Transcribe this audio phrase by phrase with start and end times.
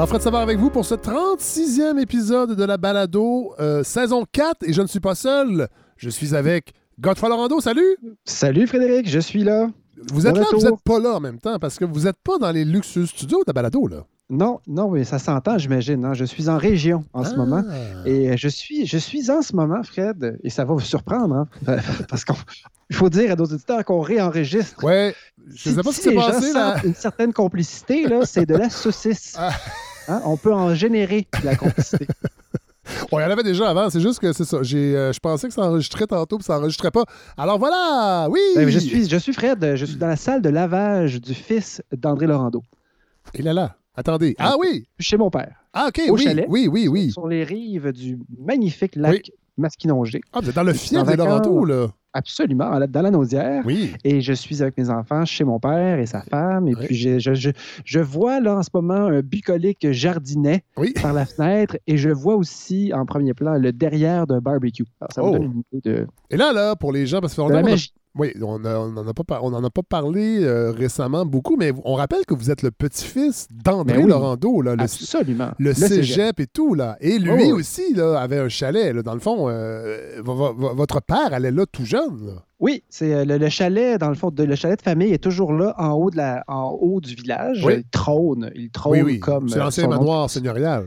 [0.00, 4.66] Alors, Fred Savard avec vous pour ce 36e épisode de la balado, euh, saison 4.
[4.66, 5.68] Et je ne suis pas seul.
[5.98, 7.60] Je suis avec Godfrey Lorando.
[7.60, 7.98] Salut!
[8.24, 9.68] Salut Frédéric, je suis là.
[10.10, 10.70] Vous êtes là, vous retour.
[10.70, 11.58] n'êtes pas là en même temps?
[11.58, 14.06] Parce que vous n'êtes pas dans les luxueux studios de la balado, là.
[14.30, 16.04] Non, non, mais ça s'entend, j'imagine.
[16.04, 16.14] hein.
[16.14, 17.36] Je suis en région en ce Ah.
[17.36, 17.64] moment.
[18.06, 21.34] Et euh, je suis, je suis en ce moment, Fred, et ça va vous surprendre,
[21.34, 21.48] hein,
[22.08, 22.34] parce qu'il
[22.96, 24.82] faut dire à nos auditeurs qu'on réenregistre.
[24.84, 25.14] Ouais,
[25.54, 26.76] je ne sais pas ce qui s'est passé, là.
[26.84, 29.34] une certaine complicité, là, c'est de la saucisse.
[29.38, 29.50] Ah.
[30.08, 32.06] Hein, On peut en générer de la complicité.
[33.12, 34.58] Il y en avait déjà avant, c'est juste que c'est ça.
[34.62, 37.04] J'ai, euh, je pensais que ça enregistrait tantôt, puis ça n'enregistrait pas.
[37.36, 38.40] Alors voilà, oui!
[38.56, 41.82] Mais je, suis, je suis Fred, je suis dans la salle de lavage du fils
[41.96, 42.62] d'André Laurando,
[43.34, 44.34] Et là, là, attendez.
[44.38, 44.86] Ah oui!
[44.98, 46.46] chez mon père, Ah, OK, Au oui, chalet.
[46.48, 47.10] oui, oui, oui.
[47.12, 50.22] sur les rives du magnifique lac Masquinongé.
[50.32, 51.16] Ah, vous êtes dans le fief vacances.
[51.46, 51.86] Laurentides, là.
[52.14, 53.62] Absolument, en- dans la Naudière.
[53.66, 53.92] Oui.
[54.04, 56.66] Et je suis avec mes enfants chez mon père et sa femme.
[56.66, 56.86] Et Oui.
[56.86, 57.50] puis, je, je- je-
[57.84, 60.94] je vois là en ce moment un bucolique jardinet Oui.
[61.00, 61.76] par la fenêtre.
[61.86, 64.86] Et je vois aussi en premier plan le derrière d'un barbecue.
[65.00, 65.26] Alors, ça Oh.
[65.34, 67.60] me donne une idée de, Et là, là, pour les gens, parce que de la
[67.60, 67.76] on a-.
[68.18, 71.72] Oui, on n'en a, pas par- on en a pas parlé euh, récemment beaucoup, mais
[71.84, 74.10] on rappelle que vous êtes le petit-fils d'André Ben oui.
[74.10, 75.50] Laurando, là, le, Absolument.
[75.60, 76.04] le cégep.
[76.04, 76.74] cégep et tout.
[76.74, 76.96] Là.
[77.00, 77.52] Et lui Oh, oui.
[77.52, 78.92] aussi là, avait un chalet.
[78.94, 79.02] là.
[79.02, 82.26] Dans le fond, euh, vo- vo- vo- votre père allait là tout jeune.
[82.26, 82.32] là.
[82.58, 85.22] Oui, c'est euh, le, le chalet, dans le fond, de, le chalet de famille est
[85.22, 87.64] toujours là en haut, de la, en haut du village.
[87.64, 87.74] Oui.
[87.76, 88.50] Il trône.
[88.56, 89.48] Il trône comme.
[89.48, 89.90] C'est l'ancien nom.
[89.90, 90.84] manoir seigneurial.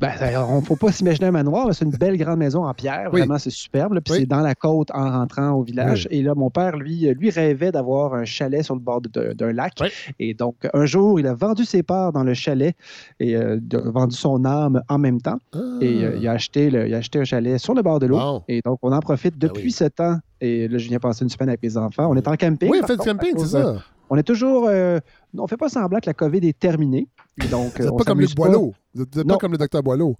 [0.00, 0.12] Ben,
[0.48, 3.10] on ne faut pas s'imaginer un manoir, mais c'est une belle grande maison en pierre.
[3.12, 3.20] Oui.
[3.20, 3.94] Vraiment, c'est superbe.
[3.94, 4.00] là.
[4.00, 4.20] Puis Oui.
[4.20, 6.06] c'est dans la côte en rentrant au village.
[6.12, 9.72] Et là, mon père, lui, lui rêvait d'avoir un chalet sur le bord d'un lac.
[10.20, 12.76] Et donc, un jour, il a vendu ses parts dans le chalet
[13.18, 15.38] et euh, vendu son âme en même temps.
[15.52, 15.58] Ah.
[15.80, 18.06] Et euh, il, a acheté le- il a acheté un chalet sur le bord de
[18.06, 18.42] l'eau.
[18.46, 20.18] Et donc, on en profite Ben depuis ce temps.
[20.40, 22.06] Et là, je viens passer une semaine avec mes enfants.
[22.08, 22.70] On est en camping.
[22.70, 23.82] Oui, faites camping, c'est ça.
[24.10, 24.66] On est toujours.
[24.68, 25.00] euh,
[25.36, 27.08] on ne fait pas semblant que la COVID est terminée.
[27.50, 28.42] Donc, Vous euh, n'êtes pas comme Luc s'amuse pas.
[28.44, 28.74] Boileau.
[28.94, 29.38] Vous n'êtes pas Non.
[29.38, 30.16] comme le docteur Boileau.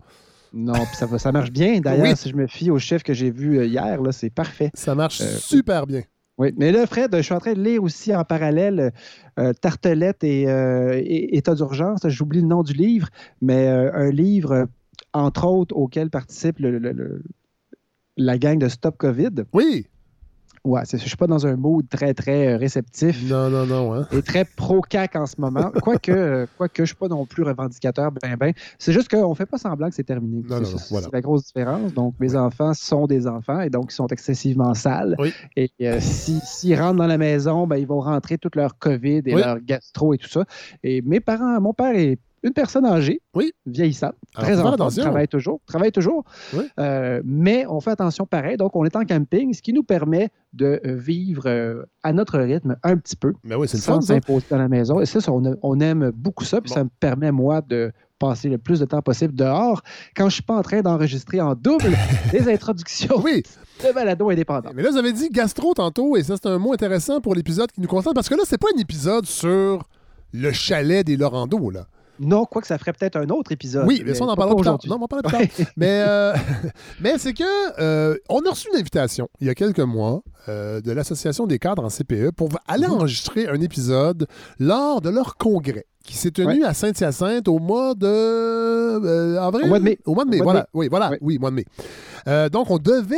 [0.52, 1.80] Non, puis ça, va- ça marche bien.
[1.80, 2.16] D'ailleurs, Oui.
[2.16, 4.70] si je me fie au chiffre que j'ai vu euh, hier, là, c'est parfait.
[4.74, 6.02] Ça marche Euh, super bien.
[6.38, 6.54] Oui.
[6.56, 8.92] Mais là, Fred, je suis en train de lire aussi en parallèle
[9.38, 12.00] euh, Tartelette et, euh, et État d'urgence.
[12.08, 13.08] J'oublie le nom du livre,
[13.42, 14.68] mais un livre,
[15.12, 17.22] entre autres, auquel participe le- le- le-
[18.16, 19.44] la gang de Stop COVID.
[19.52, 19.86] Oui.
[20.68, 23.26] Ouais, je ne suis pas dans un mood très, très euh, réceptif.
[23.28, 23.94] Non, non, non.
[23.94, 24.06] Hein.
[24.12, 25.70] et très pro-CAC en ce moment.
[25.82, 28.52] Quoique, euh, quoique je ne suis pas non plus revendicateur, ben, ben.
[28.78, 30.42] C'est juste qu'on ne fait pas semblant que c'est terminé.
[30.46, 31.08] Non, non, C'est- non, c'est voilà.
[31.10, 31.94] la grosse différence.
[31.94, 35.16] Donc, mes enfants sont des enfants et donc ils sont excessivement sales.
[35.18, 35.32] Oui.
[35.56, 39.22] Et euh, si- s'ils rentrent dans la maison, ben, ils vont rentrer toute leur COVID
[39.24, 39.40] et Oui.
[39.42, 40.44] leur gastro et tout ça.
[40.82, 43.52] Et mes parents, mon père est une personne âgée, Oui.
[43.66, 45.02] vieillissante, Alors, très faut faire en forme, attention.
[45.02, 46.24] travaille toujours, travaille toujours.
[46.54, 46.64] Oui.
[46.78, 48.56] Euh, mais on fait attention pareil.
[48.56, 52.76] Donc, on est en camping, ce qui nous permet de vivre euh, à notre rythme
[52.82, 55.00] un petit peu Mais oui, c'est le sans s'imposer dans la maison.
[55.00, 56.60] Et ça, ça, on, aime beaucoup ça.
[56.60, 56.74] Puis Bon.
[56.74, 59.82] ça me permet, moi, de passer le plus de temps possible dehors
[60.16, 61.92] quand je ne suis pas en train d'enregistrer en double
[62.32, 63.42] des introductions Oui,
[63.86, 64.70] de balado indépendant.
[64.74, 67.70] mais là, vous avez dit gastro tantôt, et ça, c'est un mot intéressant pour l'épisode
[67.70, 69.84] qui nous concerne, parce que là, c'est pas un épisode sur
[70.32, 71.86] le chalet des Laurando, là.
[72.20, 73.86] Non, quoi que ça ferait peut-être un autre épisode.
[73.86, 74.78] Oui, mais ça, on en parlera plus tard.
[74.86, 75.66] Non, on en parlera plus tard.
[75.76, 76.32] mais euh,
[77.00, 77.44] mais c'est que
[77.80, 81.58] euh, on a reçu une invitation il y a quelques mois euh, de l'Association des
[81.58, 82.92] cadres en CPE pour aller Mhm.
[82.94, 84.26] enregistrer un épisode
[84.58, 89.66] lors de leur congrès qui s'est tenu à Saint-Hyacinthe au mois de avril?
[89.66, 89.98] Au mois de mai.
[90.06, 90.66] Au mois de mai, de voilà.
[90.74, 91.10] Oui, voilà.
[91.10, 91.16] Oui.
[91.20, 92.48] Oui, mois de mai.
[92.50, 93.16] Donc, on devait.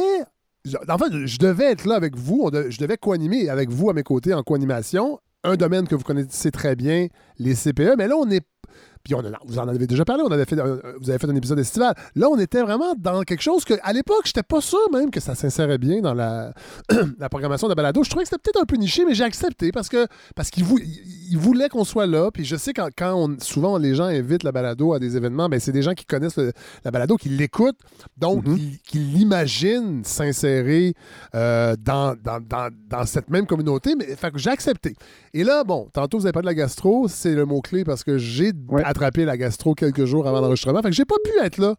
[0.88, 2.50] En fait, je devais être là avec vous.
[2.68, 5.18] je devais co-animer avec vous à mes côtés en co-animation.
[5.42, 7.06] Un domaine que vous connaissez très bien,
[7.38, 7.94] les CPE.
[7.96, 8.42] Mais là, on est
[9.02, 11.28] puis on a- vous en avez déjà parlé, on avait fait, un- vous avez fait
[11.28, 11.94] un épisode estival.
[12.14, 15.20] Là, on était vraiment dans quelque chose que, à l'époque, j'étais pas sûr même que
[15.20, 16.52] ça s'insérait bien dans la,
[17.18, 18.02] la programmation de balado.
[18.04, 20.06] Je trouvais que c'était peut-être un peu niché, mais j'ai accepté parce que
[20.36, 22.30] parce qu'ils vou- ils- ils voulaient qu'on soit là.
[22.30, 25.48] Puis je sais quand, quand on- souvent les gens invitent la balado à des événements,
[25.48, 26.52] ben c'est des gens qui connaissent le-
[26.84, 27.78] la balado, qui l'écoutent,
[28.18, 28.56] donc Mhm.
[28.58, 30.94] qui, qui l'imaginent s'insérer
[31.34, 33.94] euh, dans, dans, dans- dans cette même communauté.
[33.96, 34.94] Mais fait que j'ai accepté.
[35.32, 38.18] Et là, bon, tantôt vous avez pas de la gastro, c'est le mot-clé parce que
[38.18, 38.82] j'ai Ouais.
[38.90, 40.82] Attrapé la gastro quelques jours avant l'enregistrement.
[40.82, 41.74] Fait que j'ai pas pu être là.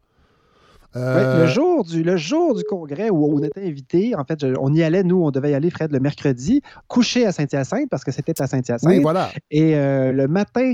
[0.94, 4.40] Ouais, Euh, le, jour du, le jour du congrès où on était invité, en fait,
[4.42, 7.88] je- on y allait, nous, on devait y aller, Fred, le mercredi, coucher à Saint-Hyacinthe
[7.90, 8.90] parce que c'était à Saint-Hyacinthe.
[8.90, 9.30] oui, voilà.
[9.52, 10.74] Et euh, le matin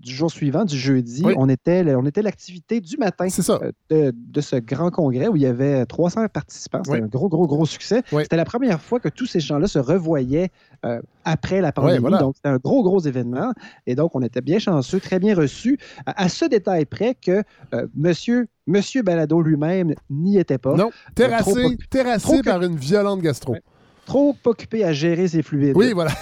[0.00, 1.34] du jour suivant, du jeudi, Oui.
[1.36, 3.58] on était, le- on était l'activité du matin ça.
[3.62, 6.80] euh, de, de ce grand congrès où il y avait 300 participants.
[6.84, 7.04] C'était Oui.
[7.04, 8.02] un gros, gros, gros succès.
[8.12, 8.22] Oui.
[8.22, 10.50] C'était la première fois que tous ces gens-là se revoyaient
[10.84, 11.98] euh, après la pandémie.
[12.00, 12.18] voilà.
[12.18, 13.52] Donc, c'était un gros, gros événement.
[13.86, 17.42] Et donc, on était bien chanceux, très bien reçus, à, à ce détail près que
[17.74, 20.74] euh, monsieur, monsieur Balado lui-même n'y était pas.
[20.74, 23.56] Non, terrassé, trop- terrassé trop que- par une violente gastro.
[24.04, 25.76] Trop occupé à gérer ses fluides.
[25.76, 26.12] Oui, voilà.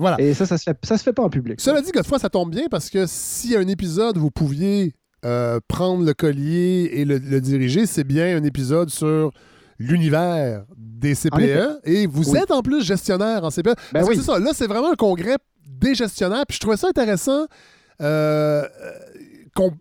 [0.00, 0.20] Voilà.
[0.20, 1.60] Et ça, ça se fait, ça se fait pas en public.
[1.60, 4.94] Cela dit, Godefroy, ça tombe bien parce que s'il y a un épisode vous pouviez
[5.24, 9.30] euh, prendre le collier et le, le diriger, c'est bien un épisode sur
[9.78, 11.80] l'univers des CPE.
[11.84, 12.38] Et vous Oui.
[12.38, 13.74] êtes en plus gestionnaire en CPE.
[13.92, 14.16] Ben oui.
[14.16, 15.36] c'est ça, là, c'est vraiment un congrès
[15.66, 16.44] des gestionnaires.
[16.48, 17.46] Puis je trouvais ça intéressant
[18.02, 18.62] euh,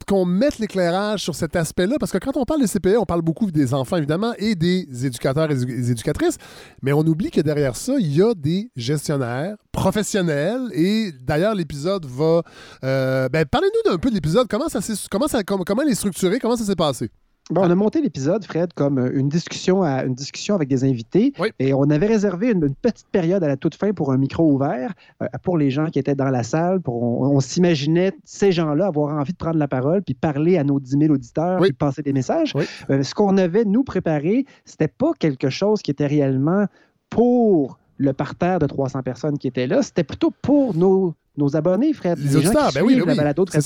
[0.07, 1.95] qu'on mette l'éclairage sur cet aspect-là.
[1.99, 4.87] Parce que quand on parle des CPE, on parle beaucoup des enfants, évidemment, et des
[5.05, 6.37] éducateurs et des éducatrices.
[6.81, 10.69] Mais on oublie que derrière ça, il y a des gestionnaires professionnels.
[10.73, 12.41] Et d'ailleurs, l'épisode va.
[12.83, 14.47] euh, ben, Parlez-nous d'un peu de l'épisode.
[14.49, 14.79] Comment, ça
[15.09, 16.39] comment, ça, comment, comment il est structuré?
[16.39, 17.09] Comment ça s'est passé?
[17.51, 20.83] Bon, on a monté l'épisode, Fred, comme euh, une discussion, à, une discussion avec des
[20.83, 21.33] invités.
[21.39, 21.49] Oui.
[21.57, 24.51] Et on avait réservé une, une petite période à la toute fin pour un micro
[24.51, 24.93] ouvert
[25.23, 26.79] euh, pour les gens qui étaient dans la salle.
[26.79, 30.63] Pour, on on s'imaginait ces gens-là avoir envie de prendre la parole puis parler à
[30.63, 31.69] nos 10 000 auditeurs Oui.
[31.69, 32.53] puis passer des messages.
[32.53, 32.65] Oui.
[32.91, 36.67] Euh, ce qu'on avait, nous, préparé, c'était pas quelque chose qui était réellement
[37.09, 39.81] pour le parterre de 300 personnes qui étaient là.
[39.83, 42.17] C'était plutôt pour nos, nos abonnés, Fred.
[42.17, 43.17] Les gens auditeurs, qui ben oui, ben la oui.
[43.17, 43.59] balado de ça.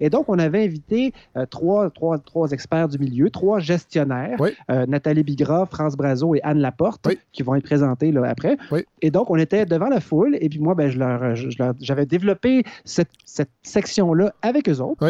[0.00, 4.50] Et donc, on avait invité euh, trois, trois, trois experts du milieu, trois gestionnaires, Oui.
[4.70, 8.56] euh, Nathalie Bigra, France Brazo et Anne Laporte, qui vont être présentés là, après.
[9.02, 11.56] Et donc, on était devant la foule, et puis moi, ben, je leur, je- je
[11.62, 15.04] leur- j'avais développé cette, cette section-là avec eux autres.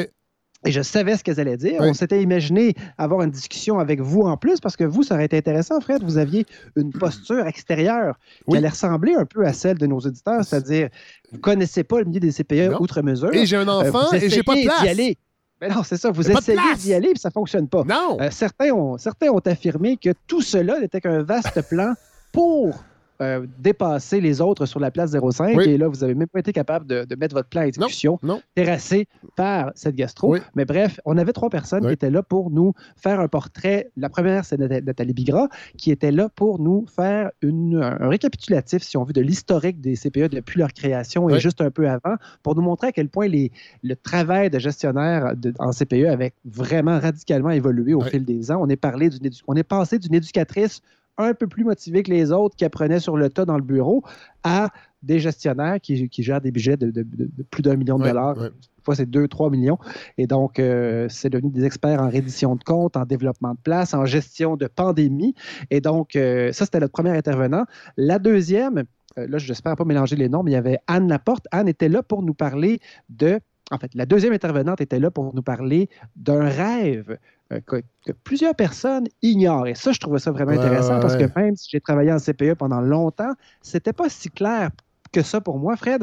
[0.67, 1.81] Et je savais ce qu'elles allaient dire.
[1.81, 1.87] Oui.
[1.89, 5.25] On s'était imaginé avoir une discussion avec vous en plus, parce que vous, ça aurait
[5.25, 6.03] été intéressant, Fred.
[6.03, 6.45] Vous aviez
[6.77, 8.19] une posture extérieure
[8.49, 10.89] qui allait ressembler un peu à celle de nos auditeurs, c'est-à-dire,
[11.31, 12.81] vous ne connaissez pas le milieu des CPE Non.
[12.83, 13.33] outre mesure.
[13.35, 14.83] Et j'ai un Euh, enfant vous et j'ai pas de place.
[14.83, 15.19] d'y aller.
[15.63, 16.11] Mais non, c'est ça.
[16.11, 17.83] Vous essayez d'y aller, puis ça fonctionne pas.
[17.85, 18.19] Non!
[18.21, 21.95] Euh, certains, ont, certains ont affirmé que tout cela n'était qu'un vaste plan
[22.33, 22.83] pour
[23.21, 25.57] euh, dépasser les autres sur la place 05.
[25.57, 25.65] Oui.
[25.69, 28.19] Et là, vous n'avez même pas été capable de, de mettre votre plan à exécution,
[28.23, 28.41] non.
[28.55, 29.07] terrassé
[29.37, 30.33] par cette gastro.
[30.33, 30.39] Oui.
[30.55, 31.89] Mais bref, on avait trois personnes Oui.
[31.89, 33.91] qui étaient là pour nous faire un portrait.
[33.97, 38.83] La première, c'est Nat- Nathalie Bigra, qui était là pour nous faire une- un récapitulatif,
[38.83, 42.17] si on veut, de l'historique des CPE depuis leur création et juste un peu avant,
[42.43, 43.53] pour nous montrer à quel point les,
[43.83, 48.59] le travail de gestionnaire de- en CPE avait vraiment radicalement évolué au fil des ans.
[48.63, 50.81] On est, parlé d'une édu- on est passé d'une éducatrice
[51.23, 54.03] un peu plus motivée que les autres qui apprenait sur le tas dans le bureau
[54.45, 54.69] à
[55.03, 58.03] des gestionnaires qui, qui gèrent des budgets de, de- de- de plus d'un million de
[58.03, 58.37] Ouais, dollars.
[58.39, 58.49] ouais.
[58.51, 59.79] Des fois, c'est 2-3 millions.
[60.19, 63.93] Et donc, euh, c'est devenu des experts en reddition de comptes, en développement de place,
[63.95, 65.35] en gestion de pandémie.
[65.71, 67.65] Et donc, euh, ça, c'était notre premier intervenant.
[67.99, 68.85] La deuxième,
[69.19, 71.47] euh, là, j'espère pas mélanger les noms, mais il y avait Anne Laporte.
[71.51, 72.81] Anne était là pour nous parler
[73.11, 73.41] de.
[73.71, 77.19] En fait, la deuxième intervenante était là pour nous parler d'un rêve
[77.53, 79.67] euh, que, que plusieurs personnes ignorent.
[79.69, 82.13] Et ça, je trouvais ça vraiment Ouais, intéressant ouais, parce que même si j'ai travaillé
[82.13, 83.33] en CPE pendant longtemps,
[83.63, 84.71] c'était pas si clair
[85.13, 86.03] que ça pour moi, Fred.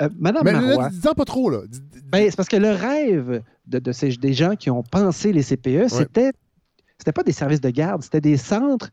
[0.00, 1.60] Euh, Madame Mais Marois, là, dis-en pas trop, là.
[1.68, 4.82] Dis- dis- ben, c'est parce que le rêve de, de ces, des gens qui ont
[4.82, 6.32] pensé les CPE, c'était
[6.98, 8.90] c'était pas des services de garde, c'était des centres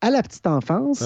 [0.00, 1.02] à la petite enfance.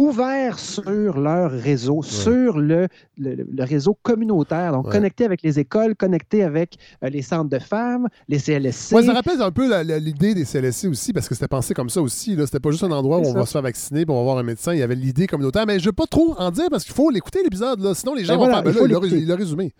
[0.00, 2.88] Ouverts sur leur réseau, sur le,
[3.18, 4.92] le- le réseau communautaire, donc Ouais.
[4.92, 8.92] connectés avec les écoles, connectés avec euh, les centres de femmes, les CLSC.
[8.94, 12.00] Ouais, ça rappelle un peu l'idée des CLSC aussi, parce que c'était pensé comme ça
[12.02, 12.36] aussi.
[12.44, 13.38] C'était pas juste un endroit où on ça.
[13.40, 14.72] va se faire vacciner puis on va voir un médecin.
[14.72, 15.66] Il y avait l'idée communautaire.
[15.66, 17.94] Mais je veux pas trop en dire parce qu'il faut l'écouter, l'épisode.
[17.94, 18.72] Sinon, les gens Ben vont voilà, faire.
[18.82, 19.72] Ben il là, il l'a résumé.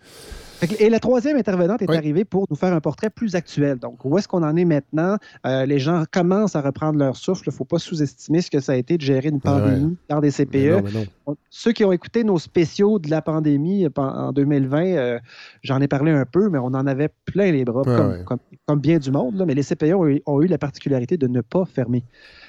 [0.79, 1.95] Et la troisième intervenante est Oui.
[1.97, 3.77] arrivée pour nous faire un portrait plus actuel.
[3.79, 5.17] Donc, où est-ce qu'on en est maintenant?
[5.45, 7.43] Euh, les gens commencent à reprendre leur souffle.
[7.47, 10.19] Il ne faut pas sous-estimer ce que ça a été de gérer une pandémie dans
[10.19, 10.71] des Mais CPE.
[10.71, 11.05] non, mais non.
[11.27, 15.19] On- Ceux qui ont écouté nos spéciaux de la pandémie euh, en 2020, euh,
[15.63, 18.23] j'en ai parlé un peu, mais on en avait plein les bras, Ouais, comme, ouais.
[18.25, 19.35] comme- comme bien du monde.
[19.37, 19.45] là.
[19.45, 22.03] mais les CPE ont eu, ont eu la particularité de ne pas fermer.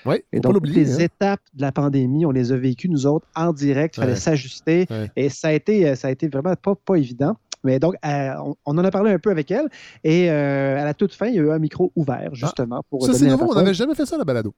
[0.04, 1.04] Oui, Et donc, les hein.
[1.04, 3.96] étapes de la pandémie, on les a vécues, nous autres, en direct.
[3.96, 4.18] Il fallait Ouais.
[4.18, 4.86] s'ajuster.
[4.90, 5.10] Ouais.
[5.16, 7.36] Et ça a, été, ça a été vraiment pas, pas évident.
[7.64, 9.68] Mais donc, euh, on, on en a parlé un peu avec elle.
[10.04, 13.00] Et euh, à la toute fin, il y a eu un micro ouvert, justement, pour
[13.02, 13.06] Ah.
[13.06, 13.52] Ça, donner c'est nouveau.
[13.52, 14.54] On n'avait jamais fait ça, la balado.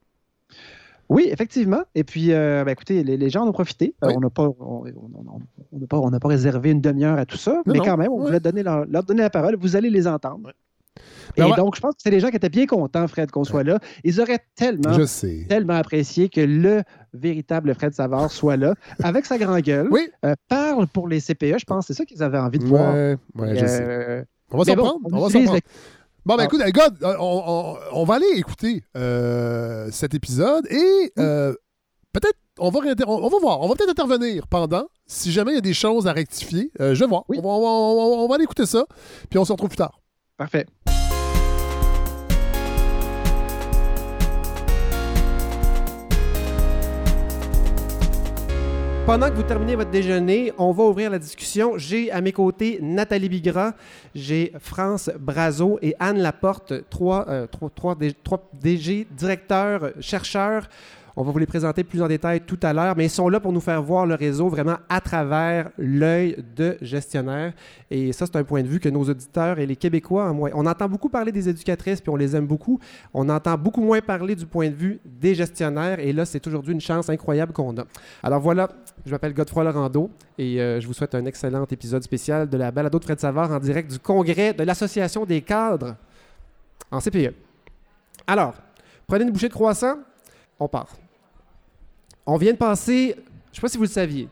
[1.10, 1.82] Oui, effectivement.
[1.94, 3.94] Et puis, euh, ben, écoutez, les, les gens en ont profité.
[4.02, 4.14] Euh, Oui.
[4.16, 5.40] on n'a pas, on, on-
[5.72, 7.84] on- pas, pas réservé une demi-heure à tout ça, Non, mais non.
[7.84, 8.26] quand même, on Ouais.
[8.26, 9.56] voulait donner leur, leur donner la parole.
[9.56, 10.52] Vous allez les entendre.
[11.36, 11.56] Et Ben ouais.
[11.56, 13.78] donc, je pense que c'est des gens qui étaient bien contents, Fred, qu'on soit là.
[14.04, 14.96] Ils auraient tellement,
[15.48, 20.08] tellement apprécié que le véritable Fred Savard soit là, avec sa grande gueule, Oui.
[20.24, 21.58] euh, parle pour les CPE.
[21.58, 22.94] Je pense c'est ça qu'ils avaient envie de voir.
[22.94, 23.82] Ouais, ouais, je sais.
[23.82, 24.98] Euh, On va s'en bon, prendre.
[25.12, 25.60] on On va s'en prendre.
[26.26, 26.44] Bon, ben Ah.
[26.44, 31.52] écoute, les gars, euh, on, on- on va aller écouter euh, cet épisode et euh,
[32.12, 35.58] peut-être, on va, on, va voir, on va peut-être intervenir pendant, si jamais il y
[35.58, 36.70] a des choses à rectifier.
[36.80, 37.24] Euh, je vais voir.
[37.28, 37.36] Oui.
[37.38, 38.86] Va- on va aller écouter ça,
[39.28, 40.00] puis on se retrouve plus tard.
[40.38, 40.64] Parfait.
[49.06, 51.76] Pendant que vous terminez votre déjeuner, on va ouvrir la discussion.
[51.76, 53.74] J'ai à mes côtés Nathalie Bigra,
[54.14, 57.94] j'ai France Brazo et Anne Laporte, trois, euh, trois
[58.54, 60.70] DG, directeurs, chercheurs.
[61.16, 63.38] On va vous les présenter plus en détail tout à l'heure, mais ils sont là
[63.38, 67.52] pour nous faire voir le réseau vraiment à travers l'œil de gestionnaire.
[67.88, 70.88] Et ça, c'est un point de vue que nos auditeurs et les Québécois, on entend
[70.88, 72.80] beaucoup parler des éducatrices, puis on les aime beaucoup.
[73.12, 76.00] On entend beaucoup moins parler du point de vue des gestionnaires.
[76.00, 77.84] Et là, c'est aujourd'hui une chance incroyable qu'on a.
[78.22, 78.68] Alors voilà,
[79.06, 82.72] je m'appelle Godefroy Laurando et euh, je vous souhaite un excellent épisode spécial de la
[82.72, 85.94] balado de Fred en direct du congrès de l'Association des cadres
[86.90, 87.34] en CPE.
[88.26, 88.54] Alors,
[89.06, 89.98] prenez une bouchée de croissant,
[90.58, 90.88] on part.
[92.26, 94.28] On vient de passer, je ne sais pas si vous le saviez,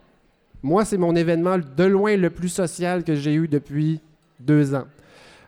[0.63, 4.01] moi, c'est mon événement de loin le plus social que j'ai eu depuis
[4.39, 4.87] deux ans.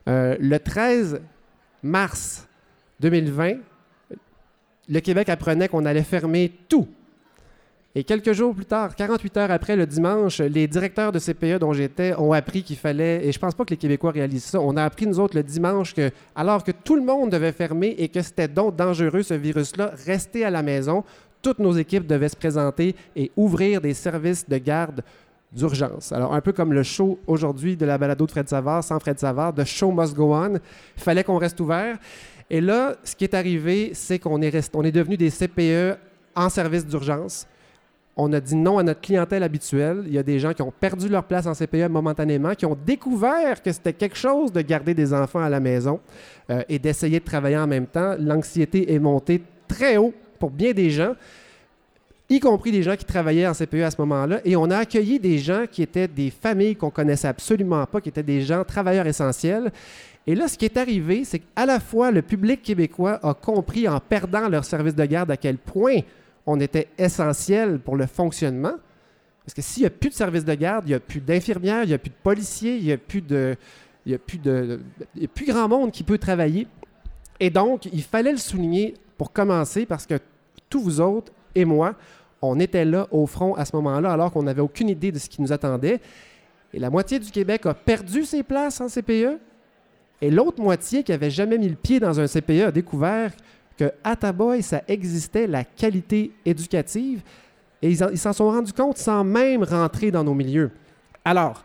[0.09, 1.21] Euh, le 13
[1.83, 2.49] mars
[3.01, 3.55] 2020,
[4.89, 6.89] le Québec apprenait qu'on allait fermer tout
[7.97, 11.73] et quelques jours plus tard, 48 heures après, le dimanche, les directeurs de CPE dont
[11.73, 14.77] j'étais ont appris qu'il fallait, et je pense pas que les Québécois réalisent ça, on
[14.77, 18.09] a appris nous autres le dimanche que, alors que tout le monde devait fermer et
[18.09, 21.05] que c'était donc dangereux ce virus-là, rester à la maison,
[21.45, 25.03] toutes nos équipes devaient se présenter et ouvrir des services de garde
[25.53, 26.11] d'urgence.
[26.11, 29.21] Alors, un peu comme le show aujourd'hui de la balado de Fred Savard, sans Fred
[29.21, 31.99] Savard, The Show Must Go On, il fallait qu'on reste ouvert.
[32.51, 35.99] Et là, ce qui est arrivé, c'est qu'on est, on est devenu des CPE
[36.35, 37.47] en service d'urgence
[38.17, 40.05] on a dit non à notre clientèle habituelle.
[40.07, 42.79] Il y a des gens qui ont perdu leur place en CPE momentanément, qui ont
[42.87, 46.01] découvert que c'était quelque chose de garder des enfants à la maison
[46.51, 48.15] euh, et d'essayer de travailler en même temps.
[48.19, 51.15] L'anxiété est montée très haut pour bien des gens,
[52.29, 54.43] y compris des gens qui travaillaient en CPE à ce moment-là.
[54.45, 58.11] Et on a accueilli des gens qui étaient des familles qu'on connaissait absolument pas, qui
[58.11, 59.73] étaient des gens travailleurs essentiels.
[60.27, 63.89] Et là, ce qui est arrivé, c'est qu'à la fois le public québécois a compris
[63.89, 66.01] en perdant leur service de garde à quel point
[66.45, 68.75] on était essentiel pour le fonctionnement.
[69.47, 71.85] Parce que s'il n'y a plus de service de garde, il n'y a plus d'infirmières,
[71.85, 73.57] il n'y a plus de policiers, il n'y a plus de.
[74.05, 76.67] Il y a plus a plus grand monde qui peut travailler.
[77.41, 80.19] Et donc, il fallait le souligner pour commencer parce que
[80.75, 81.95] tous vous autres et moi,
[82.43, 85.29] on était là au front à ce moment-là alors qu'on n'avait aucune idée de ce
[85.29, 86.01] qui nous attendait.
[86.73, 89.39] Et la moitié du Québec a perdu ses places en CPE.
[90.21, 93.31] Et l'autre moitié qui n'avait jamais mis le pied dans un CPE a découvert
[93.79, 97.23] que à Taboy, ça existait la qualité éducative
[97.81, 100.73] et ils s'en sont rendus compte sans même rentrer dans nos milieux.
[101.25, 101.63] Alors,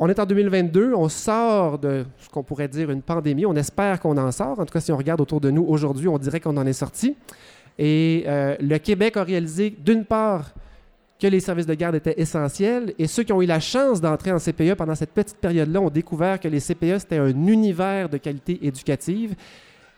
[0.00, 3.46] on est en 2022, on sort de ce qu'on pourrait dire une pandémie.
[3.46, 4.58] On espère qu'on en sort.
[4.58, 6.72] En tout cas, si on regarde autour de nous aujourd'hui, on dirait qu'on en est
[6.72, 7.16] sorti.
[7.78, 10.52] Et euh, le Québec a réalisé, d'une part,
[11.20, 12.94] que les services de garde étaient essentiels.
[12.98, 15.90] Et ceux qui ont eu la chance d'entrer en CPE pendant cette petite période-là ont
[15.90, 19.36] découvert que les CPE, c'était un univers de qualité éducative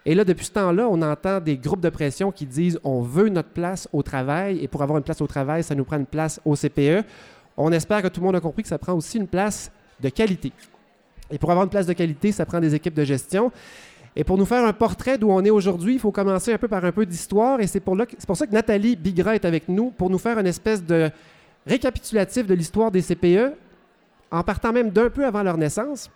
[0.04, 3.28] et là, depuis ce temps-là, on entend des groupes de pression qui disent on veut
[3.28, 6.06] notre place au travail et pour avoir une place au travail, ça nous prend une
[6.06, 7.04] place au CPE.
[7.56, 9.70] On espère que tout le monde a compris que ça prend aussi une place
[10.02, 10.52] de qualité.
[11.30, 13.50] Et pour avoir une place de qualité, ça prend des équipes de gestion.
[14.14, 16.68] Et pour nous faire un portrait d'où on est aujourd'hui, il faut commencer un peu
[16.68, 17.60] par un peu d'histoire.
[17.60, 17.96] Et c'est pour,
[18.34, 21.10] ça que Nathalie Bigra est avec nous pour nous faire une espèce de
[21.66, 23.54] récapitulatif de l'histoire des CPE,
[24.30, 26.10] en partant même d'un peu avant leur naissance.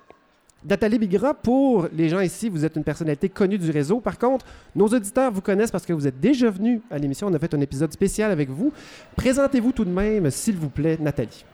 [0.68, 4.00] Nathalie Bigra, pour les gens ici, vous êtes une personnalité connue du réseau.
[4.00, 7.28] Par contre, nos auditeurs vous connaissent parce que vous êtes déjà venus à l'émission.
[7.28, 8.72] On a fait un épisode spécial avec vous.
[9.14, 11.44] Présentez-vous tout de même, s'il vous plaît, Nathalie.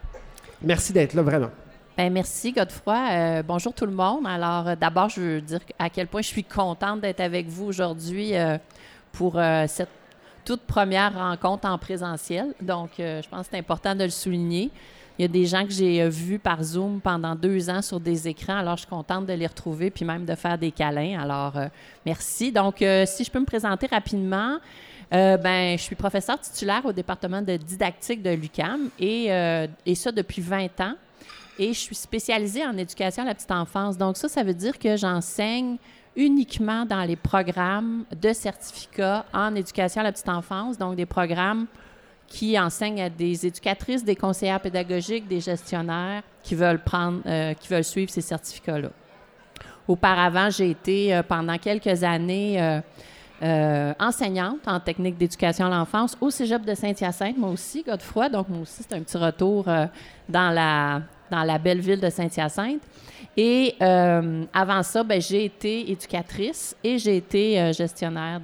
[0.62, 1.50] Merci d'être là, vraiment.
[1.98, 2.96] Bien, merci, Godefroy.
[3.10, 4.26] Euh, bonjour tout le monde.
[4.26, 7.66] Alors, euh, d'abord, je veux dire à quel point je suis contente d'être avec vous
[7.66, 8.56] aujourd'hui euh,
[9.12, 9.90] pour cette
[10.42, 12.54] toute première rencontre en présentiel.
[12.62, 14.70] Donc, je pense que c'est important de le souligner.
[15.18, 18.26] Il y a des gens que j'ai vus par Zoom pendant deux ans sur des
[18.26, 18.56] écrans.
[18.56, 21.20] Alors, je suis contente de les retrouver puis même de faire des câlins.
[21.20, 21.52] Alors,
[22.06, 22.50] merci.
[22.50, 24.56] Donc, si je peux me présenter rapidement,
[25.10, 29.26] ben, je suis professeur titulaire au département de didactique de l'UCAM et,
[29.84, 30.94] et ça depuis 20 ans.
[31.58, 33.98] Et je suis spécialisée en éducation à la petite enfance.
[33.98, 35.76] Donc, ça, ça veut dire que j'enseigne
[36.16, 41.66] uniquement dans les programmes de certificat en éducation à la petite enfance, donc des programmes
[42.26, 47.68] qui enseigne à des éducatrices, des conseillères pédagogiques, des gestionnaires qui veulent prendre, euh, qui
[47.68, 48.88] veulent suivre ces certificats-là.
[49.86, 52.80] Auparavant, j'ai été euh, pendant quelques années
[53.42, 58.30] euh, enseignante en technique d'éducation à l'enfance au Cégep de Saint-Hyacinthe, moi aussi, Godefroy.
[58.30, 59.64] Donc, moi aussi, c'est un petit retour
[60.28, 61.02] dans, la,
[61.32, 62.82] dans la belle ville de Saint-Hyacinthe.
[63.36, 68.40] Et avant ça, ben, j'ai été éducatrice et j'ai été gestionnaire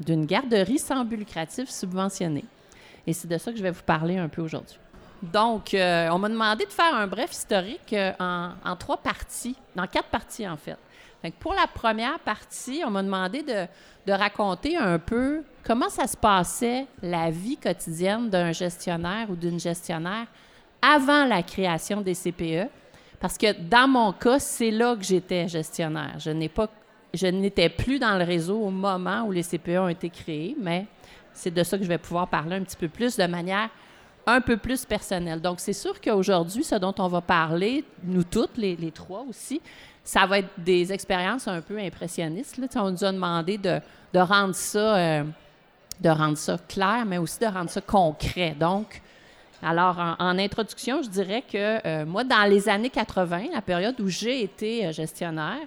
[0.00, 2.44] d'une garderie sans but lucratif subventionnée.
[3.06, 4.78] Et c'est de ça que je vais vous parler un peu aujourd'hui.
[5.32, 9.86] Donc, euh, on m'a demandé de faire un bref historique euh, en, trois parties, dans
[9.86, 10.76] quatre parties en fait.
[11.40, 13.66] pour la première partie, on m'a demandé de,
[14.06, 19.58] de, raconter un peu comment ça se passait la vie quotidienne d'un gestionnaire ou d'une
[19.58, 20.26] gestionnaire
[20.84, 22.68] avant la création des CPE.
[23.20, 26.16] Parce que dans mon cas, c'est là que j'étais gestionnaire.
[26.18, 26.68] Je n'ai pas
[27.14, 30.86] je n'étais plus dans le réseau au moment où les CPE ont été créés, mais
[31.32, 33.70] c'est de ça que je vais pouvoir parler un petit peu plus de manière
[34.26, 35.40] un peu plus personnelle.
[35.40, 39.60] Donc, c'est sûr qu'aujourd'hui, ce dont on va parler, nous toutes, les, trois aussi,
[40.02, 42.56] ça va être des expériences un peu impressionnistes.
[42.58, 42.66] Là.
[42.76, 43.80] On nous a demandé de,
[44.12, 45.24] de rendre ça, euh,
[46.00, 48.56] de rendre ça clair, mais aussi de rendre ça concret.
[48.58, 49.00] Donc,
[49.64, 54.08] alors, en, introduction, je dirais que euh, moi, dans les années 80, la période où
[54.08, 55.66] j'ai été euh, gestionnaire,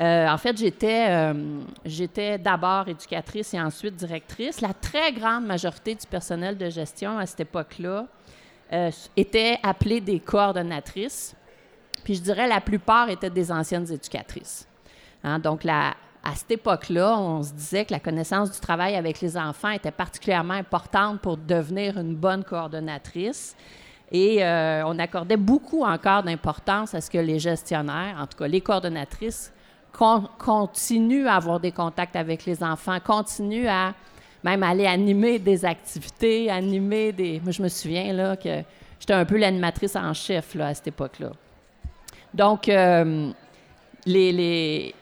[0.00, 1.34] en fait, j'étais,
[1.84, 4.60] j'étais d'abord éducatrice et ensuite directrice.
[4.60, 8.06] La très grande majorité du personnel de gestion à cette époque-là
[9.16, 11.34] était appelée des coordonnatrices.
[12.04, 14.68] Puis je dirais la plupart étaient des anciennes éducatrices.
[15.24, 15.64] Hein, donc,
[16.22, 19.90] à cette époque-là, on se disait que la connaissance du travail avec les enfants était
[19.90, 23.56] particulièrement importante pour devenir une bonne coordonnatrice.
[24.10, 28.48] Et euh, on accordait beaucoup encore d'importance à ce que les gestionnaires, en tout cas
[28.48, 29.52] les coordonnatrices,
[29.92, 33.94] continuent à avoir des contacts avec les enfants, continuent à
[34.44, 37.40] même aller animer des activités, animer des...
[37.40, 38.62] Moi, je me souviens là, que
[39.00, 41.32] j'étais un peu l'animatrice en chef là, à cette époque-là.
[42.32, 43.30] Donc, euh,
[44.06, 44.94] les,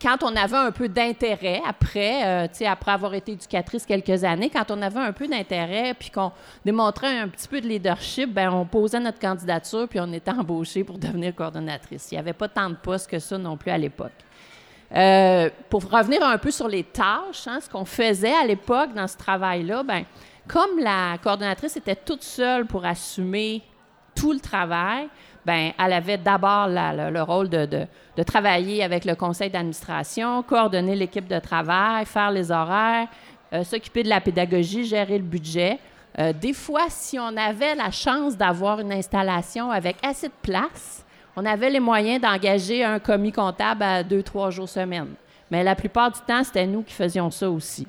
[0.00, 4.70] quand on avait un peu d'intérêt après, euh, après avoir été éducatrice quelques années, quand
[4.70, 6.30] on avait un peu d'intérêt puis qu'on
[6.64, 10.84] démontrait un petit peu de leadership, ben on posait notre candidature puis on était embauché
[10.84, 12.08] pour devenir coordonnatrice.
[12.12, 14.12] Il n'y avait pas tant de postes que ça non plus à l'époque.
[14.94, 19.06] Euh, pour revenir un peu sur les tâches, hein, ce qu'on faisait à l'époque dans
[19.06, 20.04] ce travail-là, ben
[20.46, 23.62] comme la coordonnatrice était toute seule pour assumer
[24.14, 25.08] tout le travail,
[25.48, 27.86] ben, elle avait d'abord le, rôle de,
[28.22, 33.08] travailler avec le conseil d'administration, coordonner l'équipe de travail, faire les horaires,
[33.54, 35.78] euh, s'occuper de la pédagogie, gérer le budget.
[36.18, 41.02] Euh, des fois, si on avait la chance d'avoir une installation avec assez de place,
[41.34, 45.14] on avait les moyens d'engager un commis comptable à deux, trois jours semaine.
[45.50, 47.86] Mais la plupart du temps, c'était nous qui faisions ça aussi.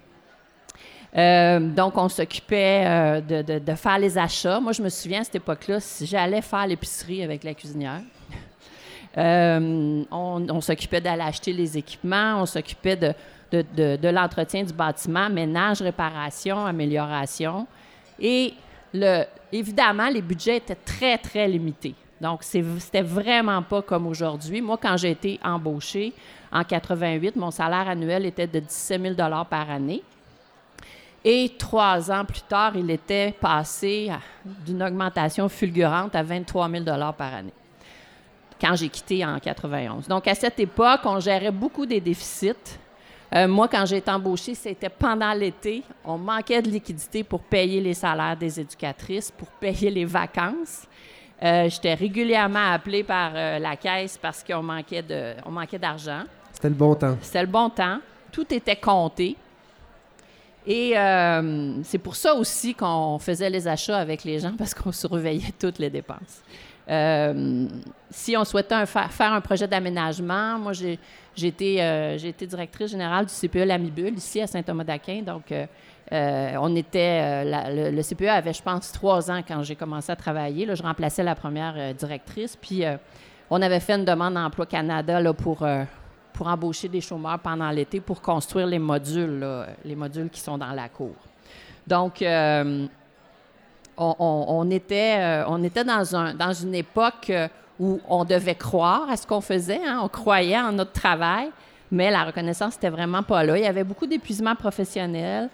[1.18, 4.60] Euh, donc, on s'occupait euh, de, faire les achats.
[4.60, 8.02] Moi, je me souviens à cette époque-là, si j'allais faire l'épicerie avec la cuisinière.
[9.18, 16.64] Euh, on, s'occupait d'aller acheter les équipements, on s'occupait de, l'entretien du bâtiment, ménage, réparation,
[16.64, 17.66] amélioration.
[18.20, 18.54] Et
[19.52, 21.96] évidemment, les budgets étaient très, très limités.
[22.22, 24.62] Donc, c'était vraiment pas comme aujourd'hui.
[24.62, 26.14] Moi, quand j'ai été embauchée
[26.52, 29.16] en 88, mon salaire annuel était de 17 000
[29.50, 30.04] par année.
[31.24, 34.10] Et trois ans plus tard, il était passé
[34.66, 36.84] d'une augmentation fulgurante à 23 000
[37.18, 37.54] par année
[38.60, 40.08] quand j'ai quitté en 91.
[40.08, 42.78] Donc, à cette époque, on gérait beaucoup des déficits.
[43.34, 45.84] Euh, moi, quand j'ai été embauchée, c'était pendant l'été.
[46.04, 50.88] On manquait de liquidité pour payer les salaires des éducatrices, pour payer les vacances.
[51.42, 55.04] Euh, j'étais régulièrement appelée par euh, la caisse parce qu'on manquait
[55.80, 56.24] d'argent.
[56.52, 57.18] C'était le bon temps.
[57.22, 58.00] C'était le bon temps.
[58.32, 59.38] Tout était compté.
[60.70, 64.92] Et euh, c'est pour ça aussi qu'on faisait les achats avec les gens, parce qu'on
[64.92, 66.44] surveillait toutes les dépenses.
[66.88, 67.68] Euh,
[68.12, 71.00] si on souhaitait faire un projet d'aménagement, moi, j'ai
[71.42, 75.24] été, euh, été, directrice générale du CPE Lamibule, ici à Saint-Thomas-d'Aquin.
[75.24, 75.52] Donc,
[76.12, 77.44] on était.
[77.46, 80.68] le, CPE avait, je pense, trois ans quand j'ai commencé à travailler.
[80.68, 82.56] Là, je remplaçais la première directrice.
[82.56, 82.84] Puis,
[83.52, 85.64] on avait fait une demande d'emploi Canada là, pour
[86.40, 89.46] pour embaucher des chômeurs pendant l'été pour construire les modules,
[89.84, 91.14] les modules qui sont dans la cour.
[91.86, 92.88] Donc, euh,
[93.98, 99.10] on, était, euh, on était dans, un, dans une époque euh, où on devait croire
[99.10, 100.00] à ce qu'on faisait, hein.
[100.02, 101.50] on croyait en notre travail,
[101.92, 103.58] mais la reconnaissance n'était vraiment pas là.
[103.58, 105.50] Il y avait beaucoup d'épuisement professionnel.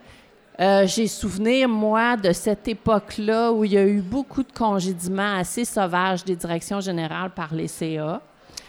[0.59, 5.65] J'ai souvenir, moi, de cette époque-là où il y a eu beaucoup de congédiements assez
[5.65, 8.21] sauvages des directions générales par les CA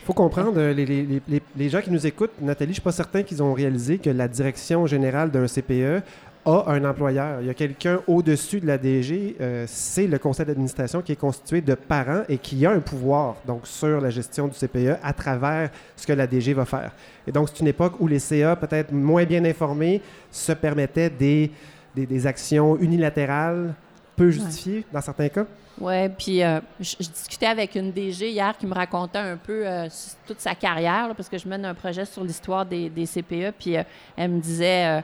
[0.06, 3.42] faut comprendre, euh, les, gens qui nous écoutent, Nathalie, je ne suis pas certain qu'ils
[3.42, 6.04] ont réalisé que la direction générale d'un CPE
[6.44, 7.40] a un employeur.
[7.40, 11.16] Il y a quelqu'un au-dessus de la DG, euh, c'est le conseil d'administration qui est
[11.16, 15.12] constitué de parents et qui a un pouvoir donc sur la gestion du CPE à
[15.12, 16.92] travers ce que la DG va faire.
[17.26, 21.50] Et donc, c'est une époque où les CA, peut-être moins bien informés, se permettaient des,
[21.96, 23.74] des, actions unilatérales
[24.14, 25.46] peu justifiées dans certains cas.
[25.78, 29.88] Oui, puis euh, je, discutais avec une DG hier qui me racontait un peu euh,
[30.26, 33.82] toute sa carrière, parce que je mène un projet sur l'histoire des, CPE, puis euh,
[34.16, 35.02] elle me disait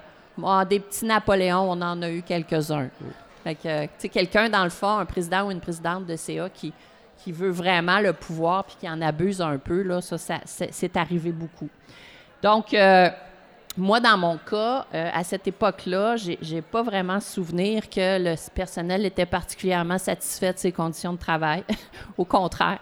[0.69, 2.89] des petits Napoléons, on en a eu quelques-uns.
[3.45, 6.49] Fait que, tu sais, quelqu'un, dans le fond, un président ou une présidente de CA
[6.49, 6.73] qui,
[7.19, 10.97] qui veut vraiment le pouvoir puis qui en abuse un peu, là, ça, ça c'est
[10.97, 11.69] arrivé beaucoup.
[12.43, 12.75] Donc,
[13.77, 19.07] moi, dans mon cas, euh, à cette époque-là, j'ai pas vraiment souvenir que le personnel
[19.07, 21.65] était particulièrement satisfait de ses conditions de travail.
[22.19, 22.81] Au contraire.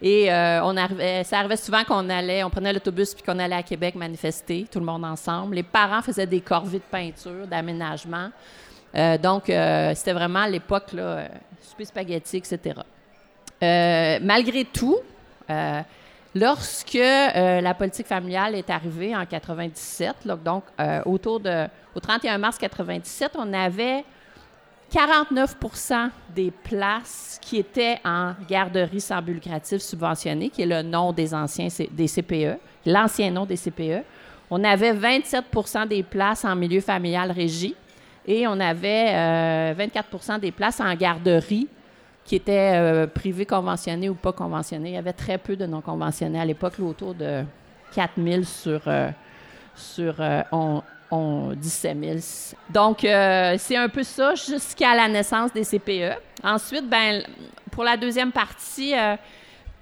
[0.00, 3.94] Et euh, ça arrivait souvent qu'on allait, on prenait l'autobus puis qu'on allait à Québec
[3.96, 5.56] manifester, tout le monde ensemble.
[5.56, 8.30] Les parents faisaient des corvées de peinture, d'aménagement.
[8.94, 11.28] Euh, donc, c'était vraiment à l'époque, là,
[11.82, 12.80] spaghetti, etc.
[14.22, 14.96] Malgré tout,
[16.34, 22.00] lorsque euh, la politique familiale est arrivée en 97, là, donc euh, autour de, au
[22.00, 24.04] 31 mars 97, on avait
[24.92, 31.12] 49% des places qui étaient en garderie sans but lucratif subventionné, qui est le nom
[31.12, 34.04] des anciens des CPE, l'ancien nom des CPE.
[34.50, 37.76] On avait 27% des places en milieu familial régi
[38.26, 41.68] et on avait euh, 24% des places en garderie
[42.24, 44.90] qui étaient euh, privées conventionnées ou pas conventionnées.
[44.90, 47.42] Il y avait très peu de non conventionnés à l'époque, autour de
[47.94, 49.10] 4000 sur, euh,
[49.74, 50.42] sur euh,
[51.10, 52.16] on 17 000.
[52.72, 56.16] Donc, euh, c'est un peu ça jusqu'à la naissance des CPE.
[56.44, 57.24] Ensuite, ben,
[57.72, 59.16] pour la deuxième partie, euh,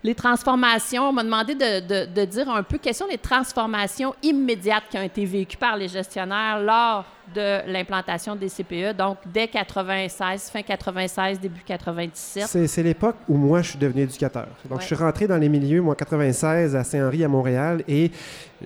[0.02, 4.14] les transformations, on m'a demandé de, de- de dire un peu quelles sont les transformations
[4.22, 9.48] immédiates qui ont été vécues par les gestionnaires lors de l'implantation des CPE, donc dès
[9.48, 12.66] 96, fin 96, début 97.
[12.66, 14.46] C'est l'époque où moi, je suis devenu éducateur.
[14.68, 14.80] Donc, Ouais.
[14.80, 18.10] je suis rentré dans les milieux, moi, en 96, à Saint-Henri, à Montréal, et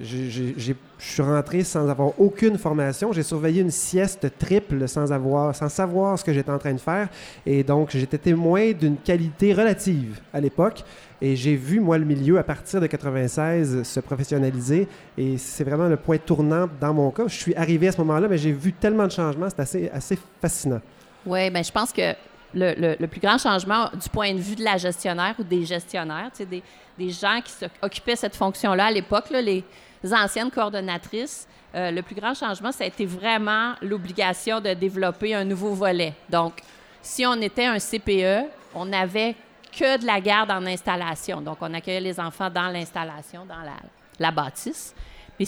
[0.00, 3.12] je suis rentré sans avoir aucune formation.
[3.12, 6.78] J'ai surveillé une sieste triple sans, avoir, sans savoir ce que j'étais en train de
[6.80, 7.08] faire.
[7.44, 10.84] Et donc, j'étais témoin d'une qualité relative à l'époque.
[11.20, 14.88] Et j'ai vu, moi, le milieu, à partir de 96, se professionnaliser.
[15.18, 17.24] Et c'est vraiment le point tournant dans mon cas.
[17.28, 19.48] Je suis arrivé à ce moment-là, mais j'ai vu tellement de changements.
[19.50, 20.80] C'est assez, assez fascinant.
[21.26, 22.14] Oui, bien, je pense que
[22.54, 26.30] le, le- plus grand changement du point de vue de la gestionnaire ou des gestionnaires,
[26.38, 26.62] des,
[26.98, 29.64] des gens qui s'occupaient de cette fonction-là à l'époque, les
[30.12, 35.44] anciennes coordonnatrices, euh, le plus grand changement, ça a été vraiment l'obligation de développer un
[35.44, 36.12] nouveau volet.
[36.28, 36.60] Donc,
[37.00, 39.34] si on était un CPE, on n'avait
[39.72, 41.40] que de la garde en installation.
[41.40, 43.76] Donc, on accueillait les enfants dans l'installation, dans la,
[44.18, 44.94] la bâtisse.
[45.38, 45.46] Mais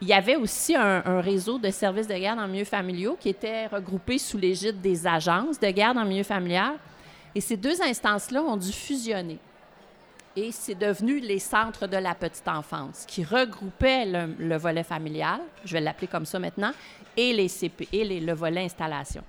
[0.00, 3.66] il y avait aussi un, réseau de services de garde en milieu familiaux qui était
[3.66, 6.74] regroupé sous l'égide des agences de garde en milieu familial.
[7.34, 9.38] Et ces deux instances-là ont dû fusionner.
[10.36, 15.40] Et c'est devenu les centres de la petite enfance qui regroupaient le, le volet familial,
[15.64, 16.72] je vais l'appeler comme ça maintenant,
[17.16, 19.22] et les CP, et les- le volet installation.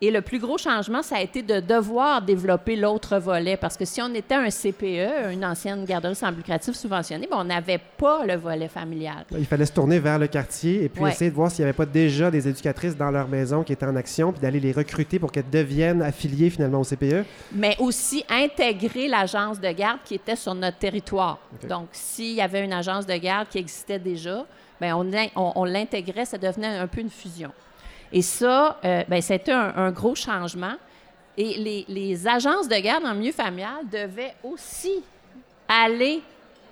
[0.00, 3.84] Et le plus gros changement, ça a été de devoir développer l'autre volet, parce que
[3.84, 8.24] si on était un CPE, une ancienne garderie sans lucratif subventionnée, ben, on n'avait pas
[8.24, 9.24] le volet familial.
[9.36, 11.10] Il fallait se tourner vers le quartier et puis Ouais.
[11.10, 13.86] essayer de voir s'il n'y avait pas déjà des éducatrices dans leur maison qui étaient
[13.86, 16.84] en action, puis d'aller les recruter pour qu'elles deviennent affiliées finalement au.
[16.84, 17.24] CPE.
[17.52, 21.38] mais aussi intégrer l'agence de garde qui était sur notre territoire.
[21.68, 24.46] Donc, s'il y avait une agence de garde qui existait déjà,
[24.80, 27.50] on, on, on l'intégrait, ça devenait un peu une fusion.
[28.12, 30.74] Et ça, euh, ben, c'était un, gros changement.
[31.36, 35.02] Et les, agences de garde en milieu familial devaient aussi
[35.68, 36.20] aller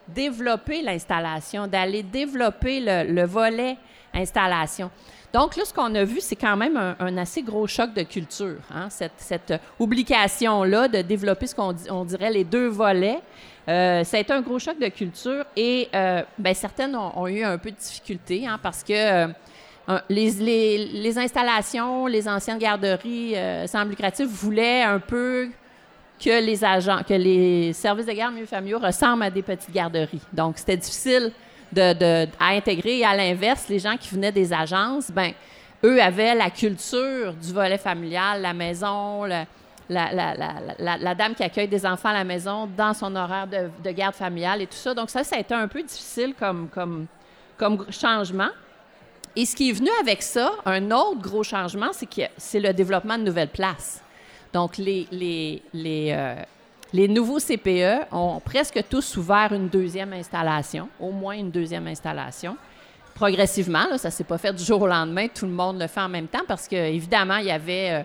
[0.08, 3.76] développer l'installation, d'aller développer le, le volet
[4.14, 4.90] installation.
[5.36, 8.56] Donc là, ce qu'on a vu, c'est quand même un, assez gros choc de culture,
[8.74, 13.20] hein, cette, obligation-là de développer ce qu'on dirait les deux volets.
[13.68, 17.26] Euh, ça a été un gros choc de culture et euh, ben, certaines ont, ont
[17.26, 19.28] eu un peu de difficulté hein, parce que euh,
[20.08, 23.86] les, installations, les anciennes garderies euh, sans
[24.26, 25.48] voulaient un peu
[26.18, 30.22] que les agents, que les services de garde milieu familiaux ressemblent à des petites garderies.
[30.32, 31.30] Donc, c'était difficile
[31.76, 33.04] à intégrer.
[33.04, 35.32] À l'inverse, les gens qui venaient des agences, ben,
[35.84, 39.44] eux avaient la culture du volet familial, la maison, la,
[41.14, 44.62] dame qui accueille des enfants à la maison dans son horaire de, de garde familiale
[44.62, 44.94] et tout ça.
[44.94, 47.06] Donc, ça, ça a été un peu difficile comme
[47.90, 48.48] changement.
[49.38, 52.72] Et ce qui est venu avec ça, un autre gros changement, c'est que c'est le
[52.72, 54.02] développement de nouvelles places.
[54.50, 56.36] Donc, les, les, les, euh,
[56.94, 62.56] les nouveaux CPE ont presque tous ouvert une deuxième installation, au moins une deuxième installation.
[63.14, 66.00] Progressivement, ça ne s'est pas fait du jour au lendemain, tout le monde le fait
[66.00, 67.90] en même temps parce qu'évidemment, il y avait.
[67.92, 68.02] euh,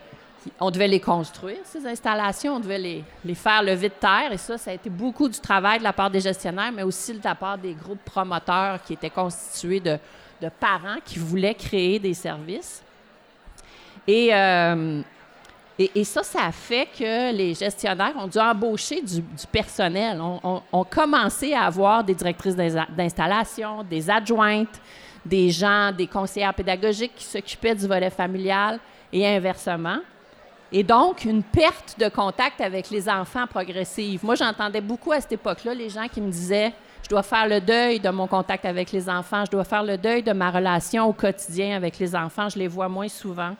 [0.58, 4.32] on devait les construire, ces installations, on devait les, les faire lever de terre.
[4.32, 7.14] Et ça, ça a été beaucoup du travail de la part des gestionnaires, mais aussi
[7.14, 9.96] de la part des groupes promoteurs qui étaient constitués de,
[10.42, 12.82] de parents qui voulaient créer des services.
[14.06, 15.00] Et, euh,
[15.78, 20.20] et, et ça, ça a fait que les gestionnaires ont dû embaucher du, personnel.
[20.20, 24.80] On, on- on commençait à avoir des directrices d'installation, des adjointes,
[25.24, 28.80] des gens, des conseillères pédagogiques qui s'occupaient du volet familial
[29.12, 29.98] et inversement.
[30.72, 34.24] Et donc, une perte de contact avec les enfants progressive.
[34.24, 36.72] Moi, j'entendais beaucoup à cette époque-là les gens qui me disaient
[37.12, 40.22] dois faire le deuil de mon contact avec les enfants, je dois faire le deuil
[40.22, 43.54] de ma relation au quotidien avec les enfants, je les vois moins souvent.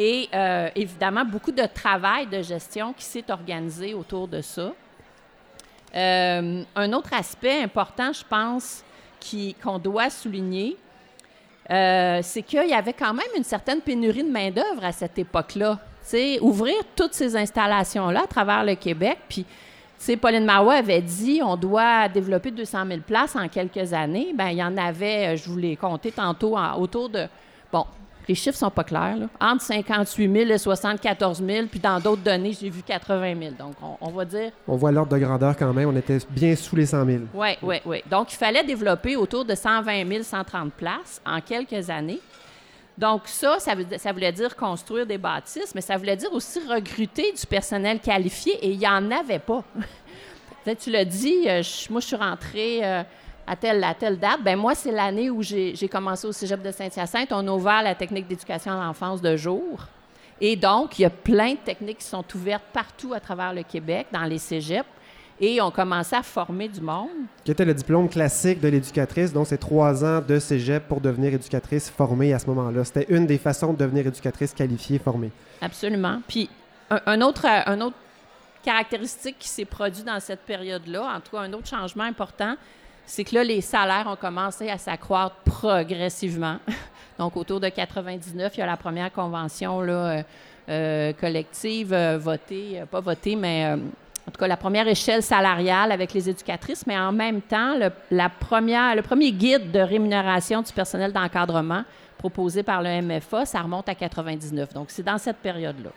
[0.00, 4.72] Et euh, évidemment, beaucoup de travail de gestion qui s'est organisé autour de ça.
[5.94, 8.82] Euh, un autre aspect important, je pense,
[9.62, 10.76] qu'on doit souligner,
[11.70, 15.78] euh, c'est qu'il y avait quand même une certaine pénurie de main-d'œuvre à cette époque-là.
[16.40, 19.46] ouvrir toutes ces installations-là à travers le Québec, puis
[20.02, 24.32] sais, Pauline Marois avait dit on doit développer 200 000 places en quelques années.
[24.34, 27.26] Bien, il y en avait, je vous l'ai compté tantôt, autour de.
[27.72, 27.86] Bon,
[28.28, 29.26] les chiffres sont pas clairs, là.
[29.40, 33.54] Entre 58 000 et 74 000, puis dans d'autres données, j'ai vu 80 000.
[33.58, 34.52] Donc, on, va dire.
[34.68, 35.88] On voit l'ordre de grandeur quand même.
[35.88, 37.18] On était bien sous les 100 000.
[37.34, 38.02] Oui, oui, oui.
[38.10, 42.20] Donc, il fallait développer autour de 120 000, 130 places en quelques années.
[42.96, 47.46] Donc, ça, ça, voulait dire construire des bâtisses, mais ça voulait dire aussi recruter du
[47.46, 49.64] personnel qualifié et il n'y en avait pas.
[50.80, 52.80] tu l'as dit, euh, moi, je suis rentrée.
[52.82, 53.02] Euh,
[53.46, 56.70] à telle, à telle date, ben moi, c'est l'année où j'ai commencé au cégep de
[56.70, 57.32] Saint-Hyacinthe.
[57.32, 59.80] On a ouvert la technique d'éducation à l'enfance de jour.
[60.40, 63.62] Et donc, il y a plein de techniques qui sont ouvertes partout à travers le
[63.62, 64.88] Québec, dans les cégeps.
[65.40, 67.08] Et on commençait à former du monde.
[67.44, 71.34] Qui était le diplôme classique de l'éducatrice, donc c'est trois ans de cégep pour devenir
[71.34, 72.84] éducatrice formée à ce moment-là.
[72.84, 75.30] C'était une des façons de devenir éducatrice qualifiée, formée.
[75.60, 76.20] Absolument.
[76.28, 76.48] Puis,
[76.90, 77.96] un, autre, un autre
[78.62, 82.56] caractéristique qui s'est produit dans cette période-là, en tout cas, un autre changement important,
[83.04, 86.58] c'est que là, les salaires ont commencé à s'accroître progressivement.
[87.18, 90.22] Donc, autour de 99, il y a la première convention là, euh,
[90.68, 93.76] euh, collective euh, votée, pas votée, mais
[94.26, 99.02] en tout cas la première échelle salariale avec les éducatrices, mais en même temps, le,
[99.02, 101.84] premier guide de rémunération du personnel d'encadrement
[102.18, 104.74] proposé par le MFA, ça remonte à 99.
[104.74, 105.90] Donc, c'est dans cette période-là.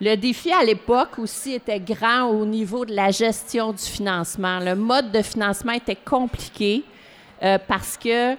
[0.00, 4.58] Le défi à l'époque aussi était grand au niveau de la gestion du financement.
[4.58, 6.84] Le mode de financement était compliqué
[7.42, 8.34] euh, parce que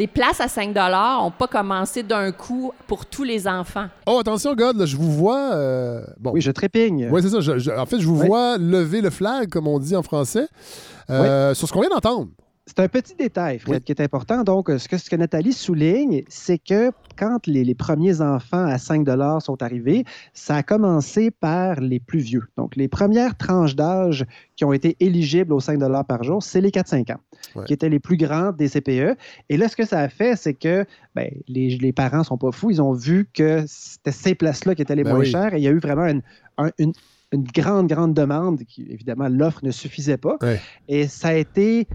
[0.00, 3.84] les places à 5 n'ont pas commencé d'un coup pour tous les enfants.
[4.06, 5.52] Oh, attention, God, je vous vois.
[5.52, 6.30] Euh, bon.
[6.32, 7.10] Oui, je trépigne.
[7.12, 7.78] Oui, c'est ça.
[7.78, 10.48] en fait, je vous vois lever le flag, comme on dit en français,
[11.10, 12.28] euh, sur ce qu'on vient d'entendre.
[12.70, 14.44] C'est un petit détail, Fred, qui est important.
[14.44, 19.08] Donc, ce que, ce que Nathalie souligne, c'est que quand les, premiers enfants à 5
[19.40, 20.04] sont arrivés,
[20.34, 22.44] ça a commencé par les plus vieux.
[22.56, 26.70] Donc, les premières tranches d'âge qui ont été éligibles aux 5 par jour, c'est les
[26.70, 29.16] 4-5 ans, qui étaient les plus grands des CPE.
[29.48, 30.84] Et là, ce que ça a fait, c'est que
[31.16, 32.70] ben, les, parents ne sont pas fous.
[32.70, 35.64] Ils ont vu que c'était ces places-là qui étaient les ben moins chères et il
[35.64, 36.92] y a eu vraiment une,
[37.32, 38.62] grande, grande demande.
[38.62, 40.38] Qui, évidemment, l'offre ne suffisait pas.
[40.86, 41.88] Et ça a été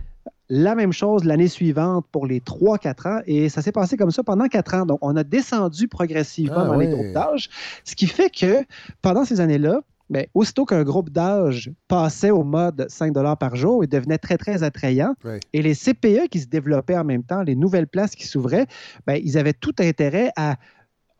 [0.49, 3.21] la même chose l'année suivante pour les 3-4 ans.
[3.25, 4.86] Et ça s'est passé comme ça pendant 4 ans.
[4.86, 7.49] Donc, on a descendu progressivement ah dans les groupes d'âge.
[7.84, 8.63] Ce qui fait que
[9.01, 13.84] pendant ces années-là, mais ben, aussitôt qu'un groupe d'âge passait au mode 5 par jour,
[13.84, 15.15] il devenait très, très attrayant.
[15.53, 18.67] Et les CPE qui se développaient en même temps, les nouvelles places qui s'ouvraient,
[19.08, 20.58] ben, ils avaient tout intérêt à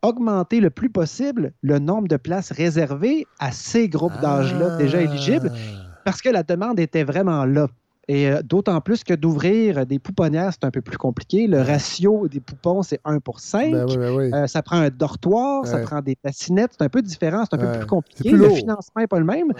[0.02, 5.50] augmenter le plus possible le nombre de places réservées à ces groupes d'âge-là déjà éligibles
[6.04, 7.66] parce que la demande était vraiment là.
[8.08, 11.48] Et euh, d'autant plus que d'ouvrir des pouponnières, c'est un peu plus compliqué.
[11.48, 13.72] Le ratio des poupons, c'est 1 pour 5.
[13.72, 16.72] Ben ben euh, ça prend un dortoir, ça prend des bassinettes.
[16.78, 18.30] C'est un peu différent, c'est un peu plus compliqué.
[18.30, 19.52] le financement n'est pas le même.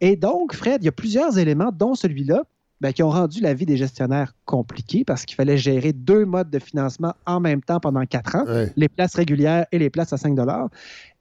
[0.00, 2.42] Et donc, Fred, il y a plusieurs éléments, dont celui-là,
[2.80, 6.50] ben, qui ont rendu la vie des gestionnaires compliquée parce qu'il fallait gérer deux modes
[6.50, 10.16] de financement en même temps pendant quatre ans, les places régulières et les places à
[10.16, 10.36] 5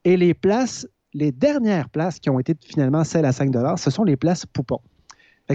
[0.03, 4.03] Et les places, les dernières places qui ont été finalement celles à 5 ce sont
[4.03, 4.81] les places poupons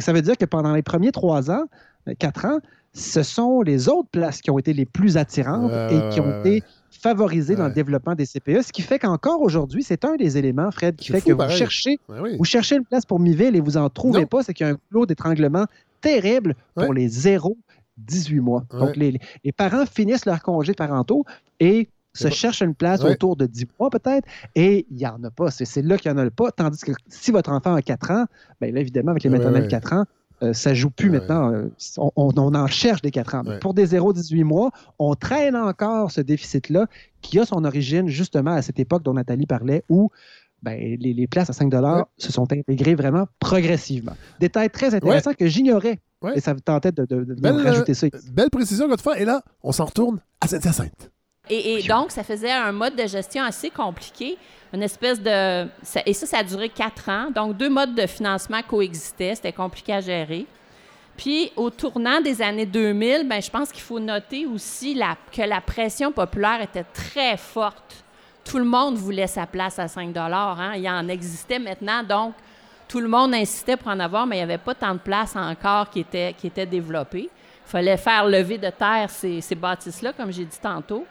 [0.01, 1.67] ça veut dire que pendant les premiers trois ans,
[2.09, 2.59] euh, quatre ans,
[2.93, 6.63] ce sont les autres places qui ont été les plus attirantes et qui ont été
[6.91, 10.71] favorisées dans le développement des CPE, ce qui fait qu'encore aujourd'hui, c'est un des éléments,
[10.71, 13.91] Fred, qui fait que vous cherchez, vous cherchez une place pour Miville et vous n'en
[13.91, 15.67] trouvez pas, c'est qu'il y a un clos d'étranglement
[16.01, 17.55] terrible pour les 0-18
[18.41, 18.65] mois.
[18.71, 21.25] Donc, les, les, parents finissent leur congé parentaux
[21.61, 25.31] et se cherche une place autour de 10 mois peut-être, et il n'y en a
[25.31, 25.51] pas.
[25.51, 26.51] C'est là qu'il n'y en a pas.
[26.51, 28.25] Tandis que si votre enfant a 4 ans,
[28.61, 30.05] bien là, évidemment, avec les maternelles 4 ans,
[30.41, 31.53] ça euh, ça joue plus maintenant.
[31.53, 31.71] Euh,
[32.17, 33.43] on, en cherche des 4 ans.
[33.61, 36.87] pour des 0-18 mois, on traîne encore ce déficit-là
[37.23, 40.11] qui a son origine justement à cette époque dont Nathalie parlait, où
[40.63, 41.73] ben, les, places à 5
[42.19, 44.17] se sont intégrées vraiment progressivement.
[44.41, 46.01] Détail très intéressant que j'ignorais.
[46.35, 48.07] Et ça me tentait de, de, rajouter ça.
[48.07, 49.21] Euh, belle précision, Godefroy.
[49.21, 51.11] Et là, on s'en retourne à Sainte-Hyacinthe.
[51.49, 54.37] Et, donc, ça faisait un mode de gestion assez compliqué,
[54.73, 55.67] une espèce de...
[56.05, 57.31] et ça, ça a duré quatre ans.
[57.31, 59.37] Donc, deux modes de financement coexistaient.
[59.37, 60.47] C'était compliqué à gérer.
[61.17, 65.43] Puis, au tournant des années 2000, ben, je pense qu'il faut noter aussi la, que
[65.43, 68.05] la pression populaire était très forte.
[68.45, 70.75] Tout le monde voulait sa place à 5 hein?
[70.77, 72.35] Il en existait maintenant, donc
[72.87, 75.35] tout le monde insistait pour en avoir, mais il n'y avait pas tant de places
[75.35, 77.29] encore qui étaient, qui étaient développées.
[77.67, 81.05] Il fallait faire lever de terre ces, ces bâtisses-là, comme j'ai dit tantôt.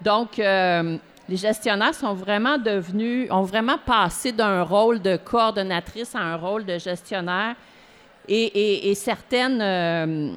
[0.00, 0.96] Donc, euh,
[1.28, 6.64] les gestionnaires sont vraiment devenus, ont vraiment passé d'un rôle de coordonnatrice à un rôle
[6.64, 7.56] de gestionnaire.
[8.28, 10.34] Et, certaines, euh,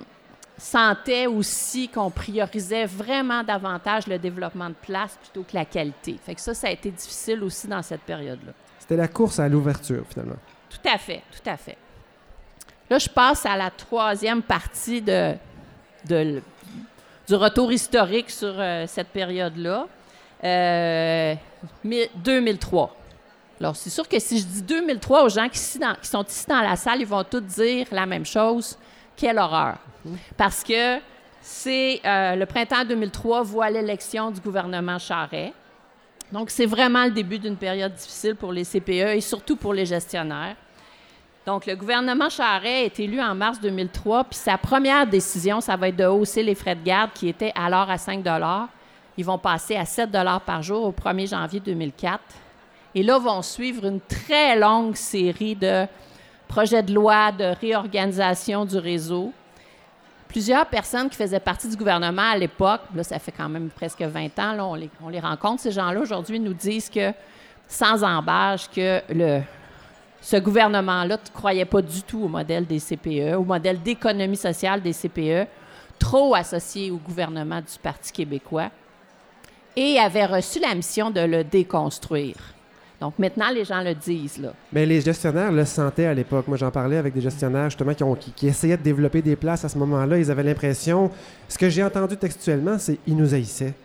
[0.58, 6.18] sentait aussi qu'on priorisait vraiment davantage le développement de place plutôt que la qualité.
[6.26, 8.54] Fait que ça, ça a été difficile aussi dans cette période-là.
[8.80, 10.38] C'était la course à l'ouverture, finalement.
[10.70, 11.78] Tout à fait, tout à fait.
[12.90, 15.34] Là, je passe à la troisième partie de,
[16.08, 16.42] de
[17.28, 19.88] du retour historique sur euh, cette période-là.
[20.44, 21.36] Euh,
[21.84, 22.96] 2003.
[23.60, 26.62] Alors, c'est sûr que si je dis 2003 aux gens qui, qui, sont ici dans
[26.62, 28.78] la salle, ils vont tous dire la même chose.
[29.16, 29.78] Quelle horreur.
[30.38, 31.00] Parce que
[31.42, 35.54] c'est euh, le printemps 2003 voit l'élection du gouvernement Charret.
[36.32, 39.86] Donc, c'est vraiment le début d'une période difficile pour les CPE et surtout pour les
[39.86, 40.56] gestionnaires.
[41.48, 45.88] Donc, le gouvernement Charret est élu en mars 2003, puis sa première décision, ça va
[45.88, 48.22] être de hausser les frais de garde qui étaient alors à 5
[49.16, 50.10] Ils vont passer à 7
[50.46, 52.20] par jour au 1er janvier 2004.
[52.96, 55.86] Et là vont suivre une très longue série de
[56.50, 59.32] projets de loi de réorganisation du réseau.
[60.28, 64.02] Plusieurs personnes qui faisaient partie du gouvernement à l'époque, là, ça fait quand même presque
[64.02, 67.14] 20 ans, on, les, on les rencontre, ces gens-là, aujourd'hui, nous disent que,
[67.70, 69.42] sans embâche, que le,
[70.22, 74.82] ce gouvernement-là ne croyait pas du tout au modèle des CPE, au modèle d'économie sociale
[74.82, 75.48] des CPE,
[76.00, 78.70] trop associé au gouvernement du Parti québécois,
[79.76, 82.36] et avait reçu la mission de le déconstruire.
[83.00, 84.40] Donc maintenant, les gens le disent.
[84.40, 84.54] Là.
[84.74, 86.48] Mais les gestionnaires le sentaient à l'époque.
[86.48, 89.70] Moi, j'en parlais avec des gestionnaires justement qui, qui, essayaient de développer des places à
[89.70, 90.18] ce moment-là.
[90.18, 91.12] Ils avaient l'impression,
[91.48, 93.76] ce que j'ai entendu textuellement, c'est qu'ils nous haïssaient.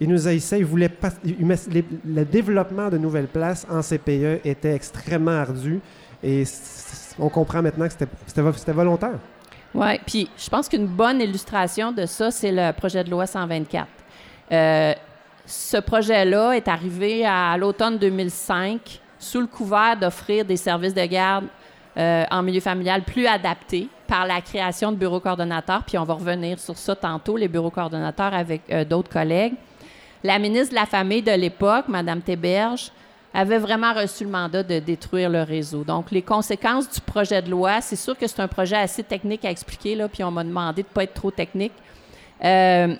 [0.00, 1.10] Ils nous haïssaient, ils voulaient pas.
[1.24, 5.80] le développement de nouvelles places en CPE était extrêmement ardu
[6.22, 6.44] et
[7.18, 7.94] on comprend maintenant que
[8.26, 9.18] c'était volontaire.
[9.74, 13.86] Oui, puis je pense qu'une bonne illustration de ça, c'est le projet de loi 124.
[14.50, 14.94] Euh,
[15.44, 21.46] ce projet-là est arrivé à, l'automne 2005 sous le couvert d'offrir des services de garde
[21.96, 25.82] euh, en milieu familial plus adaptés par la création de bureaux coordonnateurs.
[25.84, 29.54] Puis on va revenir sur ça tantôt, les bureaux coordonnateurs avec euh, d'autres collègues.
[30.24, 32.90] La ministre de la Famille de l'époque, Mme Théberge,
[33.32, 35.84] avait vraiment reçu le mandat de détruire le réseau.
[35.84, 39.44] Donc, les conséquences du projet de loi, c'est sûr que c'est un projet assez technique
[39.44, 41.74] à expliquer, là, puis on m'a demandé de ne pas être trop technique,
[42.44, 42.94] euh,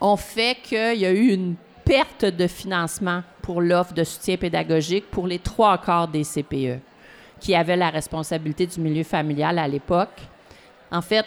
[0.00, 5.10] ont fait qu'il y a eu une perte de financement pour l'offre de soutien pédagogique
[5.10, 6.80] pour les trois quarts des CPE
[7.40, 10.20] qui avaient la responsabilité du milieu familial à l'époque.
[10.90, 11.26] En fait,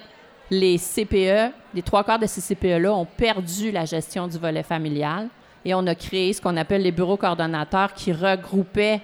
[0.52, 5.28] les CPE, les trois quarts de ces CPE-là ont perdu la gestion du volet familial
[5.64, 9.02] et on a créé ce qu'on appelle les bureaux coordonnateurs qui regroupaient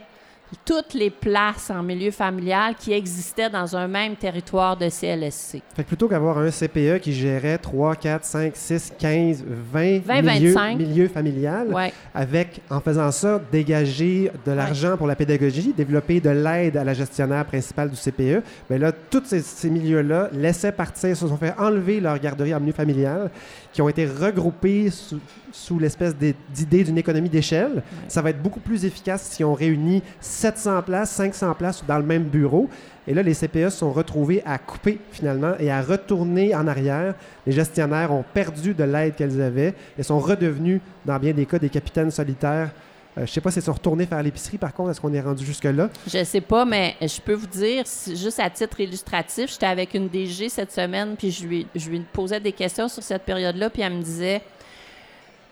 [0.66, 5.62] toutes les places en milieu familial qui existaient dans un même territoire de CLSC.
[5.76, 10.22] Fait que plutôt qu'avoir un CPE qui gérait 3, 4, 5, 6, 15, 20, 20
[10.22, 10.78] milieux, 25.
[10.78, 16.78] milieux familial, avec, en faisant ça, dégager de l'argent pour la pédagogie, développer de l'aide
[16.78, 21.38] à la gestionnaire principale du CPE, bien là, tous ces, milieux-là laissaient partir, se sont
[21.38, 23.30] fait enlever leur garderie en milieu familial,
[23.72, 25.20] qui ont été regroupés sous,
[25.52, 27.84] sous l'espèce d'idée d'une économie d'échelle.
[28.08, 32.06] Ça va être beaucoup plus efficace si on réunit 700 places, 500 places dans le
[32.06, 32.70] même bureau.
[33.08, 37.16] Et là, les CPE sont retrouvés à couper finalement et à retourner en arrière.
[37.46, 41.58] Les gestionnaires ont perdu de l'aide qu'elles avaient et sont redevenus, dans bien des cas,
[41.58, 42.70] des capitaines solitaires.
[43.18, 45.14] Euh, je ne sais pas si ils sont retournés faire l'épicerie, par contre, est-ce qu'on
[45.14, 45.90] est rendu jusque-là?
[46.08, 49.94] Je ne sais pas, mais je peux vous dire, juste à titre illustratif, j'étais avec
[49.94, 53.70] une DG cette semaine, puis je lui, je lui posais des questions sur cette période-là,
[53.70, 54.42] puis elle me disait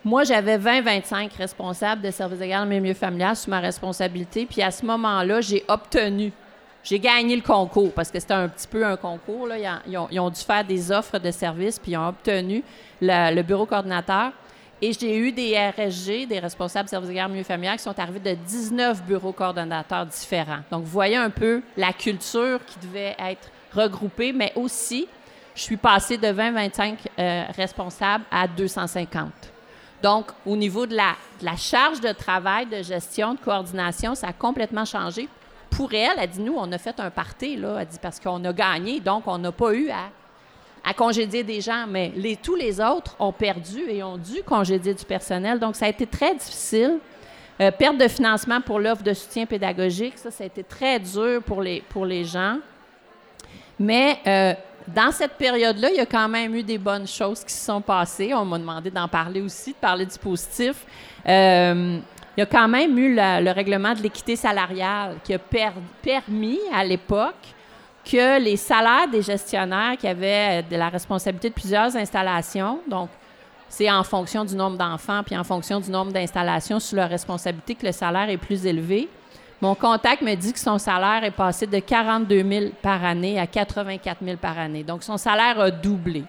[0.06, 4.46] moi, j'avais 20-25 responsables de services de garde en milieu familial sous ma responsabilité.
[4.46, 6.32] Puis à ce moment-là, j'ai obtenu,
[6.84, 9.50] j'ai gagné le concours parce que c'était un petit peu un concours.
[9.86, 12.64] Ils, ont, dû faire des offres de services, puis ils ont obtenu
[13.02, 14.32] le, bureau coordinateur.
[14.82, 18.00] Et j'ai eu des RSG, des responsables de services de garde milieu familial, qui sont
[18.00, 20.62] arrivés de 19 bureaux coordonnateurs différents.
[20.72, 25.10] Donc, vous voyez un peu la culture qui devait être regroupée, mais aussi,
[25.54, 29.59] je suis passée de 20-25 euh, responsables à 250.
[30.02, 31.16] Donc, au niveau de la,
[31.58, 35.28] charge de travail, de gestion, de coordination, ça a complètement changé.
[35.70, 38.44] Pour elle, elle dit, nous, on a fait un party, là, elle dit, parce qu'on
[38.46, 43.16] a gagné, donc on n'a pas eu à, congédier des gens, mais tous les autres
[43.20, 45.60] ont perdu et ont dû congédier du personnel.
[45.60, 47.00] Donc, ça a été très difficile.
[47.62, 51.62] Euh, perte de financement pour l'offre de soutien pédagogique, ça, a été très dur pour
[51.62, 52.58] les, pour les gens.
[53.78, 54.54] Mais euh,
[54.94, 57.82] dans cette période-là, il y a quand même eu des bonnes choses qui se sont
[57.82, 58.34] passées.
[58.34, 60.86] On m'a demandé d'en parler aussi, de parler du positif.
[61.28, 62.00] Euh,
[62.38, 66.84] il y a quand même eu le règlement de l'équité salariale qui a permis à
[66.84, 67.36] l'époque
[68.06, 73.10] que les salaires des gestionnaires qui avaient de la responsabilité de plusieurs installations, donc
[73.68, 77.76] c'est en fonction du nombre d'enfants puis en fonction du nombre d'installations sous leur responsabilité
[77.76, 79.08] que le salaire est plus élevé.
[79.62, 83.46] Mon contact me dit que son salaire est passé de 42 000 par année à
[83.46, 84.84] 84 000 par année.
[84.84, 86.24] Donc, son salaire a doublé.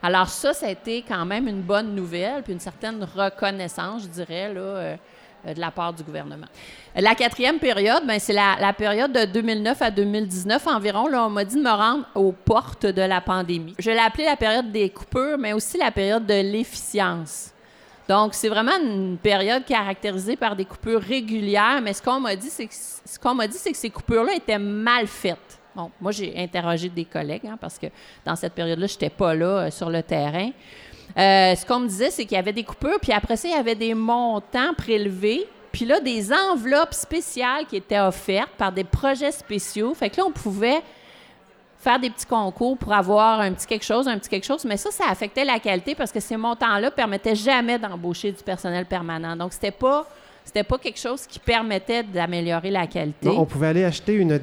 [0.00, 4.08] Alors ça, ça a été quand même une bonne nouvelle, puis une certaine reconnaissance, je
[4.08, 4.96] dirais, euh,
[5.44, 6.46] de la part du gouvernement.
[6.94, 11.08] La quatrième période, ben, c'est la, la période de 2009 à 2019 environ.
[11.08, 13.74] Là, on m'a dit de me rendre aux portes de la pandémie.
[13.80, 17.52] Je l'ai appelée la période des coupures, mais aussi la période de l'efficience.
[18.08, 22.48] Donc, c'est vraiment une période caractérisée par des coupures régulières, mais ce qu'on m'a dit,
[22.48, 25.60] c'est que, ce qu'on m'a dit, c'est que ces coupures-là étaient mal faites.
[25.76, 27.86] Bon, moi, j'ai interrogé des collègues, hein, parce que
[28.24, 30.50] dans cette période-là, je n'étais pas là euh, sur le terrain.
[31.18, 33.54] Euh, ce qu'on me disait, c'est qu'il y avait des coupures, puis après ça, il
[33.54, 38.84] y avait des montants prélevés, puis là, des enveloppes spéciales qui étaient offertes par des
[38.84, 39.92] projets spéciaux.
[39.92, 40.80] Fait que là, on pouvait
[41.78, 44.76] faire des petits concours pour avoir un petit quelque chose, un petit quelque chose, mais
[44.76, 49.36] ça, ça affectait la qualité parce que ces montants-là permettaient jamais d'embaucher du personnel permanent.
[49.36, 50.06] Donc, c'était pas
[50.48, 53.28] c'était pas quelque chose qui permettait d'améliorer la qualité.
[53.28, 54.38] on pouvait aller acheter une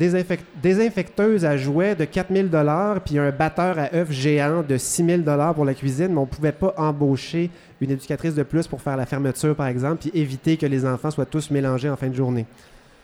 [0.62, 5.56] désinfecteuse à jouets de 4000 dollars puis un batteur à œufs géant de 6000 dollars
[5.56, 7.50] pour la cuisine, mais on pouvait pas embaucher
[7.82, 11.10] une éducatrice de plus pour faire la fermeture, par exemple, puis éviter que les enfants
[11.10, 12.46] soient tous mélangés en fin de journée.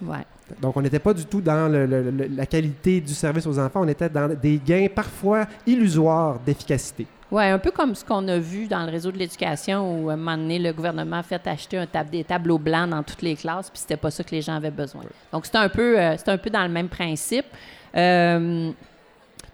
[0.02, 0.26] Ouais.
[0.60, 4.10] Donc, on n'était pas du tout dans la qualité du service aux enfants, on était
[4.10, 7.08] dans des gains parfois illusoires d'efficacité.
[7.32, 10.14] Oui, un peu comme ce qu'on a vu dans le réseau de l'éducation où, à
[10.14, 13.38] un moment donné, le gouvernement a fait acheter un des tableaux blancs dans toutes les
[13.38, 15.04] classes, puis c'était pas ça que les gens avaient besoin.
[15.32, 17.46] Donc, c'est un, peu, euh, un peu dans le même principe.
[17.96, 18.72] Euh,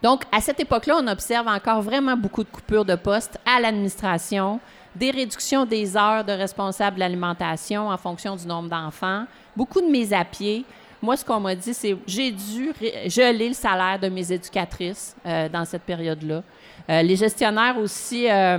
[0.02, 4.60] donc, à cette époque-là, on observe encore vraiment beaucoup de coupures de postes à l'administration,
[4.96, 9.26] des réductions des heures de responsable de l'alimentation en fonction du nombre d'enfants,
[9.56, 10.66] beaucoup de mises à pied.
[11.02, 12.74] Moi, ce qu'on m'a dit, c'est j'ai dû
[13.06, 16.42] geler le salaire de mes éducatrices euh, dans cette période-là.
[16.90, 18.58] Euh, les gestionnaires aussi euh,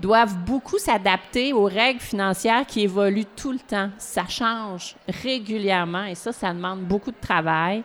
[0.00, 3.90] doivent beaucoup s'adapter aux règles financières qui évoluent tout le temps.
[3.98, 7.84] Ça change régulièrement et ça, ça demande beaucoup de travail.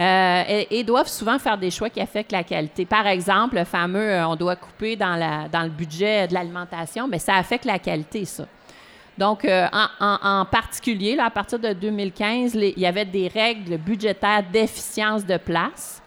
[0.00, 2.86] Euh, et, doivent souvent faire des choix qui affectent la qualité.
[2.86, 7.66] Par exemple, le fameux on doit couper dans, le budget de l'alimentation, mais ça affecte
[7.66, 8.46] la qualité, ça.
[9.18, 14.42] Donc, en, en, particulier, là, à partir de 2015, il y avait des règles budgétaires
[14.50, 16.00] d'efficience de place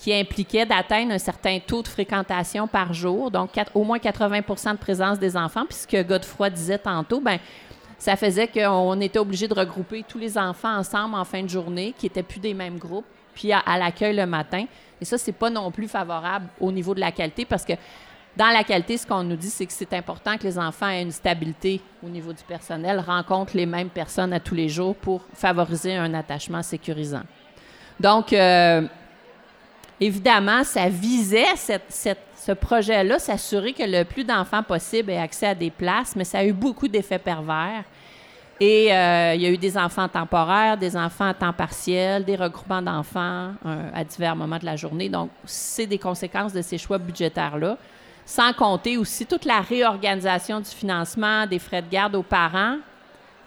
[0.00, 4.78] qui impliquait d'atteindre un certain taux de fréquentation par jour, donc au moins 80% de
[4.78, 5.66] présence des enfants.
[5.66, 7.38] Puis ce que Godefroy disait tantôt, ben
[7.98, 11.94] ça faisait qu'on était obligé de regrouper tous les enfants ensemble en fin de journée,
[11.98, 13.04] qui n'étaient plus des mêmes groupes,
[13.40, 14.66] puis à, l'accueil le matin.
[15.00, 17.72] Et ça, c'est pas non plus favorable au niveau de la qualité parce que
[18.36, 21.02] dans la qualité, ce qu'on nous dit, c'est que c'est important que les enfants aient
[21.02, 25.22] une stabilité au niveau du personnel, rencontrent les mêmes personnes à tous les jours pour
[25.32, 27.22] favoriser un attachement sécurisant.
[27.98, 28.82] Donc, euh,
[29.98, 35.70] évidemment, ça visait ce projet-là, s'assurer que le plus d'enfants possible aient accès à des
[35.70, 37.84] places, mais ça a eu beaucoup d'effets pervers.
[38.62, 42.36] Et euh, il y a eu des enfants temporaires, des enfants à temps partiel, des
[42.36, 45.08] regroupements d'enfants euh, à divers moments de la journée.
[45.08, 47.78] Donc, c'est des conséquences de ces choix budgétaires-là.
[48.26, 52.76] Sans compter aussi toute la réorganisation du financement des frais de garde aux parents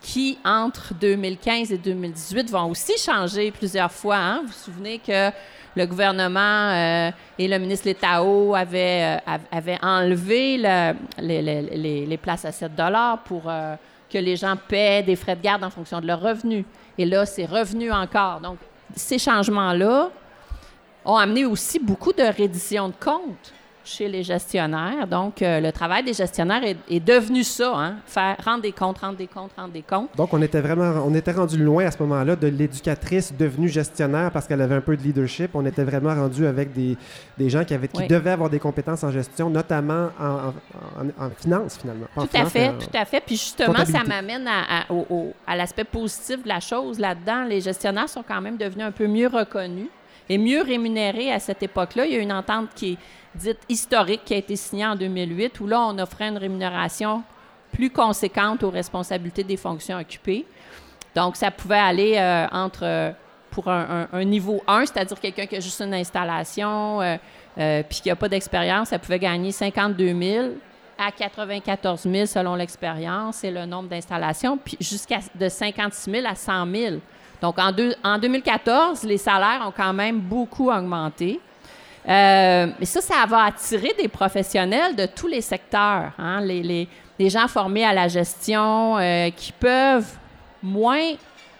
[0.01, 4.17] qui, entre 2015 et 2018, vont aussi changer plusieurs fois.
[4.17, 4.39] Hein.
[4.41, 5.29] Vous vous souvenez que
[5.75, 9.21] le gouvernement euh, et le ministre Letao avaient,
[9.83, 10.57] enlevé
[11.19, 12.71] les, places à 7
[13.25, 13.43] pour
[14.13, 16.65] que les gens paient des frais de garde en fonction de leurs revenus.
[16.99, 18.39] Et là, c'est revenu encore.
[18.39, 18.59] Donc,
[18.95, 20.11] ces changements-là
[21.03, 23.51] ont amené aussi beaucoup de reddition de comptes
[23.83, 25.07] chez les gestionnaires.
[25.07, 27.95] Donc, euh, le travail des gestionnaires est, devenu ça, hein?
[28.05, 30.09] faire rendre des comptes, rendre des comptes, rendre des comptes.
[30.15, 34.31] Donc, on était vraiment, on était rendu loin à ce moment-là de l'éducatrice devenue gestionnaire
[34.31, 35.51] parce qu'elle avait un peu de leadership.
[35.53, 36.97] On était vraiment rendu avec des,
[37.37, 40.53] des gens qui, avaient, qui devaient avoir des compétences en gestion, notamment en,
[41.19, 42.07] en, finance, finalement.
[42.15, 43.21] tout à fait, tout à fait.
[43.25, 44.85] Puis justement, ça m'amène à,
[45.45, 47.43] à l'aspect positif de la chose là-dedans.
[47.43, 49.87] Les gestionnaires sont quand même devenus un peu mieux reconnus
[50.29, 52.05] et mieux rémunérés à cette époque-là.
[52.05, 52.97] Il y a une entente qui est
[53.35, 57.23] dite historique qui a été signée en 2008, où là, on offrait une rémunération
[57.71, 60.45] plus conséquente aux responsabilités des fonctions occupées.
[61.15, 63.11] Donc, ça pouvait aller euh, entre, euh,
[63.51, 68.15] pour un, niveau 1, c'est-à-dire quelqu'un qui a juste une installation, euh, puis qui n'a
[68.15, 70.47] pas d'expérience, ça pouvait gagner 52 000
[70.97, 76.35] à 94 000 selon l'expérience et le nombre d'installations, puis jusqu'à de 56 000 à
[76.35, 76.95] 100 000.
[77.41, 81.39] Donc, en 2014, les salaires ont quand même beaucoup augmenté.
[82.07, 86.11] Euh, mais ça, ça va attirer des professionnels de tous les secteurs.
[86.17, 86.41] Hein.
[86.41, 86.87] Les,
[87.29, 90.17] gens formés à la gestion euh, qui peuvent
[90.61, 91.13] moins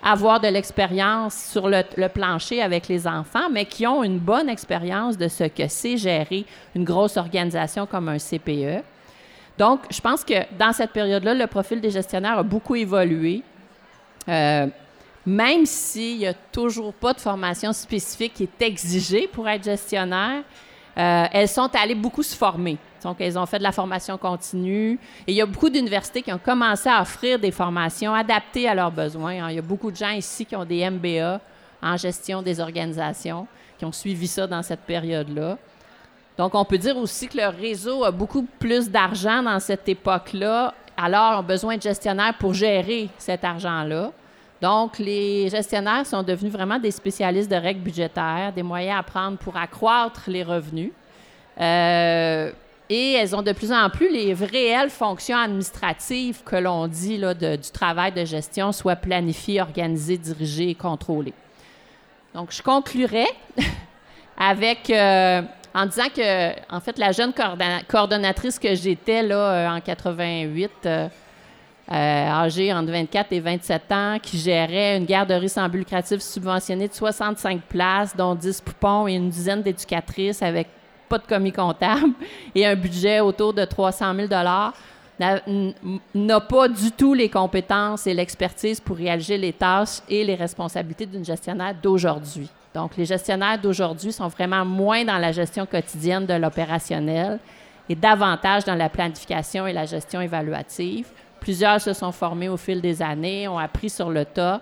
[0.04, 5.18] avoir de l'expérience sur le, plancher avec les enfants, mais qui ont une bonne expérience
[5.18, 8.84] de ce que c'est gérer une grosse organisation comme un CPE.
[9.58, 13.44] Donc, je pense que dans cette période-là, le profil des gestionnaires a beaucoup évolué.
[14.28, 14.68] Euh,
[15.26, 20.44] même s'il n'y a toujours pas de formation spécifique qui est exigée pour être gestionnaire,
[20.98, 22.78] euh, elles sont allées beaucoup se former.
[23.04, 25.00] Donc, elles ont fait de la formation continue.
[25.28, 28.76] Et il y a beaucoup d'universités qui ont commencé à offrir des formations adaptées à
[28.76, 29.44] leurs besoins.
[29.44, 29.50] hein.
[29.50, 31.40] Il y a beaucoup de gens ici qui ont des MBA
[31.82, 33.48] en gestion des organisations,
[33.78, 35.58] qui ont suivi ça dans cette période-là.
[36.38, 40.74] Donc, on peut dire aussi que le réseau a beaucoup plus d'argent dans cette époque-là,
[40.96, 44.12] alors ont besoin de gestionnaires pour gérer cet argent-là.
[44.64, 49.38] Donc, les gestionnaires sont devenus vraiment des spécialistes de règles budgétaires, des moyens à prendre
[49.38, 50.94] pour accroître les revenus.
[51.60, 52.50] Euh,
[52.90, 57.34] et elles ont de plus en plus les réelles fonctions administratives que l'on dit là,
[57.34, 61.34] du travail de gestion, soit planifié, organisé, dirigé et contrôlé.
[62.34, 63.26] Donc, je conclurai
[64.38, 65.42] avec euh,
[65.76, 71.10] en disant que, en fait, la jeune coordonna- coordonnatrice que j'étais euh, en 88, euh,
[71.92, 76.88] euh, âgée entre 24 et 27 ans, qui gérait une garderie sans but lucratif subventionnée
[76.88, 80.68] de 65 places, dont 10 poupons et une dizaine d'éducatrices avec
[81.10, 82.14] pas de commis comptable
[82.56, 84.74] et un budget autour de 300 000 n'a
[85.46, 85.74] n-
[86.16, 91.06] n'a pas du tout les compétences et l'expertise pour réaliser les tâches et les responsabilités
[91.06, 92.50] d'une gestionnaire d'aujourd'hui.
[92.74, 97.38] Donc, les gestionnaires d'aujourd'hui sont vraiment moins dans la gestion quotidienne de l'opérationnel
[97.88, 101.06] et davantage dans la planification et la gestion évaluative.
[101.44, 104.62] Plusieurs se sont formés au fil des années, ont appris sur le tas.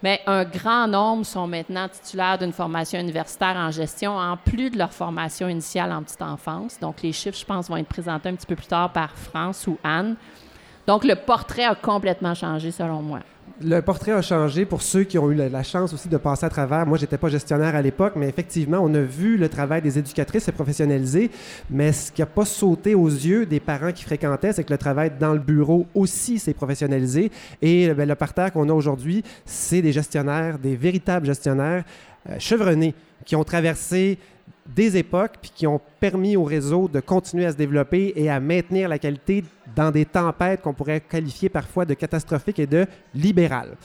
[0.00, 4.78] Mais un grand nombre sont maintenant titulaires d'une formation universitaire en gestion, en plus de
[4.78, 6.78] leur formation initiale en petite enfance.
[6.78, 9.66] Donc, les chiffres, je pense, vont être présentés un petit peu plus tard par France
[9.66, 10.14] ou Anne.
[10.86, 13.18] Donc, le portrait a complètement changé, selon moi.
[13.60, 16.48] Le portrait a changé pour ceux qui ont eu la, chance aussi de passer à
[16.48, 16.86] travers.
[16.86, 20.44] Moi, j'étais pas gestionnaire à l'époque, mais effectivement, on a vu le travail des éducatrices
[20.44, 21.28] se professionnaliser.
[21.68, 24.78] Mais ce qui n'a pas sauté aux yeux des parents qui fréquentaient, c'est que le
[24.78, 27.32] travail dans le bureau aussi s'est professionnalisé.
[27.60, 31.82] Et ben, le parterre qu'on a aujourd'hui, c'est des gestionnaires, des véritables gestionnaires
[32.30, 32.94] euh, chevronnés
[33.24, 34.18] qui ont traversé
[34.68, 38.38] des époques puis qui ont permis au réseau de continuer à se développer et à
[38.38, 39.44] maintenir la qualité
[39.74, 43.76] dans des tempêtes qu'on pourrait qualifier parfois de catastrophiques et de libérales.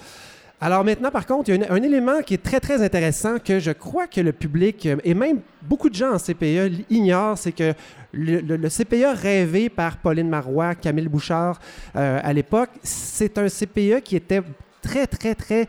[0.60, 3.60] Alors maintenant, par contre, il y a un, élément qui est très, très intéressant que
[3.60, 7.52] je crois que le public euh, et même beaucoup de gens en CPE ignorent, c'est
[7.52, 7.74] que
[8.14, 11.60] le, le- CPE rêvé par Pauline Marois, Camille Bouchard
[11.98, 14.42] euh, à l'époque, c'est un CPE qui était
[14.82, 15.68] très, très, très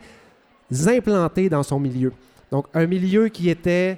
[0.87, 2.13] implanté dans son milieu.
[2.49, 3.97] Donc, un milieu qui était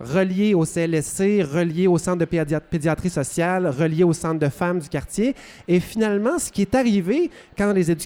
[0.00, 4.78] relié au CLSC, relié au centre de pédia- pédiatrie sociale, relié au centre de femmes
[4.78, 5.34] du quartier.
[5.66, 7.96] Et finalement, ce qui est arrivé quand les,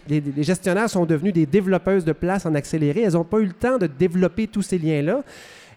[0.43, 3.78] gestionnaires sont devenus des développeuses de place en accéléré, elles n'ont pas eu le temps
[3.78, 5.22] de développer tous ces liens-là.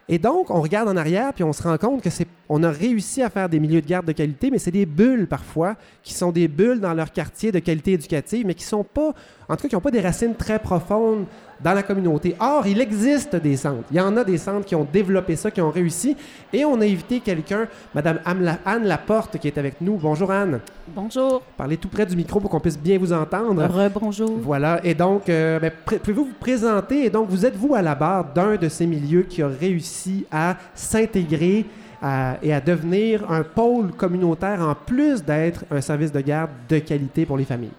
[0.08, 2.70] Et donc, on regarde en arrière, puis on se rend compte que c'est, on a
[2.70, 6.14] réussi à faire des milieux de garde de qualité, mais c'est des bulles parfois, qui
[6.14, 9.14] sont des bulles dans leur quartier de qualité éducative, mais qui sont pas,
[9.50, 11.26] en tout cas, qui n'ont pas des racines très profondes
[11.64, 12.36] dans la communauté.
[12.40, 13.84] Or, il existe des centres.
[13.92, 16.16] Il y en a des centres qui ont développé ça, qui ont réussi.
[16.52, 19.96] Et on a invité quelqu'un, Madame Anne La- Anne Laporte, qui est avec nous.
[19.98, 20.60] Bonjour Anne.
[20.88, 21.42] Bonjour.
[21.58, 23.64] Parlez tout près du micro pour qu'on puisse bien vous entendre.
[23.66, 24.32] Rebonjour.
[24.42, 24.80] Voilà.
[24.84, 27.06] Et donc, euh, ben, pouvez-vous vous présenter?
[27.06, 30.26] Et donc, vous êtes vous à la barre d'un de ces milieux qui a réussi
[30.32, 31.66] à s'intégrer
[32.02, 36.80] à- et à devenir un pôle communautaire en plus d'être un service de garde de
[36.80, 37.72] qualité pour les familles?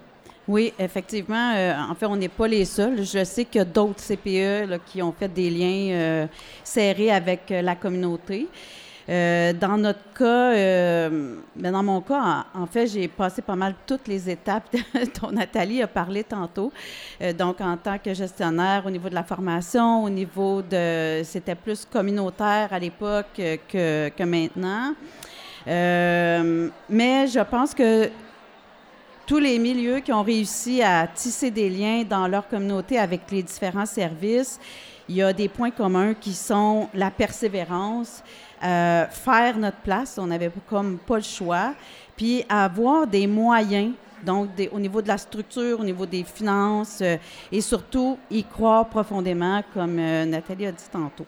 [0.48, 1.54] Oui, effectivement.
[1.56, 3.04] euh, en fait, on n'est pas les seuls.
[3.04, 6.26] Je sais qu'il y a d'autres CPE qui ont fait des liens euh,
[6.62, 8.48] serrés avec euh, la communauté.
[9.08, 14.08] Dans notre cas, euh, ben, dans mon cas, en, fait, j'ai passé pas mal toutes
[14.08, 14.74] les étapes
[15.20, 16.72] dont Nathalie a parlé tantôt.
[17.38, 21.22] Donc, en tant que gestionnaire, au niveau de la formation, au niveau de...
[21.22, 24.92] C'était plus communautaire à l'époque que, maintenant.
[25.68, 28.10] Mais je pense que
[29.26, 33.42] tous les milieux qui ont réussi à tisser des liens dans leur communauté avec les
[33.42, 34.60] différents services,
[35.08, 38.22] il y a des points communs qui sont la persévérance,
[38.62, 41.74] euh, faire notre place, on n'avait comme pas le choix,
[42.16, 43.92] puis avoir des moyens,
[44.24, 47.16] donc au niveau de la structure, au niveau des finances, euh,
[47.50, 51.26] et surtout y croire profondément, comme euh, Nathalie a dit tantôt.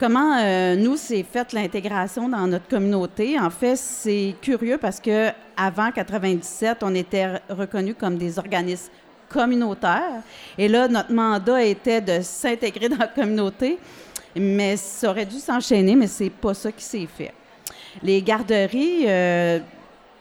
[0.00, 3.38] Comment euh, nous s'est faite l'intégration dans notre communauté.
[3.38, 8.90] En fait, c'est curieux parce que avant 97, on était re- reconnus comme des organismes
[9.28, 10.22] communautaires.
[10.56, 13.78] Et là notre mandat était de s'intégrer dans la communauté,
[14.34, 17.34] mais ça aurait dû s'enchaîner, mais c'est pas ça qui s'est fait.
[18.02, 19.58] Les garderies euh,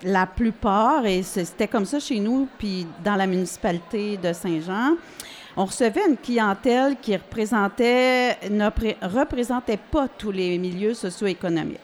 [0.04, 4.96] la plupart, et c'était comme ça chez nous, puis dans la municipalité de Saint-Jean,
[5.58, 11.80] on recevait une clientèle qui représentait, ne pré- représentait pas tous les milieux socio-économiques.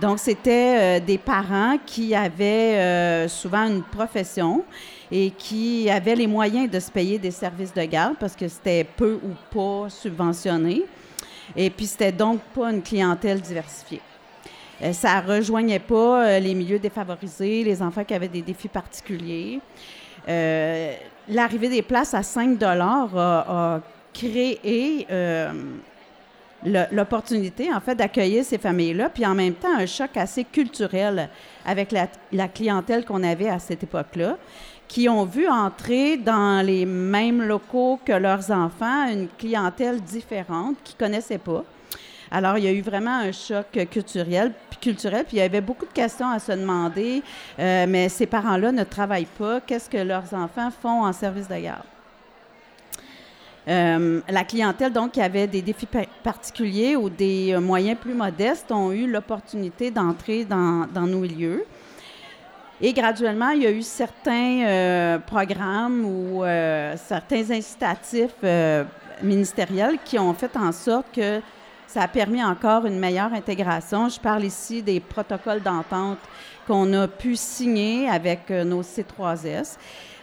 [0.00, 4.62] Donc, c'était euh, des parents qui avaient euh, souvent une profession
[5.10, 8.84] et qui avaient les moyens de se payer des services de garde parce que c'était
[8.84, 10.82] peu ou pas subventionné.
[11.54, 14.02] Et puis, c'était donc pas une clientèle diversifiée.
[14.82, 19.60] Euh, ça rejoignait pas euh, les milieux défavorisés, les enfants qui avaient des défis particuliers.
[21.28, 23.80] L'arrivée des places à 5 a, a
[24.12, 25.52] créé euh,
[26.92, 31.28] l'opportunité, en fait, d'accueillir ces familles-là, puis en même temps, un choc assez culturel
[31.64, 34.38] avec la, la clientèle qu'on avait à cette époque-là,
[34.88, 40.94] qui ont vu entrer dans les mêmes locaux que leurs enfants une clientèle différente qu'ils
[40.94, 41.64] ne connaissaient pas.
[42.30, 45.86] Alors, il y a eu vraiment un choc culturel, culturel, puis il y avait beaucoup
[45.86, 47.22] de questions à se demander,
[47.58, 51.56] euh, mais ces parents-là ne travaillent pas, qu'est-ce que leurs enfants font en service de
[51.56, 51.84] garde?
[53.68, 58.14] Euh, la clientèle, donc, qui avait des défis pa- particuliers ou des euh, moyens plus
[58.14, 61.64] modestes, ont eu l'opportunité d'entrer dans, nos lieux.
[62.80, 66.42] Et graduellement, il y a eu certains programmes ou
[66.96, 68.34] certains incitatifs
[69.22, 71.40] ministériels qui ont fait en sorte que
[71.96, 74.10] ça a permis encore une meilleure intégration.
[74.10, 76.18] Je parle ici des protocoles d'entente
[76.66, 79.78] qu'on a pu signer avec euh, nos C3S.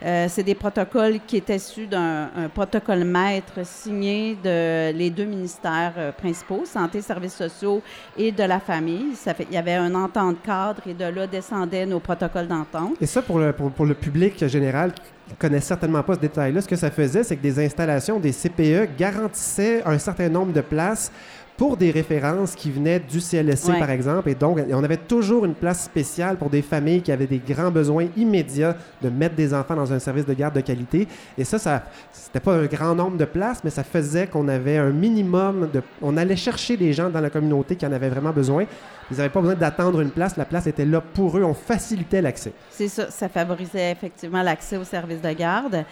[0.06, 5.26] Euh, c'est des protocoles qui étaient issus d'un un protocole maître signé de les deux
[5.26, 7.82] ministères euh, principaux, santé, services sociaux
[8.16, 9.16] et de la famille.
[9.50, 12.98] Il y avait un entente cadre et de là descendaient nos protocoles d'entente.
[13.02, 14.92] Et ça, pour le, pour, pour le public général
[15.28, 18.32] ne connaît certainement pas ce détail-là, ce que ça faisait, c'est que des installations, des
[18.34, 21.12] CPE, garantissaient un certain nombre de places
[21.58, 23.80] pour des références qui venaient du CLSC, Ouais.
[23.80, 24.30] par exemple.
[24.30, 27.70] Et donc, on avait toujours une place spéciale pour des familles qui avaient des grands
[27.72, 31.08] besoins immédiats de mettre des enfants dans un service de garde de qualité.
[31.38, 34.78] Et ça, ça c'était pas un grand nombre de places, mais ça faisait qu'on avait
[34.78, 35.82] un minimum de...
[36.02, 38.66] On allait chercher des gens dans la communauté qui en avaient vraiment besoin.
[39.12, 40.36] Ils n'avaient pas besoin d'attendre une place.
[40.38, 41.44] La place était là pour eux.
[41.44, 42.54] On facilitait l'accès.
[42.72, 45.84] C'est ça, ça favorisait effectivement l'accès aux services de garde.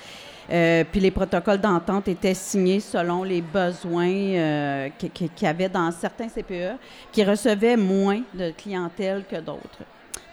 [0.50, 5.50] Euh, puis les protocoles d'entente étaient signés selon les besoins euh, qu'il qui, qu'il y
[5.50, 6.78] avait dans certains CPE
[7.12, 9.84] qui recevaient moins de clientèle que d'autres.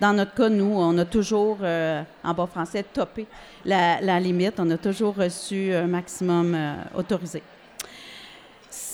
[0.01, 3.27] Dans notre cas, nous, on a toujours, euh, en bon français, topé
[3.65, 4.55] la, limite.
[4.59, 6.57] On a toujours reçu un maximum
[6.95, 7.43] autorisé.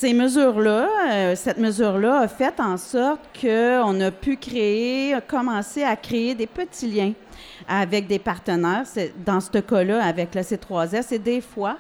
[0.05, 5.97] Ces mesures-là, euh, cette mesure-là a fait en sorte qu'on a pu créer, commencer à
[5.97, 7.13] créer des petits liens
[7.69, 8.85] avec des partenaires,
[9.25, 11.77] dans ce cas-là avec le C3S, et des fois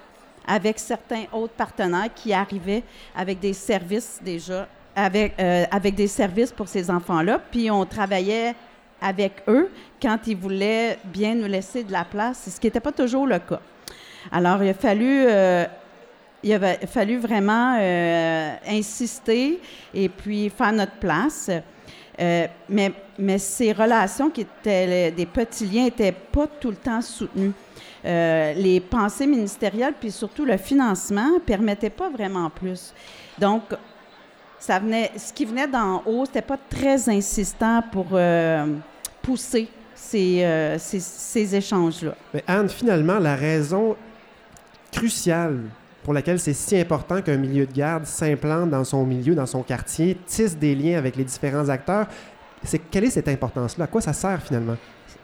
[0.47, 2.83] avec certains autres partenaires qui arrivaient
[3.17, 8.55] avec des services déjà, avec, euh, avec des services pour ces enfants-là, puis on travaillait
[9.01, 9.71] avec eux
[10.01, 13.39] quand ils voulaient bien nous laisser de la place, ce qui n'était pas toujours le
[13.39, 13.61] cas.
[14.33, 15.67] Alors, il a fallu, euh,
[16.43, 19.61] il avait fallu vraiment euh, insister
[19.93, 21.51] et puis faire notre place.
[22.21, 22.93] Euh, mais,
[23.39, 27.53] ces relations qui étaient des petits liens n'étaient pas tout le temps soutenues.
[28.05, 32.93] Euh, les pensées ministérielles, puis surtout le financement, ne permettaient pas vraiment plus.
[33.39, 33.63] Donc,
[34.59, 38.67] ça venait, ce qui venait d'en haut, c'était pas très insistant pour euh,
[39.23, 42.15] pousser ces, ces, échanges-là.
[42.47, 43.97] Anne, finalement, la raison
[44.93, 45.61] cruciale
[46.05, 49.63] pour laquelle c'est si important qu'un milieu de garde s'implante dans son milieu, dans son
[49.63, 52.07] quartier, tisse des liens avec les différents acteurs,
[52.63, 53.87] c'est quelle est cette importance-là?
[53.87, 54.77] À quoi ça sert finalement?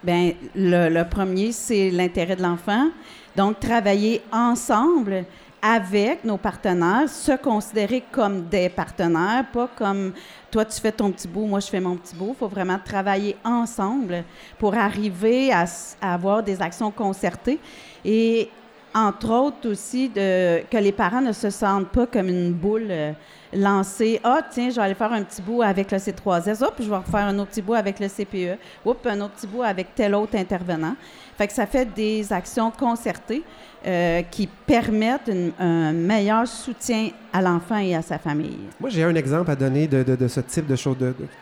[0.03, 2.89] Bien, le, premier, c'est l'intérêt de l'enfant.
[3.37, 5.24] Donc, travailler ensemble
[5.62, 10.14] avec nos partenaires, se considérer comme des partenaires, pas comme
[10.51, 12.31] toi tu fais ton petit bout, moi je fais mon petit bout.
[12.31, 14.24] Il faut vraiment travailler ensemble
[14.59, 15.66] pour arriver à,
[16.01, 17.59] à avoir des actions concertées
[18.03, 18.49] et
[18.95, 23.12] entre autres aussi que les parents ne se sentent pas comme une boule euh,
[23.53, 24.20] lancée.
[24.24, 26.64] Ah, tiens, je vais aller faire un petit bout avec le C3S.
[26.64, 28.59] Hop, je vais refaire un autre petit bout avec le CPE.
[28.84, 30.95] Oups, un autre petit bout avec tel autre intervenant.
[31.36, 33.43] Fait que ça fait des actions concertées
[33.87, 38.59] euh, qui permettent un meilleur soutien à l'enfant et à sa famille.
[38.78, 40.76] Moi, j'ai un exemple à donner de, ce type de,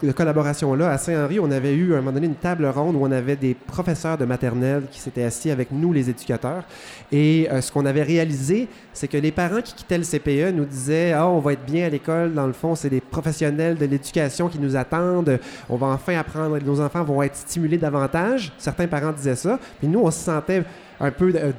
[0.02, 0.90] de, collaboration-là.
[0.90, 3.34] À Saint-Henri, on avait eu à un moment donné une table ronde où on avait
[3.34, 6.62] des professeurs de maternelle qui s'étaient assis avec nous, les éducateurs.
[7.10, 10.64] Et euh, ce qu'on avait réalisé, c'est que les parents qui quittaient le CPE nous
[10.64, 12.34] disaient Ah, on va être bien à l'école.
[12.34, 15.40] Dans le fond, c'est des professionnels de l'éducation qui nous attendent.
[15.68, 16.58] On va enfin apprendre.
[16.64, 18.52] Nos enfants vont être stimulés davantage.
[18.58, 19.58] Certains parents disaient ça.
[19.80, 20.62] Puis nous, on se sentait
[21.00, 21.52] un peu euh,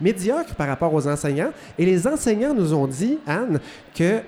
[0.00, 1.50] médiocre par rapport aux enseignants.
[1.78, 3.60] Et les enseignants nous ont dit, Anne,
[3.94, 4.20] que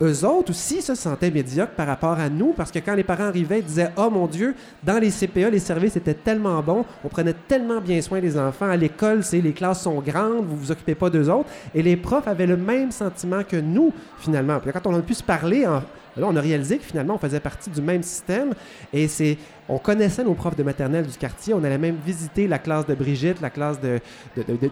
[0.00, 3.24] eux autres aussi se sentaient médiocres par rapport à nous parce que quand les parents
[3.24, 4.54] arrivaient, ils disaient Oh mon Dieu,
[4.84, 8.70] dans les CPA, les services étaient tellement bons, on prenait tellement bien soin des enfants.
[8.70, 11.48] À l'école, c'est les classes sont grandes, vous vous occupez pas d'eux autres.
[11.74, 14.60] Et les profs avaient le même sentiment que nous, finalement.
[14.60, 15.82] Puis quand on a pu se parler, en-
[16.26, 18.54] on a réalisé que finalement, on faisait partie du même système
[18.92, 19.36] et c'est.
[19.70, 21.52] On connaissait nos profs de maternelle du quartier.
[21.52, 24.00] On allait même visiter la classe de Brigitte, la classe de,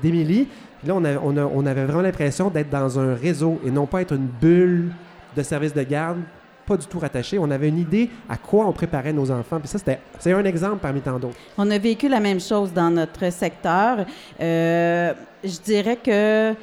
[0.03, 0.49] d'Émilie.
[0.87, 4.91] Là, on avait vraiment l'impression d'être dans un réseau et non pas être une bulle
[5.37, 6.19] de service de garde
[6.67, 7.39] pas du tout rattaché.
[7.39, 9.59] On avait une idée à quoi on préparait nos enfants.
[9.61, 11.37] Puis ça, c'était, c'est un exemple parmi tant d'autres.
[11.57, 14.05] On a vécu la même chose dans notre secteur.
[14.41, 15.13] Euh,
[15.45, 16.55] je dirais que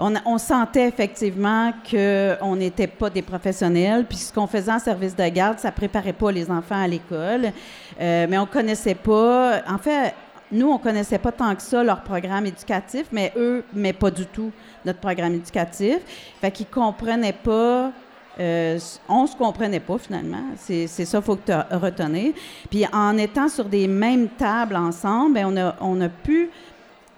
[0.00, 5.28] on, sentait effectivement qu'on n'était pas des professionnels, puis ce qu'on faisait en service de
[5.28, 7.52] garde, ça préparait pas les enfants à l'école,
[8.00, 9.62] euh, mais on connaissait pas.
[9.68, 10.14] En fait,
[10.52, 14.26] nous, on connaissait pas tant que ça leur programme éducatif, mais eux, mais pas du
[14.26, 14.50] tout
[14.84, 15.98] notre programme éducatif.
[16.40, 17.92] Fait qu'ils comprenaient pas.
[18.38, 18.78] Euh,
[19.08, 20.42] on se comprenait pas finalement.
[20.56, 22.32] C'est ça, faut que tu retenir.
[22.70, 26.48] Puis en étant sur des mêmes tables ensemble, ben, on, on a pu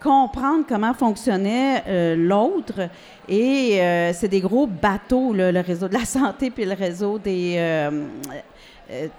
[0.03, 2.89] comprendre comment fonctionnait euh, l'autre.
[3.29, 7.55] Et euh, c'est des gros bateaux, le réseau de la santé puis le réseau des,
[7.57, 7.91] euh,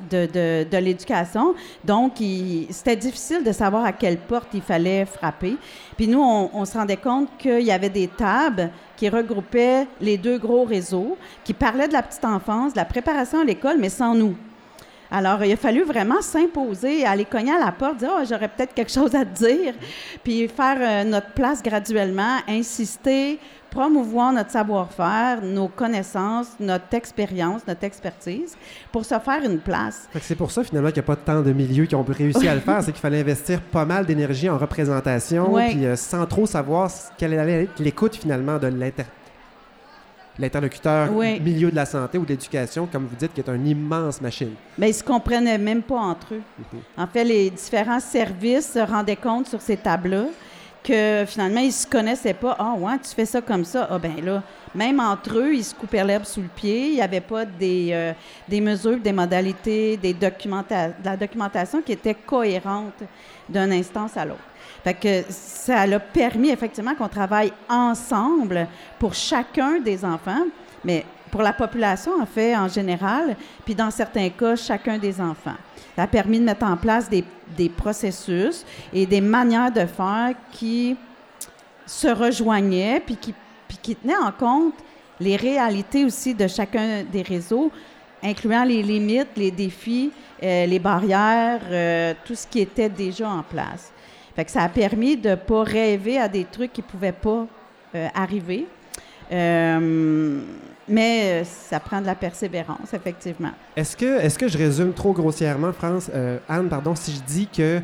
[0.09, 1.55] de, de- de l'éducation.
[1.83, 2.13] Donc,
[2.69, 5.55] c'était difficile de savoir à quelle porte il fallait frapper.
[5.97, 10.37] Puis nous, on se rendait compte qu'il y avait des tables qui regroupaient les deux
[10.37, 14.13] gros réseaux, qui parlaient de la petite enfance, de la préparation à l'école, mais sans
[14.13, 14.35] nous.
[15.15, 18.73] Alors, il a fallu vraiment s'imposer, aller cogner à la porte, dire oh, j'aurais peut-être
[18.73, 19.75] quelque chose à te dire,
[20.23, 23.39] puis faire euh, notre place graduellement, insister,
[23.69, 28.57] promouvoir notre savoir-faire, nos connaissances, notre expérience, notre expertise,
[28.91, 30.09] pour se faire une place.
[30.19, 32.55] C'est pour ça finalement qu'il n'y a pas tant de milieux qui ont réussi à
[32.55, 36.47] le faire, c'est qu'il fallait investir pas mal d'énergie en représentation, puis euh, sans trop
[36.47, 36.89] savoir
[37.19, 39.05] quelle allait être l'écoute finalement de l'inter-
[40.39, 41.39] l'interlocuteur Ouais.
[41.39, 44.53] milieu de la santé ou de l'éducation, comme vous dites, qui est une immense machine.
[44.77, 46.41] Mais ils se comprenaient même pas entre eux.
[46.97, 50.25] En fait, les différents services se rendaient compte sur ces tables-là
[50.83, 52.57] que finalement, ils se connaissaient pas.
[52.59, 53.87] Ah, ouais, tu fais ça comme ça.
[53.89, 54.43] Ah, ben là,
[54.75, 56.87] même entre eux, ils se coupaient l'herbe sous le pied.
[56.89, 58.11] Il n'y avait pas des, euh,
[58.49, 63.01] des mesures, des modalités, des documenta de la documentation qui était cohérente
[63.47, 64.41] d'une instance à l'autre.
[64.83, 68.67] Fait ça a permis effectivement qu'on travaille ensemble
[68.99, 70.45] pour chacun des enfants,
[70.83, 75.55] mais pour la population, en fait, en général, puis dans certains cas, chacun des enfants.
[75.95, 80.97] Ça a permis de mettre en place des, processus et des manières de faire qui
[81.85, 83.33] se rejoignaient, puis qui,
[83.67, 84.73] puis qui tenaient en compte
[85.19, 87.71] les réalités aussi de chacun des réseaux,
[88.21, 90.11] incluant les limites, les défis,
[90.41, 93.92] euh, les barrières, euh, tout ce qui était déjà en place.
[94.35, 97.11] Fait que ça a permis de ne pas rêver à des trucs qui ne pouvaient
[97.11, 97.45] pas
[97.95, 98.65] euh, arriver.
[99.31, 100.39] Euh,
[100.87, 103.51] mais euh, ça prend de la persévérance, effectivement.
[103.75, 106.09] Est-ce que, est que je résume trop grossièrement, France,
[106.49, 107.79] Anne, pardon, si je dis que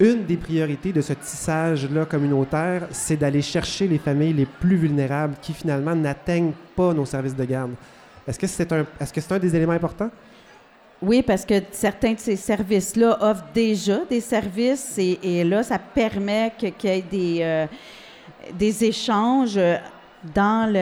[0.00, 5.36] une des priorités de ce tissage-là communautaire, c'est d'aller chercher les familles les plus vulnérables
[5.40, 7.72] qui finalement n'atteignent pas nos services de garde?
[8.26, 10.10] Est-ce que c'est un, est-ce que c'est un des éléments importants?
[11.02, 16.52] Oui, parce que certains de ces services-là offrent déjà des services et, là, ça permet
[16.56, 17.66] qu'il y ait des, euh,
[18.80, 19.58] échanges
[20.34, 20.72] dans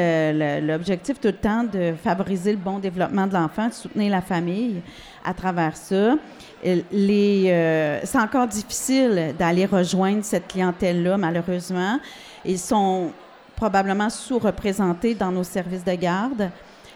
[0.62, 4.80] l'objectif tout le temps de favoriser le bon développement de l'enfant, de soutenir la famille
[5.24, 6.16] à travers ça.
[6.64, 11.98] Euh, c'est encore difficile d'aller rejoindre cette clientèle-là, malheureusement.
[12.44, 13.10] Ils sont
[13.56, 16.50] probablement sous-représentés dans nos services de garde.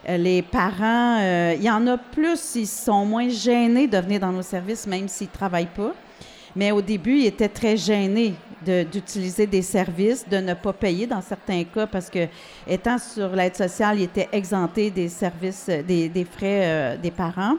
[0.08, 4.20] Euh, les parents, euh, il y en a plus, ils sont moins gênés de venir
[4.20, 5.94] dans nos services, même s'ils ne travaillent pas.
[6.54, 8.34] Mais au début, ils étaient très gênés
[8.64, 12.26] d'utiliser des services, de ne pas payer dans certains cas, parce que,
[12.66, 17.56] étant sur l'aide sociale, ils étaient exemptés des services, euh, des, frais des parents.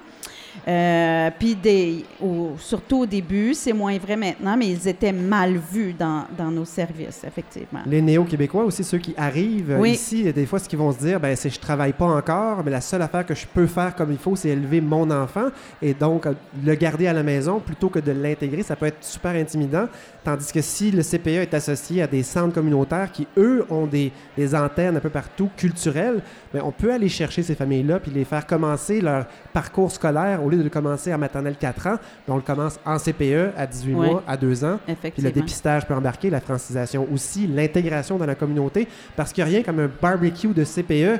[0.67, 5.57] Euh, Puis, des, au- surtout au début, c'est moins vrai maintenant, mais ils étaient mal
[5.71, 7.79] vus dans, dans nos services, effectivement.
[7.85, 9.91] Les néo-québécois aussi, ceux qui arrivent Oui.
[9.91, 12.71] ici, des fois, ce qu'ils vont se dire, ben, c'est je travaille pas encore, mais
[12.71, 15.47] la seule affaire que je peux faire comme il faut, c'est élever mon enfant.
[15.81, 16.33] Et donc, euh,
[16.63, 19.87] le garder à la maison plutôt que de l'intégrer, ça peut être super intimidant.
[20.23, 24.11] Tandis que si le CPE est associé à des centres communautaires qui, eux, ont des,
[24.37, 26.21] des antennes un peu partout culturelles,
[26.57, 30.49] ben, on peut aller chercher ces familles-là puis les faire commencer leur parcours scolaire au
[30.49, 31.95] lieu de le commencer en maternelle 4 ans.
[32.27, 34.09] ben, on le commence en CPE à 18 Oui.
[34.09, 34.79] mois, à 2 ans.
[35.01, 39.49] Puis le dépistage peut embarquer, la francisation aussi, l'intégration dans la communauté, parce qu'il n'y
[39.51, 41.19] a rien comme un barbecue de CPE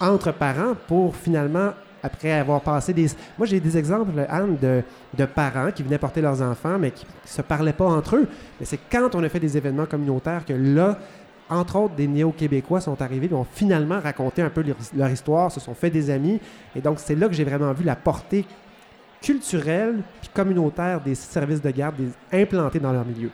[0.00, 1.70] entre parents pour finalement,
[2.02, 3.06] après avoir passé des...
[3.38, 4.82] Moi, j'ai des exemples, Anne, de,
[5.16, 8.28] de parents qui venaient porter leurs enfants, mais qui ne se parlaient pas entre eux.
[8.60, 10.98] Mais c'est quand on a fait des événements communautaires que là,
[11.50, 14.64] entre autres, des néo-québécois sont arrivés et ont finalement raconté un peu
[14.96, 16.40] leur, histoire, se sont fait des amis.
[16.74, 18.44] Et donc, c'est là que j'ai vraiment vu la portée
[19.20, 21.96] culturelle puis communautaire des services de garde
[22.32, 23.30] implantés dans leur milieu.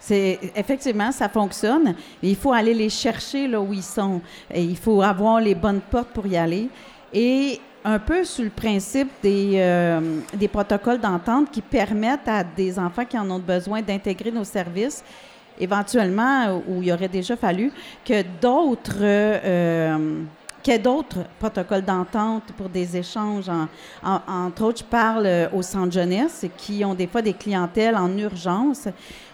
[0.00, 1.94] C'est effectivement ça fonctionne.
[2.22, 4.20] Il faut aller les chercher là où ils sont.
[4.52, 6.68] Et il faut avoir les bonnes portes pour y aller.
[7.12, 10.00] Et un peu sous le principe des, euh,
[10.34, 15.04] des protocoles d'entente qui permettent à des enfants qui en ont besoin d'intégrer nos services,
[15.58, 17.72] éventuellement, où il aurait déjà fallu
[18.04, 20.24] que d'autres euh,
[20.82, 23.50] d'autres protocoles d'entente pour des échanges.
[24.02, 28.16] entre autres, je parle euh, aux centres jeunesse qui ont des fois des clientèles en
[28.16, 28.88] urgence.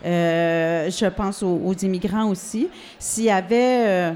[0.04, 2.68] Euh, je pense aux, immigrants aussi.
[2.98, 4.12] S'il y avait euh,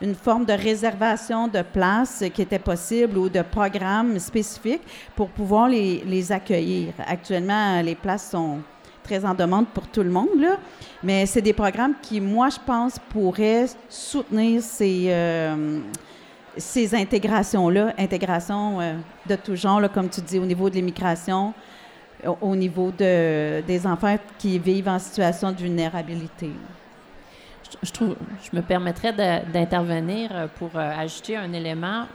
[0.00, 4.82] une forme de réservation de places qui était possible ou de programmes spécifiques
[5.14, 6.92] pour pouvoir les accueillir.
[7.06, 8.58] Actuellement, les places sont
[9.06, 10.56] très en demande pour tout le monde, là.
[11.02, 15.78] mais c'est des programmes qui, moi, je pense, pourraient soutenir ces, euh,
[16.56, 18.94] ces intégrations-là, intégrations euh,
[19.28, 21.54] de tout genre, là, comme tu dis, au niveau de l'immigration,
[22.40, 26.50] au, niveau de, des enfants qui vivent en situation de vulnérabilité.
[27.82, 32.06] Je, trouve, je me permettrais d'intervenir euh, pour ajouter un élément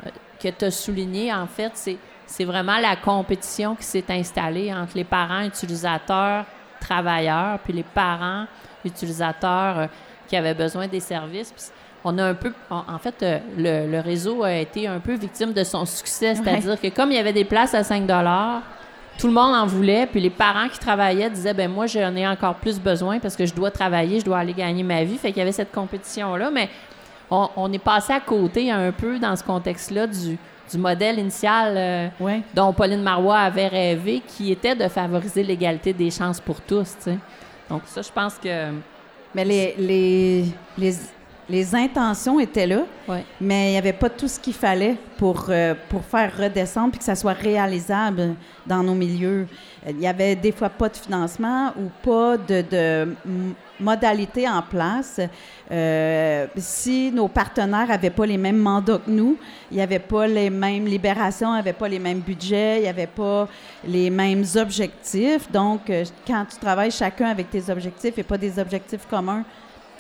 [0.41, 1.71] que tu as souligné, en fait,
[2.25, 6.45] c'est vraiment la compétition qui s'est installée entre les parents utilisateurs
[6.81, 8.45] travailleurs, puis les parents
[8.83, 9.87] utilisateurs euh,
[10.27, 11.71] qui avaient besoin des services.
[12.03, 15.63] on a un peu, en fait, euh, le, réseau a été un peu victime de
[15.63, 18.07] son succès, c'est-à-dire que comme il y avait des places à 5
[19.17, 22.27] tout le monde en voulait, puis les parents qui travaillaient disaient ben moi j'en ai
[22.27, 25.17] encore plus besoin parce que je dois travailler, je dois aller gagner ma vie.
[25.17, 26.69] Fait qu'il y avait cette compétition là, mais
[27.29, 30.37] on, est passé à côté un peu dans ce contexte-là du,
[30.71, 36.09] du modèle initial euh, dont Pauline Marois avait rêvé, qui était de favoriser l'égalité des
[36.09, 36.95] chances pour tous.
[37.69, 38.71] Donc ça, je pense que...
[39.33, 40.45] Mais les, les,
[40.77, 40.93] les,
[41.49, 42.83] les intentions étaient là,
[43.39, 46.99] mais il n'y avait pas tout ce qu'il fallait pour, euh, pour faire redescendre puis
[46.99, 48.35] que ça soit réalisable
[48.65, 49.47] dans nos milieux.
[49.87, 53.15] Il n'y avait des fois pas de financement ou pas de, de
[53.81, 55.19] modalités en place.
[55.71, 59.37] Euh, si nos partenaires n'avaient pas les mêmes mandats que nous,
[59.71, 62.83] il n'y avait pas les mêmes libérations, il n'y avait pas les mêmes budgets, il
[62.83, 63.47] n'y avait pas
[63.85, 65.51] les mêmes objectifs.
[65.51, 69.43] Donc, euh, quand tu travailles chacun avec tes objectifs et pas des objectifs communs,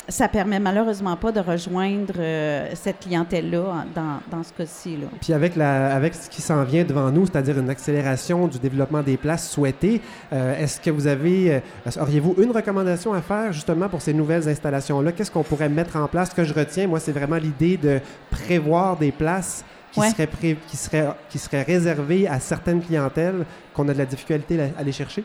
[0.07, 4.97] ça permet malheureusement pas de rejoindre euh, cette clientèle-là dans, dans, ce cas-ci.
[5.21, 9.01] Puis avec, la, avec ce qui s'en vient devant nous, c'est-à-dire une accélération du développement
[9.01, 10.01] des places souhaitées,
[10.33, 14.47] euh, est-ce que vous avez, euh, auriez-vous une recommandation à faire justement pour ces nouvelles
[14.49, 15.11] installations-là?
[15.11, 16.31] Qu'est-ce qu'on pourrait mettre en place?
[16.31, 17.99] Ce que je retiens, moi, c'est vraiment l'idée de
[18.29, 20.29] prévoir des places qui, seraient
[20.67, 24.91] qui, seraient, qui seraient réservées à certaines clientèles qu'on a de la difficulté à aller
[24.91, 25.23] chercher?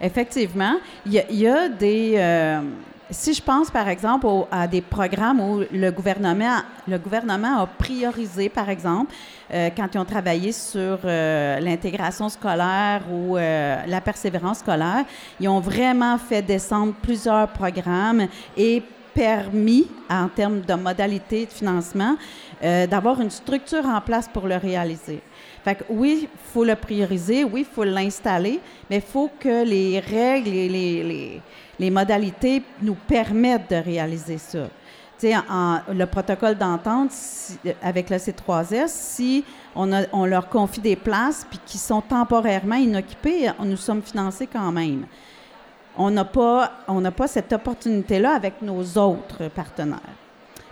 [0.00, 0.74] Effectivement.
[1.04, 2.60] Il y, a des
[3.10, 8.48] si je pense, par exemple, à des programmes où le gouvernement, le gouvernement a priorisé,
[8.48, 9.12] par exemple,
[9.52, 15.04] euh, quand ils ont travaillé sur euh, l'intégration scolaire ou euh, la persévérance scolaire,
[15.38, 18.26] ils ont vraiment fait descendre plusieurs programmes
[18.56, 18.82] et
[19.14, 22.16] permis, en termes de modalités de financement,
[22.62, 25.20] d'avoir une structure en place pour le réaliser.
[25.64, 29.64] Fait que oui, il faut le prioriser, oui, il faut l'installer, mais il faut que
[29.64, 31.42] les règles et les les
[31.90, 34.68] modalités nous permettent de réaliser ça.
[35.48, 37.10] En, le protocole d'entente
[37.82, 43.78] avec le C3S, si on, leur confie des places puis qui sont temporairement inoccupées, nous
[43.78, 45.06] sommes financés quand même.
[45.96, 46.70] On n'a pas,
[47.16, 50.25] pas cette opportunité-là avec nos autres partenaires.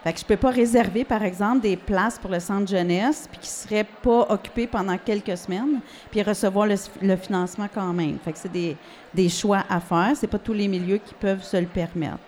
[0.05, 3.27] Fait que je ne peux pas réserver, par exemple, des places pour le centre jeunesse
[3.27, 5.81] puis qui ne seraient pas occupées pendant quelques semaines
[6.11, 8.19] puis recevoir le, financement quand même.
[8.23, 10.13] Fait que c'est des, choix à faire.
[10.15, 12.19] Ce pas tous les milieux qui peuvent se le permettre.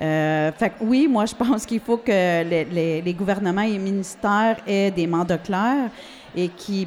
[0.00, 3.78] Euh, fait que oui, moi, je pense qu'il faut que les, les, gouvernements et les
[3.78, 5.90] ministères aient des mandats clairs
[6.36, 6.86] et qui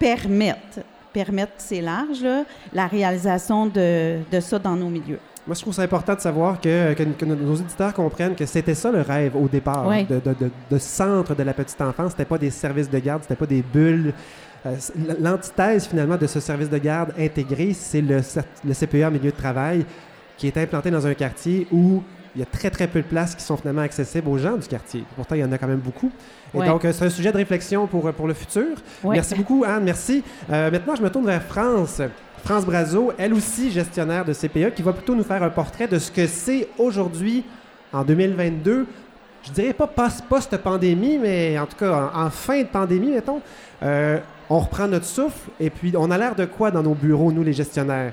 [0.00, 2.26] permettent, permettent c'est large,
[2.72, 5.20] la réalisation de, de ça dans nos milieux.
[5.50, 8.92] Moi, je trouve ça important de savoir que, que, nos auditeurs comprennent que c'était ça
[8.92, 12.12] le rêve au départ, de, de, de, centre de la petite enfance.
[12.12, 14.14] C'était pas des services de garde, c'était pas des bulles.
[14.64, 14.76] Euh,
[15.18, 18.20] l'antithèse, finalement, de ce service de garde intégré, c'est le,
[18.64, 19.84] le CPE en milieu de travail
[20.36, 22.00] qui est implanté dans un quartier où
[22.34, 24.68] il y a très, très peu de places qui sont finalement accessibles aux gens du
[24.68, 25.04] quartier.
[25.16, 26.12] Pourtant, il y en a quand même beaucoup.
[26.54, 28.76] Et donc, euh, c'est un sujet de réflexion pour, pour le futur.
[29.04, 29.84] Merci beaucoup, Anne.
[29.84, 30.22] Merci.
[30.50, 32.00] Euh, maintenant, je me tourne vers France.
[32.44, 35.98] France Brazo, elle aussi gestionnaire de CPE, qui va plutôt nous faire un portrait de
[35.98, 37.44] ce que c'est aujourd'hui,
[37.92, 38.86] en 2022.
[39.42, 43.40] Je dirais pas post-pandémie, mais en tout cas en, fin de pandémie, mettons.
[43.82, 44.18] Euh,
[44.48, 47.42] on reprend notre souffle et puis on a l'air de quoi dans nos bureaux, nous
[47.42, 48.12] les gestionnaires?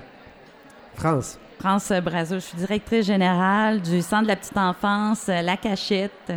[0.95, 1.37] France.
[1.59, 6.33] France Brazo, je suis directrice générale du Centre de la petite enfance La Cachette,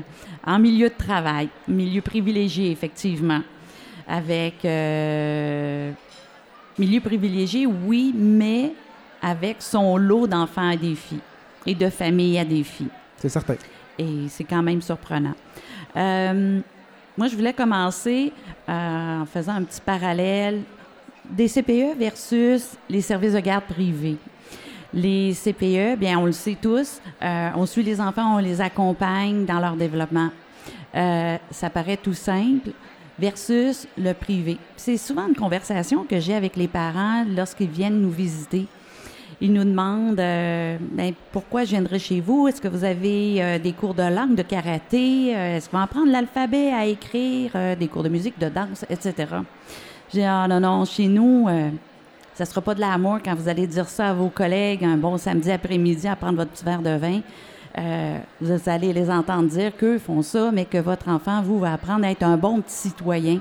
[0.46, 3.40] en milieu de travail, milieu privilégié, effectivement,
[4.08, 5.92] avec euh,
[6.80, 8.72] Milieu privilégié, oui, mais
[9.20, 11.18] avec son lot d'enfants à défi
[11.66, 12.86] et de familles à défi.
[13.18, 13.56] C'est certain.
[13.98, 15.34] Et c'est quand même surprenant.
[15.94, 16.60] Euh,
[17.18, 18.32] moi, je voulais commencer
[18.66, 20.62] euh, en faisant un petit parallèle
[21.28, 24.16] des CPE versus les services de garde privés.
[24.92, 29.44] Les CPE, bien, on le sait tous, euh, on suit les enfants, on les accompagne
[29.44, 30.30] dans leur développement.
[30.96, 32.70] Euh, ça paraît tout simple
[33.18, 34.58] versus le privé.
[34.76, 38.66] C'est souvent une conversation que j'ai avec les parents lorsqu'ils viennent nous visiter.
[39.40, 42.48] Ils nous demandent euh, ben, pourquoi je viendrai chez vous?
[42.48, 45.34] Est-ce que vous avez euh, des cours de langue, de karaté?
[45.34, 48.84] Euh, Est-ce qu'on va apprendre l'alphabet à écrire, euh, des cours de musique, de danse,
[48.90, 49.14] etc.
[50.12, 51.70] J'ai ah non, non, chez nous, euh,
[52.40, 55.18] ça sera pas de l'amour quand vous allez dire ça à vos collègues un bon
[55.18, 57.20] samedi après-midi à prendre votre petit verre de vin.
[57.76, 61.74] Euh, vous allez les entendre dire qu'eux font ça, mais que votre enfant, vous, va
[61.74, 63.40] apprendre à être un bon petit citoyen.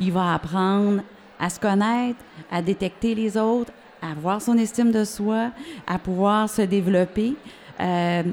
[0.00, 1.02] Il va apprendre
[1.38, 2.18] à se connaître,
[2.50, 3.70] à détecter les autres,
[4.02, 5.50] à avoir son estime de soi,
[5.86, 7.36] à pouvoir se développer,
[7.80, 8.24] euh,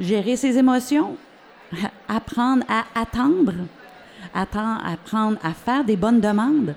[0.00, 1.14] gérer ses émotions,
[2.08, 3.52] apprendre à attendre,
[4.32, 6.74] apprendre à faire des bonnes demandes.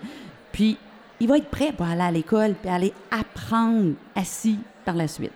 [0.52, 0.78] Puis,
[1.20, 5.32] il va être prêt pour aller à l'école puis aller apprendre assis par la suite.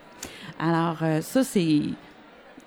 [0.59, 1.81] Alors, euh, ça, c'est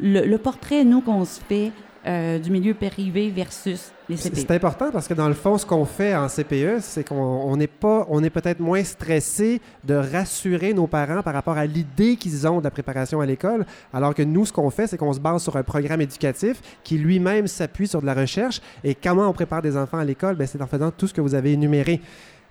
[0.00, 1.72] le, le portrait, nous, qu'on se fait
[2.04, 4.40] euh, du milieu privé versus les C'est CP.
[4.40, 7.56] c'est important parce que dans le fond, ce qu'on fait en CPE, c'est qu'on on
[7.56, 12.16] n'est pas, on est peut-être moins stressé de rassurer nos parents par rapport à l'idée
[12.16, 15.12] qu'ils ont de la préparation à l'école, alors que nous, ce qu'on fait, c'est qu'on
[15.12, 18.60] se base sur un programme éducatif qui lui-même s'appuie sur de la recherche.
[18.82, 21.20] Et comment on prépare des enfants à l'école, Ben, c'est en faisant tout ce que
[21.20, 22.00] vous avez énuméré.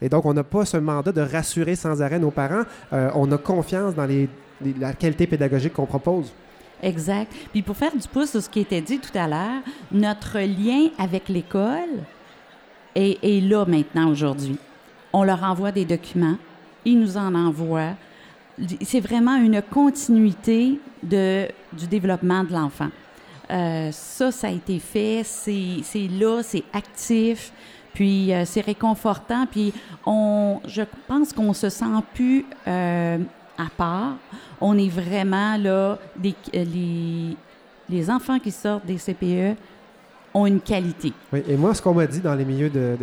[0.01, 2.63] Et donc, on n'a pas ce mandat de rassurer sans arrêt nos parents.
[2.91, 4.07] Euh, on a confiance dans
[4.79, 6.31] la qualité pédagogique qu'on propose.
[6.81, 7.31] Exact.
[7.51, 10.89] Puis pour faire du pouce sur ce qui était dit tout à l'heure, notre lien
[10.97, 12.03] avec l'école
[12.95, 14.57] est, là maintenant aujourd'hui.
[15.13, 16.37] On leur envoie des documents,
[16.85, 17.93] ils nous en envoient.
[18.81, 22.89] C'est vraiment une continuité du développement de l'enfant.
[23.49, 27.51] Euh, ça, ça a été fait, c'est là, c'est actif,
[27.93, 29.73] puis euh, c'est réconfortant, puis
[30.05, 33.17] on, je pense qu'on se sent plus euh,
[33.57, 34.13] à part.
[34.59, 35.97] On est vraiment là, euh,
[36.53, 37.37] les,
[37.89, 39.57] les enfants qui sortent des CPE
[40.33, 41.11] ont une qualité.
[41.33, 42.95] Oui, et moi, ce qu'on m'a dit dans les milieux de-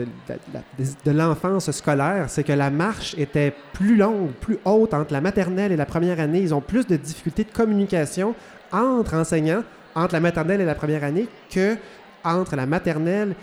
[1.04, 5.70] de l'enfance scolaire, c'est que la marche était plus longue, plus haute entre la maternelle
[5.72, 6.40] et la première année.
[6.40, 8.34] Ils ont plus de difficultés de communication
[8.72, 9.62] entre enseignants,
[9.94, 11.76] entre la maternelle et la première année, que
[12.24, 13.34] entre la maternelle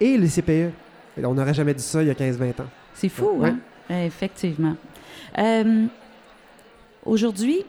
[0.00, 0.70] et les CPE.
[1.22, 2.66] On n'aurait jamais dit ça il y a 15-20 ans.
[2.94, 3.50] C'est fou, Ouais.
[3.90, 3.96] hein?
[4.04, 4.74] Effectivement.
[5.38, 5.86] Euh,
[7.04, 7.64] Aujourd'hui,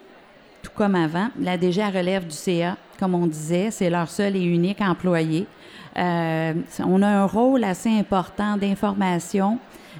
[0.61, 4.41] tout comme avant, la DGA relève du CA, comme on disait, c'est leur seul et
[4.43, 5.45] unique employé.
[5.97, 6.53] Euh,
[6.85, 9.59] on a un rôle assez important d'information.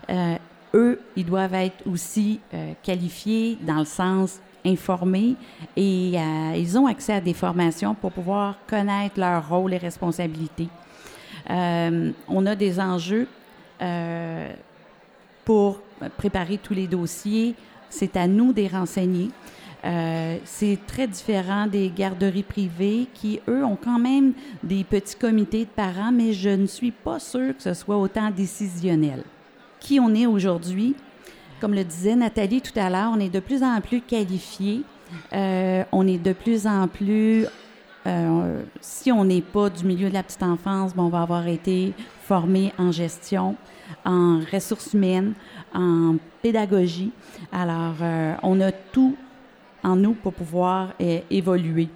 [0.09, 0.35] Euh,
[0.73, 5.35] eux, ils doivent être aussi euh, qualifiés dans le sens informés
[5.77, 6.13] et
[6.55, 10.69] ils ont accès à des formations pour pouvoir connaître leur rôle et responsabilités.
[11.49, 13.27] Euh, on a des enjeux
[13.81, 14.51] euh,
[15.43, 15.81] pour
[16.17, 17.55] préparer tous les dossiers.
[17.89, 19.29] C'est à nous de les renseigner.
[19.83, 24.33] Euh, c'est très différent des garderies privées qui, eux, ont quand même
[24.63, 28.31] des petits comités de parents, mais je ne suis pas sûre que ce soit autant
[28.31, 29.23] décisionnel.
[29.79, 30.95] Qui on est aujourd'hui?
[31.61, 34.81] Comme le disait Nathalie tout à l'heure, on est de plus en plus qualifiés.
[35.31, 37.45] On est de plus en plus
[38.07, 41.47] euh, si on n'est pas du milieu de la petite enfance, bon, on va avoir
[41.47, 41.93] été
[42.23, 43.55] formé en gestion,
[44.05, 45.33] en ressources humaines,
[45.73, 47.11] en pédagogie.
[47.51, 49.15] Alors, euh, on a tout
[49.83, 51.89] en nous pour pouvoir euh, évoluer.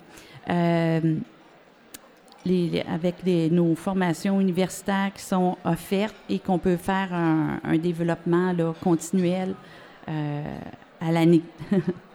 [2.88, 9.54] Avec nos formations universitaires qui sont offertes et qu'on peut faire un, développement là, continuel
[10.08, 11.44] à l'année.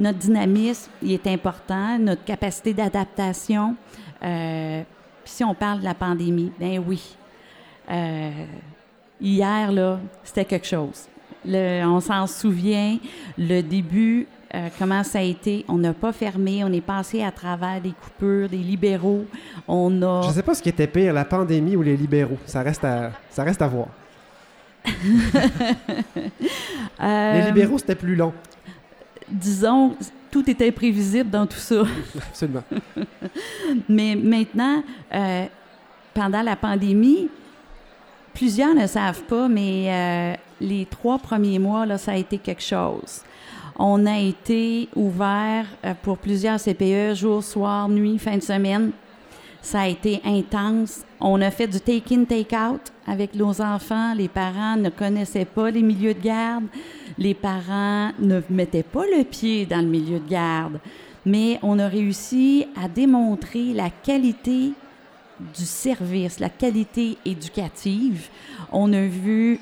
[0.00, 3.76] notre dynamisme, il est important, notre capacité d'adaptation.
[4.22, 4.82] Euh,
[5.24, 7.16] puis si on parle de la pandémie, ben oui.
[7.90, 8.30] Euh,
[9.20, 11.06] hier, là, c'était quelque chose.
[11.46, 12.98] Le- on s'en souvient,
[13.38, 15.64] le début, euh, comment ça a été?
[15.68, 19.24] On n'a pas fermé, on est passé à travers des coupures, des libéraux.
[19.68, 20.22] On a...
[20.22, 22.38] Je ne sais pas ce qui était pire, la pandémie ou les libéraux.
[22.46, 23.88] Ça reste à, ça reste à voir.
[27.00, 28.32] Les libéraux, c'était plus long.
[29.28, 29.96] Disons,
[30.30, 31.82] tout était prévisible dans tout ça.
[32.28, 32.64] Absolument.
[33.88, 34.82] Mais maintenant,
[35.14, 35.46] euh,
[36.12, 37.28] pendant la pandémie,
[38.34, 42.62] plusieurs ne savent pas, mais euh, les trois premiers mois, là, ça a été quelque
[42.62, 43.22] chose.
[43.78, 48.92] On a été ouvert euh, pour plusieurs CPE, jour, soir, nuit, fin de semaine.
[49.62, 51.04] Ça a été intense.
[51.20, 54.14] On a fait du take-in, take-out avec nos enfants.
[54.14, 56.64] Les parents ne connaissaient pas les milieux de garde.
[57.18, 60.80] Les parents ne mettaient pas le pied dans le milieu de garde.
[61.26, 64.72] Mais on a réussi à démontrer la qualité
[65.56, 68.28] du service, la qualité éducative.
[68.72, 69.58] On a vu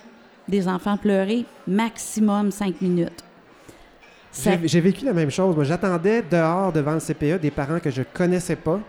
[0.49, 3.25] des enfants pleurer maximum cinq minutes.
[4.65, 5.55] J'ai vécu la même chose.
[5.55, 8.81] Moi, j'attendais dehors devant le CPE des parents que je connaissais pas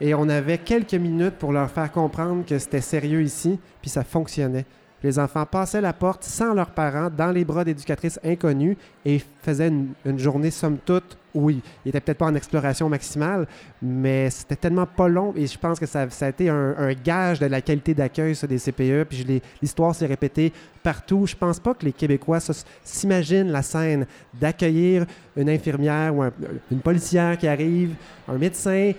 [0.00, 4.04] Et on avait quelques minutes pour leur faire comprendre que c'était sérieux ici, puis ça
[4.04, 4.66] fonctionnait.
[5.02, 9.68] Les enfants passaient la porte sans leurs parents, dans les bras d'éducatrices inconnues, et faisaient
[9.68, 13.46] une, une journée, somme toute, où ils n'étaient peut-être pas en exploration maximale,
[13.80, 16.92] mais c'était tellement pas long, et je pense que ça, ça a été un, un
[16.94, 21.26] gage de la qualité d'accueil, ça, des CPE, puis l'histoire s'est répétée partout.
[21.26, 22.40] Je pense pas que les Québécois
[22.82, 26.32] s'imaginent la scène d'accueillir une infirmière ou un-
[26.72, 27.94] une policière qui arrive,
[28.26, 28.92] un médecin,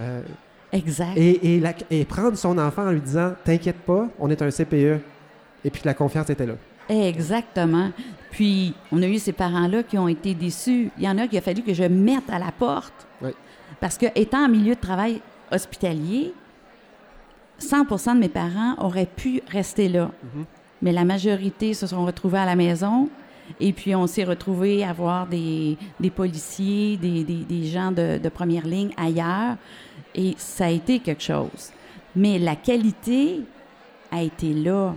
[0.00, 0.20] euh,
[0.72, 1.16] Exact.
[1.16, 4.50] et, et, la- et prendre son enfant en lui disant T'inquiète pas, on est un
[4.50, 4.98] CPE.
[5.66, 6.54] Et puis que la confiance était là.
[6.88, 7.90] Exactement.
[8.30, 10.90] Puis, on a eu ces parents-là qui ont été déçus.
[10.96, 13.06] Il y en a qui a fallu que je mette à la porte.
[13.20, 13.30] Oui.
[13.80, 16.32] Parce que, étant en milieu de travail hospitalier,
[17.60, 20.10] 100% de mes parents auraient pu rester là.
[20.34, 20.44] Mhm.
[20.82, 23.08] Mais la majorité se sont retrouvés à la maison.
[23.60, 28.18] Et puis, on s'est retrouvés à voir des, des policiers, des, des- des gens de,
[28.18, 29.56] de première ligne ailleurs.
[30.14, 31.70] Et ça a été quelque chose.
[32.14, 33.40] Mais la qualité
[34.12, 34.94] a été là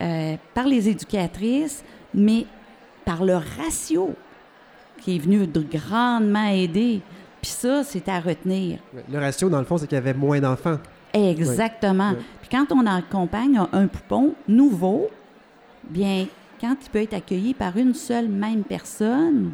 [0.00, 1.82] euh, par les éducatrices,
[2.14, 2.46] mais
[3.04, 4.14] par le ratio
[5.00, 7.00] qui est venu de grandement aider.
[7.40, 8.78] Puis ça, c'est à retenir.
[9.10, 10.78] Le ratio, dans le fond, c'est qu'il y avait moins d'enfants.
[11.12, 12.10] Exactement.
[12.10, 12.24] Oui.
[12.42, 15.08] Puis quand on accompagne un- poupon nouveau,
[15.88, 16.26] bien,
[16.60, 19.52] quand il peut être accueilli par une seule même personne,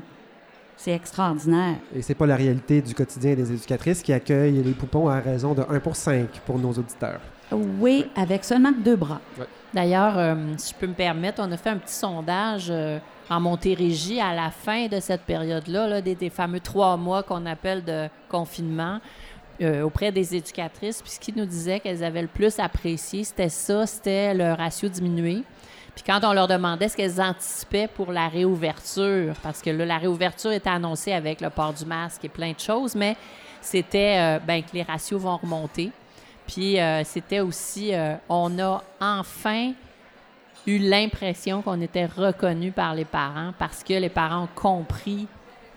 [0.77, 1.77] c'est extraordinaire.
[1.95, 5.55] Et c'est pas la réalité du quotidien des éducatrices qui accueillent les poupons à raison
[5.55, 7.21] de 1 pour 5 pour nos auditeurs.
[7.53, 9.21] Oui, avec seulement deux bras.
[9.75, 12.99] D'ailleurs, euh, si je peux me permettre, on a fait un petit sondage euh,
[13.29, 17.85] en Montérégie à la fin de cette période-là, là, des, fameux trois mois qu'on appelle
[17.85, 19.01] de confinement,
[19.61, 21.03] euh, auprès des éducatrices.
[21.03, 24.89] Puis ce qui nous disait qu'elles avaient le plus apprécié, c'était ça, c'était le ratio
[24.89, 25.43] diminué.
[25.95, 29.99] Puis quand on leur demandait ce qu'elles anticipaient pour la réouverture, parce que là, la
[29.99, 33.17] réouverture était annoncée avec le port du masque et plein de choses, mais
[33.63, 35.91] c'était ben, que les ratios vont remonter.
[36.47, 39.73] Puis euh, c'était aussi, euh, on a enfin
[40.67, 45.27] eu l'impression qu'on était reconnu par les parents parce que les parents ont compris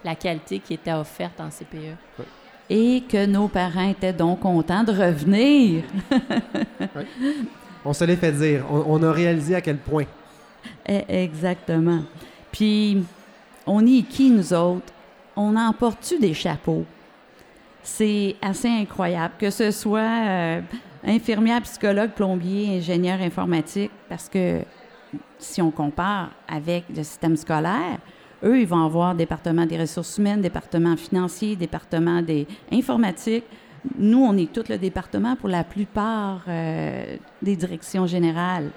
[0.03, 1.51] la qualité qui était offerte en E.
[1.51, 2.23] CPE.
[2.69, 5.83] Et que nos parents étaient donc contents de revenir.
[7.85, 8.65] On se l'est fait dire.
[8.69, 10.05] On, on a réalisé à quel point.
[10.85, 12.01] Eh, Exactement.
[12.51, 13.03] Puis,
[13.65, 14.93] on est qui, nous autres?
[15.35, 16.85] On emporte-tu des chapeaux?
[17.83, 20.61] C'est assez incroyable, que ce soit euh,
[21.03, 24.61] infirmière, psychologue, plombier, ingénieur informatique, parce que
[25.37, 27.99] si on compare avec le système scolaire,
[28.43, 33.45] eux, ils vont avoir département des ressources humaines, département financier, département des informatiques.
[33.97, 38.71] Nous, on est tout le département pour la plupart euh, des directions générales.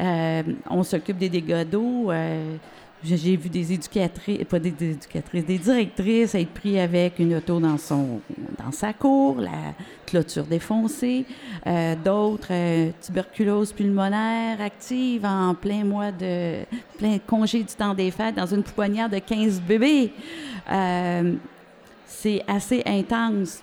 [0.00, 2.10] Euh, on s'occupe des dégâts d'eau.
[3.04, 7.76] J'ai vu des éducatrices, pas des, éducatrices, des directrices être pris avec une auto dans,
[7.78, 8.20] son,
[8.62, 9.74] dans sa cour, la
[10.06, 11.24] clôture défoncée.
[11.66, 16.64] Euh, D'autres, euh, tuberculose pulmonaire active en plein mois de
[16.98, 20.12] plein congé du temps des fêtes dans une pouponnière de 15 bébés.
[20.70, 21.34] Euh,
[22.06, 23.62] C'est assez intense.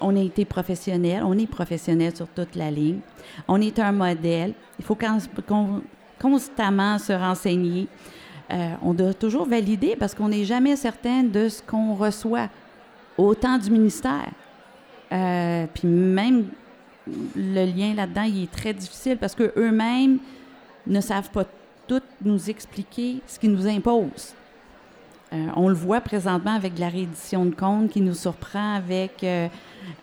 [0.00, 2.98] On a été professionnels, on est professionnels sur toute la ligne.
[3.48, 4.52] On est un modèle.
[4.78, 5.82] Il faut con-
[6.20, 7.88] constamment se renseigner.
[8.52, 12.48] Euh, on doit toujours valider parce qu'on n'est jamais certain de ce qu'on reçoit,
[13.16, 14.30] autant du ministère.
[15.12, 16.46] Euh, puis même
[17.36, 20.18] le lien là-dedans, il est très difficile parce qu'eux-mêmes
[20.86, 21.44] ne savent pas
[21.86, 24.34] tout nous expliquer ce qu'ils nous imposent.
[25.32, 29.24] Euh, on le voit présentement avec la réédition de compte qui nous surprend avec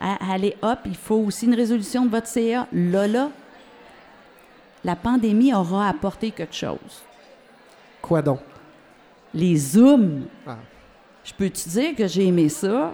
[0.00, 2.66] allez hop, il faut aussi une résolution de votre CA.
[2.72, 3.30] Là,
[4.84, 7.02] la pandémie aura apporté quelque chose.
[8.00, 8.40] Quoi donc?
[9.34, 10.26] Les Zooms.
[10.46, 10.58] Ah.
[11.24, 12.92] Je peux te dire que j'ai aimé ça?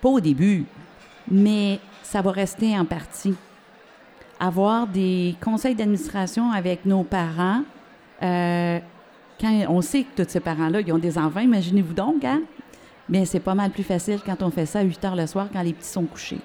[0.00, 0.66] Pas au début,
[1.30, 3.34] mais ça va rester en partie.
[4.38, 7.62] Avoir des conseils d'administration avec nos parents,
[8.22, 8.78] euh,
[9.40, 12.42] quand on sait que tous ces parents-là, ils ont des enfants, imaginez-vous donc, hein?
[13.08, 15.48] Bien, c'est pas mal plus facile quand on fait ça à 8 heures le soir
[15.52, 16.40] quand les petits sont couchés.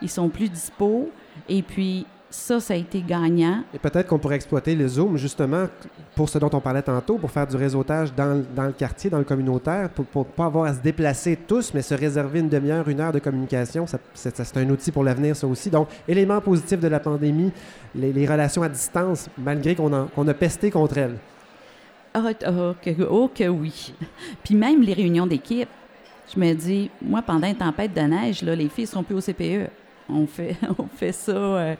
[0.00, 1.10] Ils sont plus dispo,
[1.48, 3.62] et puis ça, ça a été gagnant.
[3.72, 5.66] Et peut-être qu'on pourrait exploiter le Zoom justement
[6.14, 9.18] pour ce dont on parlait tantôt, pour faire du réseautage dans, dans le quartier, dans
[9.18, 12.88] le communautaire, pour ne pas avoir à se déplacer tous, mais se réserver une demi-heure,
[12.88, 13.86] une heure de communication.
[13.86, 15.70] Ça- c'est ça, c'est un outil pour l'avenir, ça aussi.
[15.70, 17.52] Donc, élément positif de la pandémie,
[17.94, 21.16] les, les relations à distance, malgré qu'on en- qu'on a pesté contre elles.
[22.12, 23.94] Ah, ah, que, oh que oui.
[24.42, 25.68] Puis même les réunions d'équipe,
[26.34, 29.20] je me dis, moi, pendant une tempête de neige, là, les filles sont plus au
[29.20, 29.70] CPE.
[30.08, 31.74] On fait, on fait ça euh,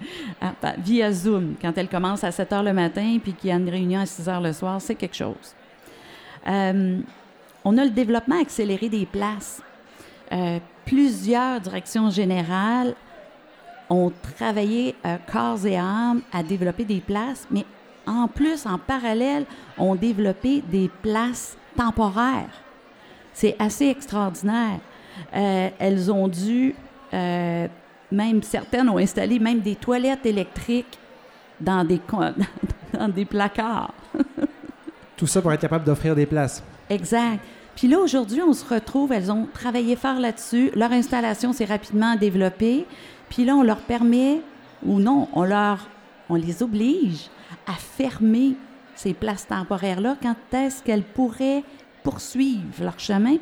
[0.78, 1.55] via Zoom.
[1.61, 4.07] Quand elle commence à 7 heures le matin puis qu'il y a une réunion à
[4.07, 5.55] 6 heures le soir, c'est quelque chose.
[6.47, 6.98] Euh,
[7.65, 9.62] on a le développement accéléré des places.
[10.32, 12.94] Euh, plusieurs directions générales
[13.89, 14.97] ont travaillé
[15.31, 17.65] corps et âme à développer des places, mais
[18.05, 19.47] en plus, en parallèle,
[19.78, 22.62] ont développé des places temporaires.
[23.32, 24.81] C'est assez extraordinaire.
[25.32, 26.74] Elles ont dû,
[28.12, 30.99] même certaines ont installé même des toilettes électriques
[31.61, 32.01] dans des,
[32.93, 33.95] dans des placards.
[35.16, 36.62] Tout ça pour être capable d'offrir des places.
[36.91, 37.41] Exact.
[37.74, 40.70] Puis là, aujourd'hui, on se retrouve, elles ont travaillé fort là-dessus.
[40.74, 42.87] Leur installation s'est rapidement développée.
[43.28, 44.41] Puis là, on leur permet,
[44.85, 45.89] ou non, on leur,
[46.28, 47.28] on les oblige
[47.66, 48.55] à fermer
[48.95, 51.65] ces places temporaires-là quand est-ce qu'elles pourraient
[52.03, 53.37] poursuivre leur chemin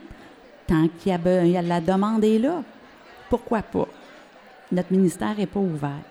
[0.67, 2.63] tant qu'il y a- la demande est là.
[3.29, 3.87] Pourquoi pas?
[4.75, 6.03] Notre ministère n'est pas ouvert.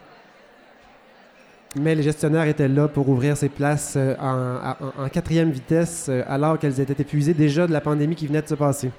[1.76, 6.06] Mais les gestionnaires étaient là pour ouvrir ces places euh, en, en- en quatrième vitesse
[6.08, 8.92] euh, alors qu'elles étaient épuisées déjà de la pandémie qui venait de se passer.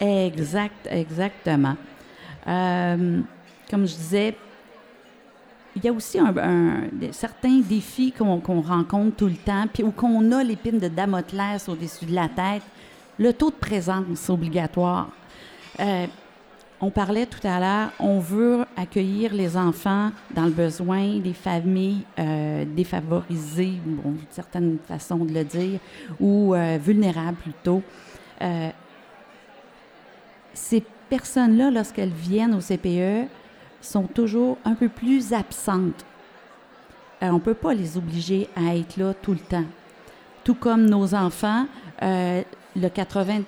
[0.00, 1.74] Exact, exactement.
[2.46, 3.20] Euh,
[3.68, 4.36] comme je disais,
[5.74, 6.32] il y a aussi un,
[7.10, 12.04] certains défis qu'on rencontre tout le temps, puis où qu'on a l'épine de Damoclès au-dessus
[12.06, 12.62] de la tête.
[13.18, 15.08] Le taux de présence obligatoire.
[15.80, 16.06] Euh,
[16.80, 22.02] on parlait tout à l'heure, on veut accueillir les enfants dans le besoin, les familles
[22.18, 25.80] euh, défavorisées, bon, une certaine façon de le dire,
[26.20, 27.82] ou euh, vulnérables plutôt.
[28.42, 28.68] Euh,
[30.52, 33.28] ces personnes-là, lorsqu'elles viennent au CPE,
[33.80, 36.04] sont toujours un peu plus absentes.
[37.22, 39.64] On ne peut pas les obliger à être là tout le temps.
[40.44, 41.66] Tout comme nos enfants,
[42.02, 43.40] le 80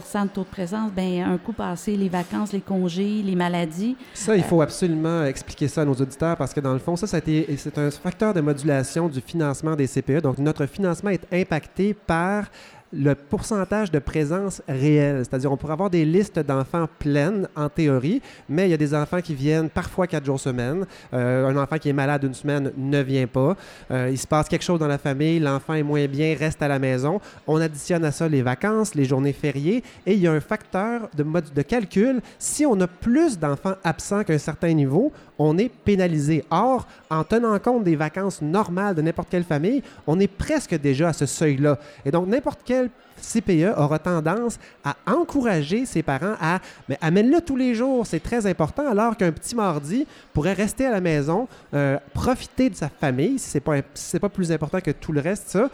[0.00, 4.36] de taux de présence, ben un coup passé, les vacances, les congés, les maladies, Ça,
[4.36, 7.18] il faut absolument expliquer ça à nos auditeurs parce que dans le fond, ça, ça
[7.24, 10.22] c'est un facteur de modulation du financement des CPE.
[10.22, 12.44] Donc, notre financement est impacté par
[12.92, 15.18] le pourcentage de présence réelle.
[15.18, 18.94] C'est-à-dire, on pourrait avoir des listes d'enfants pleines en théorie, mais il y a des
[18.94, 20.86] enfants qui viennent parfois quatre jours semaine.
[21.14, 23.56] Euh, un enfant qui est malade une semaine ne vient pas.
[23.90, 26.68] Euh, il se passe quelque chose dans la famille, l'enfant est moins bien, reste à
[26.68, 27.20] la maison.
[27.46, 31.08] On additionne à ça les vacances, les journées fériées, et il y a un facteur
[31.16, 32.20] de, mode de calcul.
[32.38, 35.12] Si on a plus d'enfants absents qu'un certain niveau,
[35.44, 36.44] on est pénalisé.
[36.50, 41.08] Or, en tenant compte des vacances normales de n'importe quelle famille, on est presque déjà
[41.08, 41.78] à ce seuil-là.
[42.04, 42.90] Et donc, n'importe quel
[43.20, 46.58] CPE aura tendance à encourager ses parents à
[46.88, 50.90] mais amène-le tous les jours, c'est très important, alors qu'un petit mardi pourrait rester à
[50.90, 54.80] la maison, euh, profiter de sa famille, si ce n'est pas, c'est pas plus important
[54.80, 55.68] que tout le reste, ça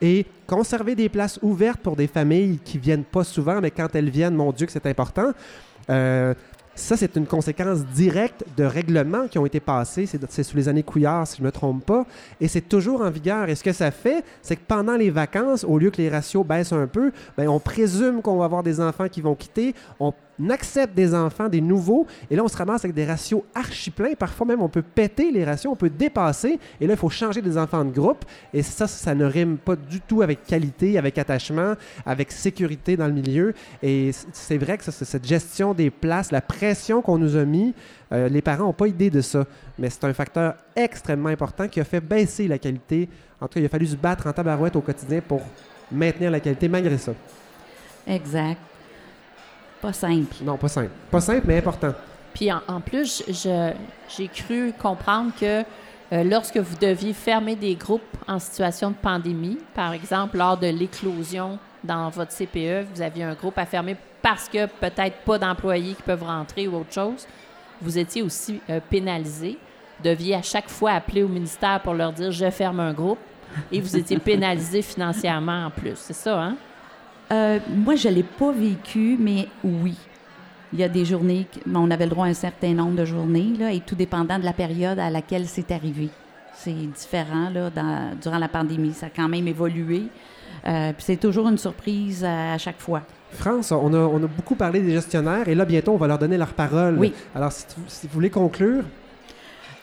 [0.00, 4.10] et conserver des places ouvertes pour des familles qui viennent pas souvent, mais quand elles
[4.10, 5.32] viennent, mon Dieu, que c'est important.
[5.88, 6.34] Euh,
[6.80, 10.06] ça, c'est une conséquence directe de règlements qui ont été passés.
[10.06, 12.06] C'est, sous les années Couillard, si je ne me trompe pas.
[12.40, 13.48] Et c'est toujours en vigueur.
[13.48, 16.44] Et ce que ça fait, c'est que pendant les vacances, au lieu que les ratios
[16.44, 19.74] baissent un peu, ben, on présume qu'on va avoir des enfants qui vont quitter.
[19.98, 20.12] On
[20.48, 22.06] accepte des enfants, des nouveaux.
[22.30, 24.14] Et là, on se ramasse avec des ratios archi pleins.
[24.14, 26.58] Parfois même, on peut péter les ratios, on peut dépasser.
[26.80, 28.24] Et là, il faut changer des enfants de groupe.
[28.54, 31.74] Et ça, ça ne rime pas du tout avec qualité, avec attachement,
[32.06, 33.52] avec sécurité dans le milieu.
[33.82, 37.74] Et c'est vrai que ça, cette gestion des places, la pression qu'on nous a mis,
[38.12, 39.44] euh, les parents n'ont pas idée de ça.
[39.78, 43.08] Mais c'est un facteur extrêmement important qui a fait baisser la qualité.
[43.40, 45.42] En tout cas, il a fallu se battre en tabarouette au quotidien pour
[45.90, 47.12] maintenir la qualité malgré ça.
[48.06, 48.60] exact.
[49.80, 50.36] Pas simple.
[50.42, 50.90] Non, pas simple.
[51.10, 51.92] Pas simple, mais important.
[52.34, 53.72] Puis en, en plus, je-
[54.16, 55.62] j'ai cru comprendre que
[56.12, 60.66] euh, lorsque vous deviez fermer des groupes en situation de pandémie, par exemple lors de
[60.66, 65.94] l'éclosion dans votre CPE, vous aviez un groupe à fermer parce que peut-être pas d'employés
[65.94, 67.26] qui peuvent rentrer ou autre chose,
[67.80, 69.56] vous étiez aussi euh, pénalisé.
[69.98, 73.18] Vous deviez à chaque fois appeler au ministère pour leur dire je ferme un groupe
[73.72, 75.94] et vous étiez pénalisé financièrement en plus.
[75.96, 76.56] C'est ça, hein?
[77.32, 79.96] Euh, moi, je ne l'ai pas vécu, mais oui.
[80.72, 83.52] Il y a des journées, on avait le droit à un certain nombre de journées,
[83.58, 86.08] là, et tout dépendant de la période à laquelle c'est arrivé.
[86.54, 88.92] C'est différent là, dans- durant la pandémie.
[88.92, 90.02] Ça a quand même évolué.
[90.66, 93.02] Euh, puis c'est toujours une surprise à, à chaque fois.
[93.32, 96.18] France, on a, on a beaucoup parlé des gestionnaires et là, bientôt, on va leur
[96.18, 96.96] donner leur parole.
[96.98, 97.12] Oui.
[97.34, 98.84] Alors, si, tu- si vous voulez conclure,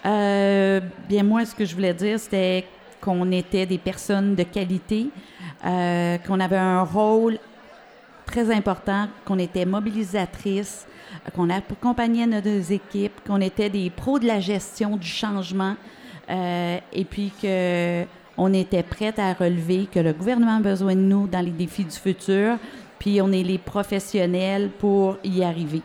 [0.05, 0.79] Euh,
[1.09, 2.65] bien, moi, ce que je voulais dire, c'était
[3.01, 5.07] qu'on était des personnes de qualité,
[5.65, 7.37] euh, qu'on avait un rôle
[8.25, 10.85] très important, qu'on était mobilisatrices,
[11.25, 15.75] euh, qu'on accompagnait nos équipes, qu'on était des pros de la gestion du changement,
[16.29, 18.03] euh, et puis que
[18.39, 21.85] on était prêts à relever, que le gouvernement a besoin de nous dans les défis
[21.85, 22.57] du futur,
[22.99, 25.81] puis on est les professionnels pour y arriver.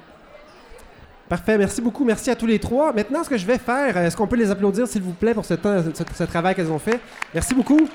[1.29, 2.05] Parfait, merci beaucoup.
[2.05, 2.93] Merci à tous les trois.
[2.93, 5.47] Maintenant, ce que je vais faire, est-ce qu'on peut les applaudir, s'il vous plaît, pour
[5.47, 7.01] ce, ce travail qu'elles ont fait?
[7.33, 7.89] Merci beaucoup.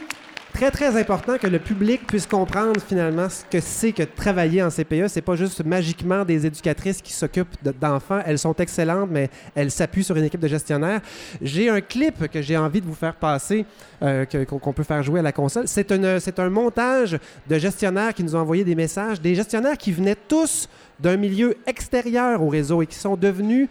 [0.58, 4.70] Très, très important que le public puisse comprendre finalement ce que c'est que travailler en
[4.70, 5.08] CPE.
[5.08, 8.22] C'est pas juste magiquement des éducatrices qui s'occupent d'enfants.
[8.26, 11.02] Elles sont excellentes, mais elles s'appuient sur une équipe de gestionnaires.
[11.44, 13.68] J'ai un clip que j'ai envie de vous faire passer,
[14.02, 15.68] euh, qu'on peut faire jouer à la console.
[15.68, 20.18] C'est un montage de gestionnaires qui nous ont envoyé des messages, des gestionnaires qui venaient
[20.28, 20.68] tous
[21.00, 23.70] d'un milieu extérieur au réseau et qui sont devenus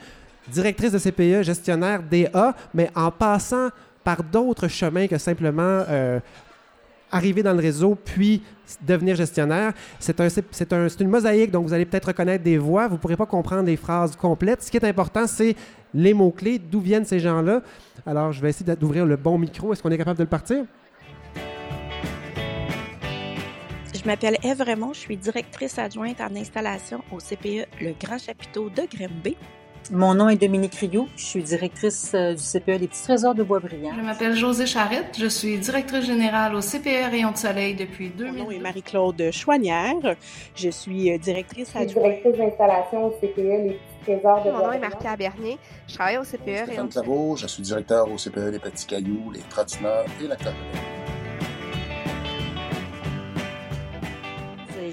[0.53, 3.71] directrices de CPE, gestionnaires DA, mais en passant
[4.05, 6.21] par d'autres chemins que simplement euh,
[7.11, 8.43] arriver dans le réseau puis
[8.83, 9.73] devenir gestionnaire.
[9.99, 13.17] C'est un, un, une mosaïque, donc vous allez peut-être reconnaître des voix, vous ne pourrez
[13.17, 14.63] pas comprendre des phrases complètes.
[14.63, 15.55] Ce qui est important, c'est
[15.95, 17.63] les mots-clés, d'où viennent ces gens-là.
[18.05, 19.73] Alors, je vais essayer d'ouvrir le bon micro.
[19.73, 20.65] Est-ce qu'on est capable de le partir?
[23.95, 28.71] Je m'appelle Eve Raymond, je suis directrice adjointe en installation au CPE Le Grand Chapiteau
[28.71, 29.37] de Grimby.
[29.93, 33.45] Mon nom est Dominique Rioux, je suis directrice euh, du CPE des Petits Trésors de
[33.45, 33.93] Boisbriand.
[33.97, 38.33] Je m'appelle Josée Charrette, je suis directrice générale au CPE Rayon de Soleil depuis 2000.
[38.33, 40.17] Mon nom est Marie-Claude Chouanière,
[40.57, 42.05] je suis euh, directrice adjointe.
[42.05, 46.19] directrice d'installation au CPE Les Petits Trésors de Mon nom est Marc-Pierre Bernier, je travaille
[46.19, 47.35] au CPE Rayon de Soleil.
[47.37, 50.96] je suis directeur au CPE Les Petits Cailloux, Les Trottineurs et la Colonne.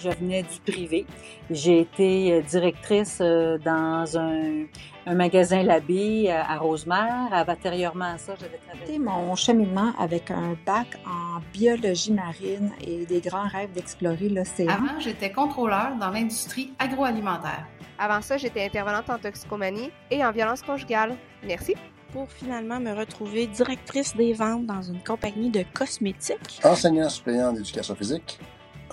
[0.03, 1.05] Je venais du privé.
[1.49, 4.65] J'ai été euh, directrice euh, dans un,
[5.13, 7.45] magasin Labé euh, à Rosemère.
[7.47, 8.99] Antérieurement à ça, j'avais travaillé.
[8.99, 14.69] Mon cheminement avec un bac en biologie marine et des grands rêves d'explorer l'océan.
[14.69, 17.65] Avant, j'étais contrôleur dans l'industrie agroalimentaire.
[17.99, 21.15] Avant ça, j'étais intervenante en toxicomanie et en violence conjugale.
[21.45, 21.75] Merci
[22.13, 26.61] pour finalement me retrouver directrice des ventes dans une compagnie de cosmétiques.
[26.63, 28.39] Enseignant suppléant d'éducation physique,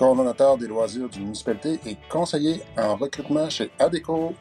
[0.01, 4.35] coordonnateur des loisirs d'une municipalité et conseiller en recrutement chez ADECO.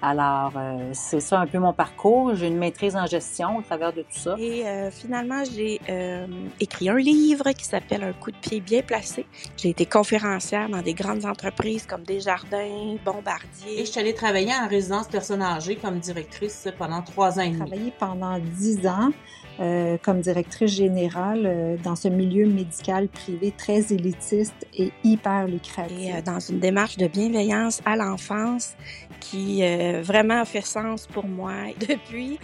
[0.00, 2.34] Alors, euh, c'est ça un peu mon parcours.
[2.34, 4.36] J'ai une maîtrise en gestion au travers de tout ça.
[4.38, 6.26] Et euh, finalement, j'ai euh,
[6.60, 9.26] écrit un livre qui s'appelle Un coup de pied bien placé.
[9.56, 13.80] J'ai été conférencière dans des grandes entreprises comme Desjardins, Bombardier.
[13.80, 17.48] Et je suis allée travailler en résidence personnes âgées comme directrice pendant trois ans et
[17.48, 17.58] demi.
[17.58, 19.10] J'ai travaillé pendant dix ans
[19.58, 25.96] euh, comme directrice générale euh, dans ce milieu médical privé très élitiste et hyper lucratif.
[25.98, 28.74] Et euh, dans une démarche de bienveillance à l'enfance
[29.20, 29.62] qui
[30.02, 31.52] vraiment a fait sens pour moi
[31.88, 32.38] depuis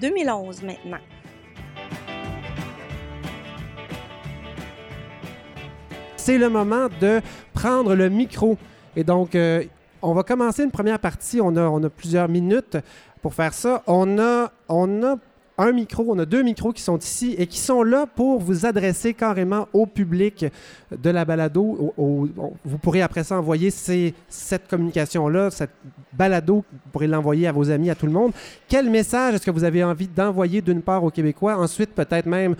[0.00, 0.98] 2011 maintenant.
[6.16, 7.20] C'est le moment de
[7.52, 8.56] prendre le micro.
[8.96, 9.36] Et donc,
[10.02, 11.40] on va commencer une première partie.
[11.40, 12.78] On a, on a plusieurs minutes
[13.22, 13.82] pour faire ça.
[13.86, 15.16] On a, on a
[15.58, 18.64] un micro, on a deux micros qui sont ici et qui sont là pour vous
[18.64, 20.46] adresser carrément au public
[20.96, 21.92] de la balado.
[21.96, 25.72] vous pourrez après ça envoyer cette communication-là, cette
[26.12, 28.32] balado, vous pourrez l'envoyer à vos amis, à tout le monde.
[28.68, 32.54] Quel message est-ce que vous avez envie d'envoyer d'une part aux Québécois, ensuite peut-être même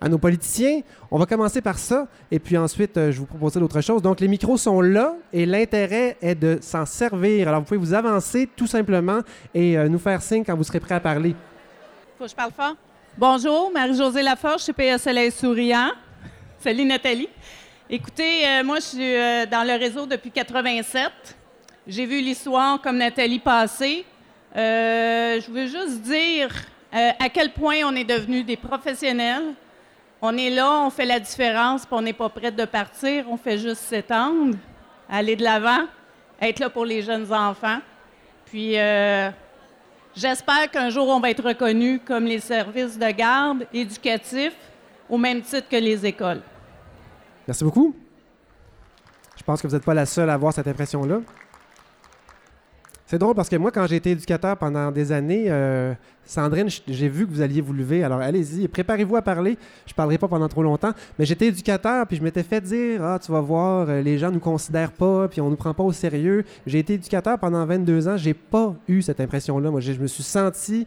[0.00, 0.80] à nos politiciens.
[1.10, 4.02] On va commencer par ça, et puis ensuite, euh, je vous proposerai d'autres choses.
[4.02, 7.48] Donc, les micros sont là, et l'intérêt est de s'en servir.
[7.48, 9.20] Alors, vous pouvez vous avancer tout simplement
[9.54, 11.34] et euh, nous faire signe quand vous serez prêt à parler.
[12.18, 12.74] Faut que je parle fort?
[13.16, 15.92] Bonjour, Marie-Josée Laforge, chez PSLS Souriant.
[16.58, 17.28] Salut Nathalie.
[17.88, 21.12] Écoutez, euh, moi, je suis euh, dans le réseau depuis 87.
[21.86, 24.04] J'ai vu l'histoire comme Nathalie passer.
[24.56, 26.48] Euh, je veux juste dire
[26.92, 29.54] à quel point on est devenus des professionnels.
[30.20, 33.26] On est là, on fait la différence, puis on n'est pas prêt de partir.
[33.30, 34.56] On fait juste s'étendre,
[35.08, 35.84] aller de l'avant,
[36.42, 37.78] être là pour les jeunes enfants.
[38.46, 38.74] Puis
[40.20, 44.56] J'espère qu'un jour, on va être reconnu comme les services de garde éducatifs
[45.08, 46.40] au même titre que les écoles.
[47.46, 47.94] Merci beaucoup.
[49.36, 51.20] Je pense que vous n'êtes pas la seule à avoir cette impression-là.
[53.10, 55.94] C'est drôle parce que moi, quand j'ai été éducateur pendant des années, euh,
[56.26, 58.04] Sandrine, j'ai vu que vous alliez vous lever.
[58.04, 59.56] Alors allez-y, préparez-vous à parler.
[59.86, 60.92] Je ne parlerai pas pendant trop longtemps.
[61.18, 64.28] Mais j'étais éducateur, puis je m'étais fait dire Ah, tu vas voir, euh, les gens
[64.28, 66.44] ne nous considèrent pas, puis on ne nous prend pas au sérieux.
[66.66, 68.18] J'ai été éducateur pendant 22 ans.
[68.18, 69.70] J'ai pas eu cette impression-là.
[69.70, 70.86] Moi, je me suis senti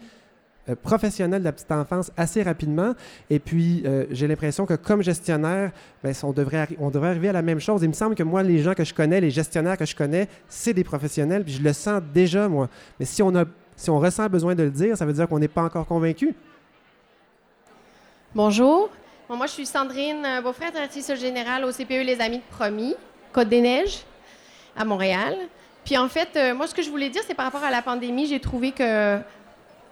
[0.75, 2.93] professionnel de la petite enfance assez rapidement.
[3.29, 5.71] Et puis, euh, j'ai l'impression que comme gestionnaire,
[6.03, 7.81] ben, on, devrait on devrait arriver à la même chose.
[7.83, 10.27] Il me semble que moi, les gens que je connais, les gestionnaires que je connais,
[10.47, 12.69] c'est des professionnels, puis je le sens déjà, moi.
[12.99, 15.39] Mais si on, a, si on ressent besoin de le dire, ça veut dire qu'on
[15.39, 16.35] n'est pas encore convaincu.
[18.35, 18.89] Bonjour.
[19.29, 22.95] moi, je suis Sandrine euh, Beaufrère, directrice générale au CPE Les Amis de Promis,
[23.33, 24.03] Côte-des-Neiges,
[24.77, 25.35] à Montréal.
[25.83, 28.27] Puis en fait, moi, ce que je voulais dire, c'est par rapport à la pandémie,
[28.27, 29.19] j'ai trouvé que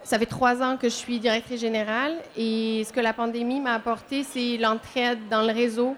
[0.04, 3.74] ça fait trois ans que je suis directrice générale et ce que la pandémie m'a
[3.74, 5.96] apporté, c'est l'entraide dans le réseau.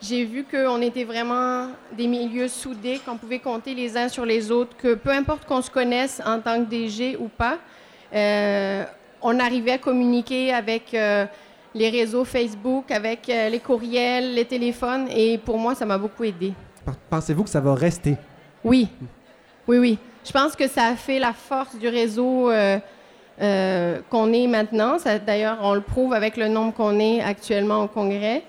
[0.00, 4.50] J'ai vu qu'on était vraiment des milieux soudés, qu'on pouvait compter les uns sur les
[4.50, 7.58] autres, que peu importe qu'on se connaisse en tant que DG ou pas,
[8.12, 8.84] euh,
[9.20, 11.24] on arrivait à communiquer avec euh,
[11.72, 15.06] les réseaux Facebook, avec euh, les courriels, les téléphones.
[15.08, 16.52] Et pour moi, ça m'a beaucoup aidé.
[17.08, 18.16] Pensez-vous que ça va rester?
[18.64, 18.88] Oui.
[19.68, 19.98] Oui, oui.
[20.24, 22.50] Je pense que ça a fait la force du réseau
[23.40, 24.96] euh, qu'on est maintenant.
[25.26, 28.42] D'ailleurs, on le prouve avec le nombre qu'on est actuellement au Congrès.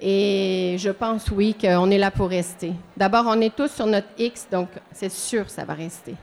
[0.00, 2.72] Et je pense, oui, qu'on est là pour rester.
[2.96, 6.14] D'abord, on est tous sur notre X, donc c'est sûr ça va rester.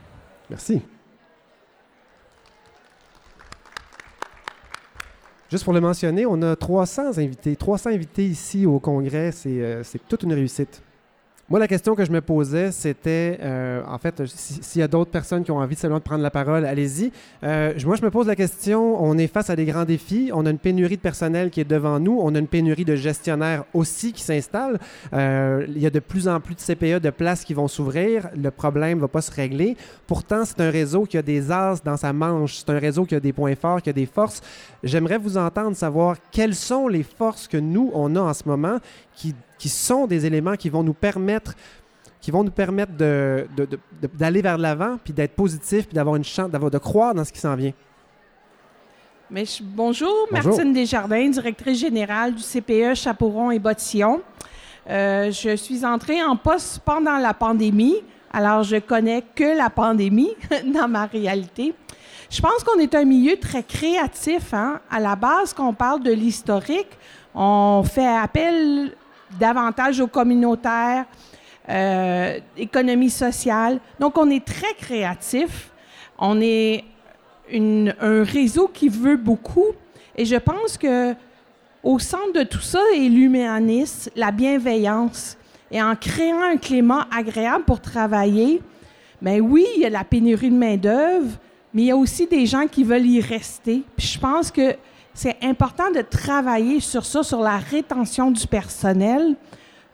[0.50, 0.82] Merci.
[5.50, 7.56] Juste pour le mentionner, on a 300 invités.
[7.56, 10.82] 300 invités ici au Congrès, c'est euh, c'est toute une réussite.
[11.50, 14.88] Moi, la question que je me posais, c'était, euh, en fait, si- s'il y a
[14.88, 17.10] d'autres personnes qui ont envie seulement de prendre la parole, allez-y.
[17.42, 20.44] Euh, moi, je me pose la question, on est face à des grands défis, on
[20.44, 23.64] a une pénurie de personnel qui est devant nous, on a une pénurie de gestionnaires
[23.72, 24.78] aussi qui s'installe.
[25.14, 28.28] Euh, il y a de plus en plus de CPE de places qui vont s'ouvrir,
[28.36, 29.74] le problème ne va pas se régler.
[30.06, 33.14] Pourtant, c'est un réseau qui a des as dans sa manche, c'est un réseau qui
[33.14, 34.42] a des points forts, qui a des forces.
[34.84, 38.76] J'aimerais vous entendre savoir quelles sont les forces que nous, on a en ce moment
[39.16, 41.54] qui, qui sont des éléments qui vont nous permettre
[42.20, 45.94] qui vont nous permettre de- de- de- de- d'aller vers l'avant, puis d'être positif, puis
[45.94, 47.72] d'avoir une chance, d'avoir de croire dans ce qui s'en vient.
[49.30, 50.50] Mais je- bonjour, Bonjour.
[50.56, 54.20] Martine Desjardins, directrice générale du CPE Chaperon et Bottillon.
[54.88, 57.96] Euh, je suis entrée en poste pendant la pandémie,
[58.32, 60.32] alors je connais que la pandémie
[60.74, 61.74] dans ma réalité.
[62.30, 64.52] Je pense qu'on est un milieu très créatif.
[64.54, 64.80] hein.
[64.90, 66.88] À la base, quand on parle de l'historique,
[67.34, 68.92] on fait appel
[69.38, 71.04] davantage aux communautaires,
[71.68, 73.80] euh, économie sociale.
[74.00, 75.70] Donc, on est très créatif.
[76.18, 76.84] On est
[77.52, 79.66] un réseau qui veut beaucoup.
[80.16, 81.14] Et je pense que
[81.82, 85.36] au centre de tout ça est l'humanisme, la bienveillance.
[85.70, 88.60] Et en créant un climat agréable pour travailler,
[89.20, 91.38] ben oui, il y a la pénurie de main-d'œuvre,
[91.74, 93.82] mais il y a aussi des gens qui veulent y rester.
[93.96, 94.74] Puis je pense que
[95.18, 99.34] c'est important de travailler sur ça, sur la rétention du personnel,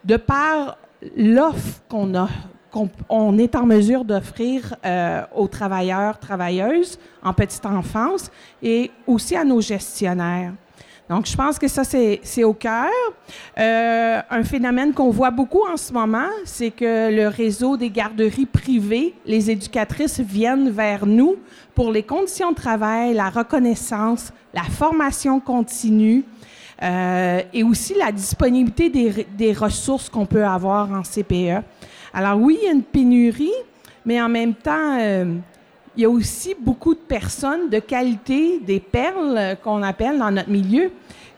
[0.03, 0.77] de par
[1.17, 2.29] l'offre qu'on a,
[2.69, 8.29] qu'on on est en mesure d'offrir euh, aux travailleurs, travailleuses en petite enfance
[8.61, 10.53] et aussi à nos gestionnaires.
[11.07, 12.89] Donc, je pense que ça, c'est au cœur.
[13.59, 18.47] Euh, un phénomène qu'on voit beaucoup en ce moment, c'est que le réseau des garderies
[18.47, 21.35] privées, les éducatrices viennent vers nous
[21.75, 26.23] pour les conditions de travail, la reconnaissance, la formation continue
[26.81, 31.63] euh, et aussi la disponibilité des, des ressources qu'on peut avoir en CPE.
[32.13, 33.51] Alors oui, il y a une pénurie,
[34.05, 35.35] mais en même temps, euh,
[35.97, 40.49] il y a aussi beaucoup de personnes de qualité, des perles qu'on appelle dans notre
[40.49, 40.91] milieu,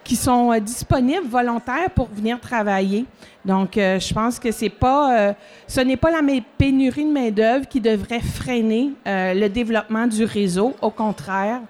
[0.08, 3.06] qui sont euh, disponibles, volontaires pour venir travailler.
[3.44, 5.34] Donc, euh, je pense que c'est pas, euh,
[5.68, 6.22] ce n'est pas la
[6.58, 10.74] pénurie de main-d'œuvre qui devrait freiner le développement du réseau.
[10.82, 11.62] Au contraire,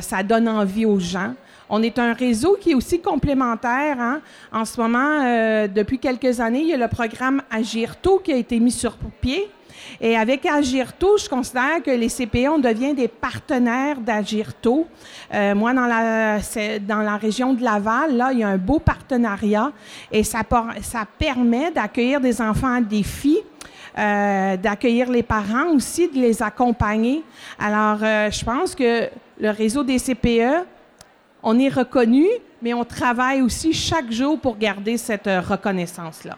[0.00, 1.34] ça donne envie aux gens.
[1.70, 4.00] On est un réseau qui est aussi complémentaire.
[4.00, 4.20] hein.
[4.52, 8.58] En ce moment, depuis quelques années, il y a le programme Agirto qui a été
[8.58, 9.48] mis sur pied.
[10.00, 14.86] Et avec Agirto, je considère que les CPE, on devient des partenaires d'Agirto.
[15.34, 16.38] Euh, moi, dans la,
[16.78, 19.72] dans la région de Laval, là, il y a un beau partenariat
[20.12, 20.44] et ça
[21.18, 23.38] permet d'accueillir des enfants à défi.
[23.98, 27.24] euh, d'accueillir les parents aussi, de les accompagner.
[27.58, 29.08] Alors, euh, je pense que
[29.40, 30.64] le réseau des CPE,
[31.42, 32.26] on est reconnu,
[32.62, 36.36] mais on travaille aussi chaque jour pour garder cette euh, reconnaissance-là.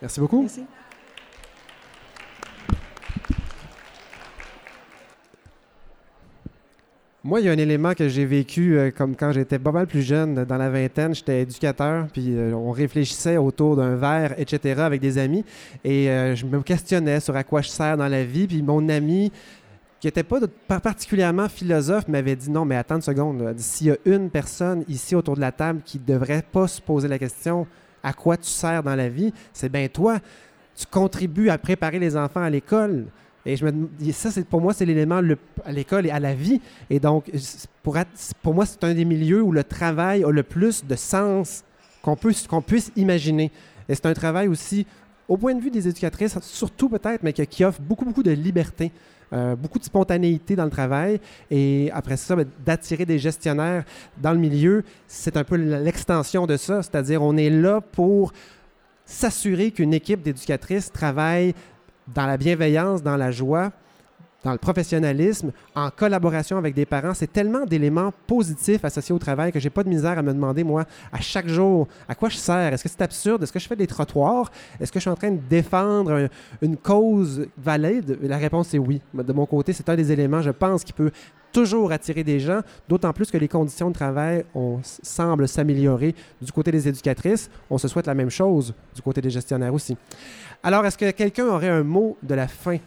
[0.00, 0.42] Merci beaucoup.
[0.42, 0.64] Merci.
[7.24, 9.86] Moi, il y a un élément que j'ai vécu euh, comme quand j'étais pas mal
[9.86, 14.80] plus jeune, dans la vingtaine, j'étais éducateur, puis euh, on réfléchissait autour d'un verre, etc.,
[14.80, 15.44] avec des amis,
[15.84, 18.88] et euh, je me questionnais sur à quoi je sers dans la vie, puis mon
[18.88, 19.30] ami,
[20.00, 23.90] qui n'était pas pas particulièrement philosophe, m'avait dit non, mais attends une seconde, s'il y
[23.92, 27.20] a une personne ici autour de la table qui ne devrait pas se poser la
[27.20, 27.68] question
[28.02, 30.18] à quoi tu sers dans la vie, c'est bien toi.
[30.74, 33.06] Tu contribues à préparer les enfants à l'école.
[33.44, 33.56] Et
[34.12, 35.20] ça, c'est, pour moi, c'est l'élément
[35.64, 36.60] à l'école et à la vie.
[36.90, 37.30] Et donc,
[37.82, 41.64] pour, moi, c'est un des milieux où le travail a le plus de sens
[42.02, 43.50] qu'on, puisse imaginer.
[43.88, 44.86] Et c'est un travail aussi,
[45.28, 48.92] au point de vue des éducatrices, surtout peut-être, mais qui offre beaucoup, beaucoup de liberté.
[49.32, 51.18] euh, beaucoup de spontanéité dans le travail
[51.50, 53.84] et après ça, ben, d'attirer des gestionnaires
[54.20, 58.34] dans le milieu, c'est un peu l'extension de ça, c'est-à-dire on est là pour
[59.06, 61.54] s'assurer qu'une équipe d'éducatrices travaille
[62.08, 63.70] dans la bienveillance, dans la joie,
[64.44, 67.14] dans le professionnalisme, en collaboration avec des parents.
[67.14, 70.64] C'est tellement d'éléments positifs associés au travail que j'ai pas de misère à me demander,
[70.64, 72.72] moi, à chaque jour, à quoi je sers?
[72.72, 73.44] Est-ce que c'est absurde?
[73.44, 74.50] Est-ce que je fais des trottoirs?
[74.80, 76.28] Est-ce que je suis en train de défendre un-
[76.60, 78.18] une cause valide?
[78.20, 79.00] La réponse est oui.
[79.14, 81.12] De mon côté, c'est un des éléments, je pense, qui peut
[81.52, 86.50] toujours attirer des gens, d'autant plus que les conditions de travail on, semblent s'améliorer du
[86.52, 87.50] côté des éducatrices.
[87.70, 89.96] On se souhaite la même chose du côté des gestionnaires aussi.
[90.62, 92.78] Alors, est-ce que quelqu'un aurait un mot de la fin?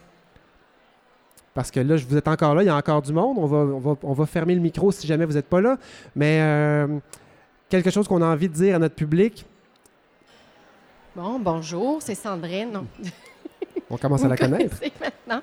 [1.54, 3.38] Parce que là, vous êtes encore là, il y a encore du monde.
[3.38, 5.78] On va, on va, on va fermer le micro si jamais vous n'êtes pas là.
[6.14, 6.98] Mais euh,
[7.70, 9.46] quelque chose qu'on a envie de dire à notre public?
[11.14, 12.82] Bon, bonjour, c'est Sandrine.
[13.88, 14.76] On commence à la connaître.
[15.00, 15.42] maintenant.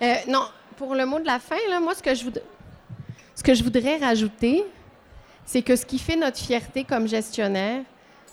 [0.00, 0.42] Euh, non,
[0.76, 2.42] pour le mot de la fin, là, moi, ce que je, voud-
[3.38, 4.64] ce que je voudrais rajouter,
[5.46, 7.82] c'est que ce qui fait notre fierté comme gestionnaire,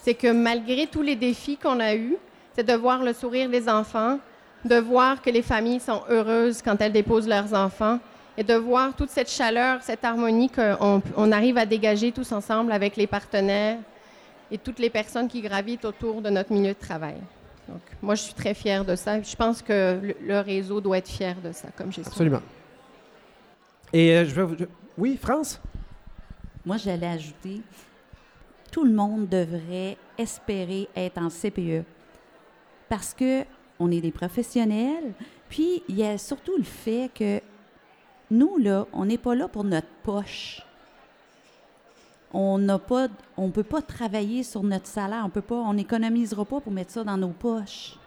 [0.01, 2.15] c'est que malgré tous les défis qu'on a eus,
[2.55, 4.17] c'est de voir le sourire des enfants,
[4.63, 7.99] de voir que les familles sont heureuses quand elles déposent leurs enfants
[8.35, 12.71] et de voir toute cette chaleur, cette harmonie qu'on on arrive à dégager tous ensemble
[12.71, 13.77] avec les partenaires
[14.49, 17.17] et toutes les personnes qui gravitent autour de notre milieu de travail.
[17.69, 19.21] Donc, moi, je suis très fière de ça.
[19.21, 22.11] Je pense que le, réseau doit être fier de ça, comme gestion.
[22.11, 22.41] Absolument.
[23.93, 24.55] Et euh, je vais vous-
[24.97, 25.59] Oui, France?
[26.65, 27.61] Moi, j'allais ajouter,
[28.71, 31.83] tout le monde devrait espérer être en CPE
[32.89, 33.43] parce que
[33.79, 35.13] on est des professionnels.
[35.49, 37.41] Puis, il y a surtout le fait que
[38.31, 40.61] nous, là, on n'est pas là pour notre poche.
[42.33, 43.07] On n'a pas,
[43.37, 45.23] on peut pas travailler sur notre salaire.
[45.25, 47.97] On peut pas, on n'économisera pas pour mettre ça dans nos poches.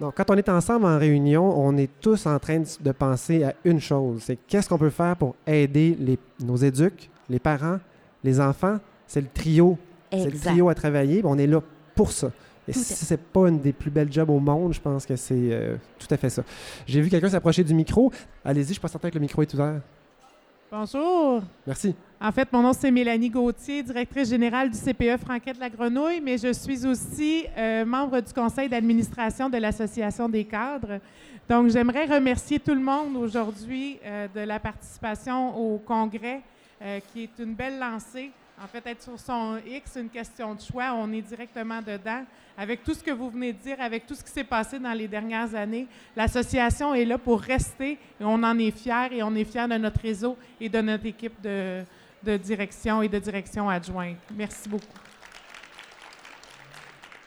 [0.00, 3.54] Donc, quand on est ensemble en réunion, on est tous en train de, penser à
[3.64, 4.22] une chose.
[4.24, 7.78] C'est qu'est-ce qu'on peut faire pour aider les- nos éducs, les parents,
[8.22, 8.78] les enfants?
[9.06, 9.78] C'est le trio.
[10.10, 11.20] C'est le trio à travailler.
[11.24, 11.60] On est là
[11.94, 12.30] pour ça.
[12.66, 15.16] Et à si c'est pas une des plus belles jobs au monde, je pense que
[15.16, 16.42] c'est euh, tout à fait ça.
[16.86, 18.10] J'ai vu quelqu'un s'approcher du micro.
[18.44, 19.80] Allez-y, je suis pas certain que le micro est ouvert.
[20.70, 21.42] Bonjour.
[21.66, 21.94] Merci.
[22.20, 26.38] En fait, mon nom, c'est Mélanie Gauthier, directrice générale du CPE Franquette la Grenouille, mais
[26.38, 31.00] je suis aussi euh, membre du conseil d'administration de l'Association des cadres.
[31.48, 36.40] Donc, j'aimerais remercier tout le monde aujourd'hui euh, de la participation au congrès,
[36.80, 38.30] euh, qui est une belle lancée.
[38.62, 42.24] En fait, être sur son X, une question de choix, on est directement dedans.
[42.56, 44.92] Avec tout ce que vous venez de dire, avec tout ce qui s'est passé dans
[44.92, 49.34] les dernières années, l'association est là pour rester et on en est fiers et on
[49.34, 51.82] est fiers de notre réseau et de notre équipe de,
[52.22, 54.18] de direction et de direction adjointe.
[54.36, 55.03] Merci beaucoup.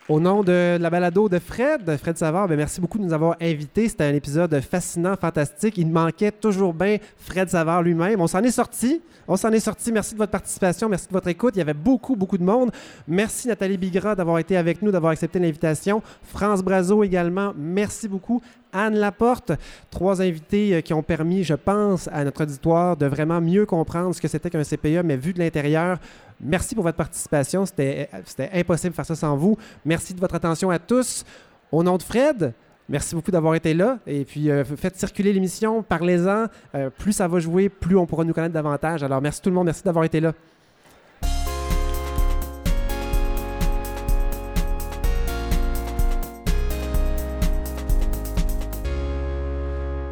[0.09, 3.35] Au nom de la balado de Fred, Fred Savard, ben merci beaucoup de nous avoir
[3.41, 3.89] invités.
[3.89, 5.77] C'était un épisode fascinant, fantastique.
[5.77, 8.21] Il manquait toujours bien Fred Savard lui-même.
[8.21, 9.01] On s'en est sorti.
[9.27, 9.91] On s'en est sorti.
[9.91, 10.87] Merci de votre participation.
[10.87, 11.57] Merci de votre écoute.
[11.57, 12.71] Il y avait beaucoup, beaucoup de monde.
[13.05, 16.01] Merci Nathalie Bigra d'avoir été avec nous, d'avoir accepté l'invitation.
[16.23, 17.51] France Brazo également.
[17.57, 18.41] Merci beaucoup.
[18.71, 19.51] Anne Laporte,
[19.89, 24.13] trois invités euh, qui ont permis, je pense, à notre auditoire de vraiment mieux comprendre
[24.13, 25.99] ce que c'était qu'un CPE, mais vu de l'intérieur.
[26.39, 27.65] Merci pour votre participation.
[27.65, 28.09] C'était
[28.53, 29.57] impossible de faire ça sans vous.
[29.85, 31.25] Merci de votre attention à tous.
[31.71, 32.53] Au nom de Fred,
[32.87, 33.99] merci beaucoup d'avoir été là.
[34.07, 36.45] Et puis, euh, faites circuler l'émission, parlez-en.
[36.75, 39.03] Euh, plus ça va jouer, plus on pourra nous connaître davantage.
[39.03, 39.65] Alors, merci tout le monde.
[39.65, 40.33] Merci d'avoir été là.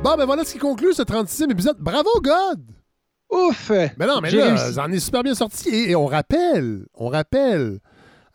[0.04, 1.78] Bon, ben voilà ce qui conclut ce 36e épisode.
[1.80, 2.75] Bravo, God!
[3.36, 3.70] Ouf!
[3.70, 5.70] Mais non, mais là, j'en ai super bien sorti.
[5.70, 7.80] Et, et on rappelle, on rappelle,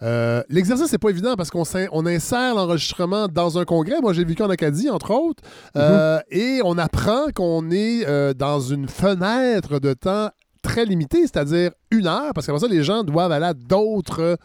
[0.02, 4.00] euh, l'exercice n'est pas évident parce qu'on on insère l'enregistrement dans un congrès.
[4.00, 5.42] Moi, j'ai vécu en Acadie, entre autres.
[5.76, 10.30] Euh, Et on apprend qu'on est euh, dans une fenêtre de temps
[10.62, 14.36] très limitée, c'est-à-dire une heure, parce qu'après ça, les gens doivent aller à d'autres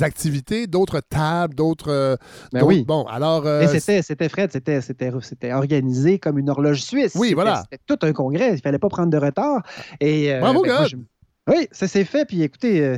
[0.00, 1.90] activités, d'autres tables, d'autres...
[1.90, 2.16] euh,
[2.52, 2.84] Ben oui.
[2.86, 3.46] Bon, alors...
[3.46, 7.12] euh, Mais c'était, c'était Fred, c'était, c'était, c'était organisé comme une horloge suisse.
[7.16, 7.62] Oui, voilà.
[7.70, 8.54] C'était tout un congrès.
[8.54, 9.62] Il fallait pas prendre de retard.
[10.00, 10.88] Et, euh, Bravo, ben, moi, God!
[10.88, 10.96] je-
[11.52, 12.24] Oui, ça s'est fait.
[12.24, 12.96] Puis écoutez, euh,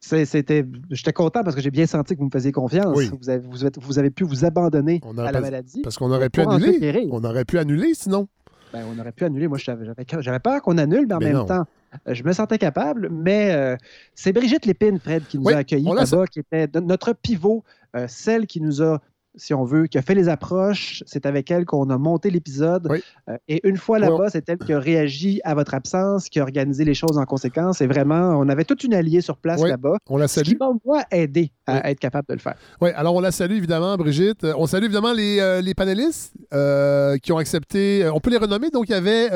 [0.00, 2.94] c'était, j'étais content parce que j'ai bien senti que vous me faisiez confiance.
[2.96, 3.10] Oui.
[3.20, 5.80] Vous, avez, vous, êtes- vous avez pu vous abandonner on à la maladie.
[5.82, 7.08] Parce qu'on aurait pu annuler.
[7.10, 8.28] On aurait pu annuler, sinon.
[8.72, 9.46] Ben, on aurait pu annuler.
[9.46, 9.86] Moi, j'avais,
[10.20, 11.44] j'avais, peur qu'on annule, mais en Mais même non.
[11.46, 11.64] temps, euh,
[12.06, 13.08] je me sentais capable.
[13.10, 13.76] Mais euh,
[14.14, 17.64] c'est Brigitte Lépine, Fred, qui nous Oui, a accueillis là-bas, qui était notre pivot,
[17.96, 19.00] euh, celle qui nous a,
[19.36, 21.02] si on veut, qui a fait les approches.
[21.06, 22.88] C'est avec elle qu'on a monté l'épisode.
[23.28, 26.42] Euh, et une fois là-bas, c'est elle qui a réagi à votre absence, qui a
[26.42, 27.80] organisé les choses en conséquence.
[27.80, 29.96] Et vraiment, on avait toute une alliée sur place Oui, là-bas.
[30.08, 30.54] on la Ce salue.
[30.54, 32.54] qui m'a, aidé à être capable de le faire.
[32.80, 34.44] Oui, alors on la salue évidemment, Brigitte.
[34.44, 38.08] Euh, On salue évidemment les, euh, les panélistes euh, qui ont accepté.
[38.14, 38.70] on peut les renommer.
[38.70, 39.30] Donc, il y avait.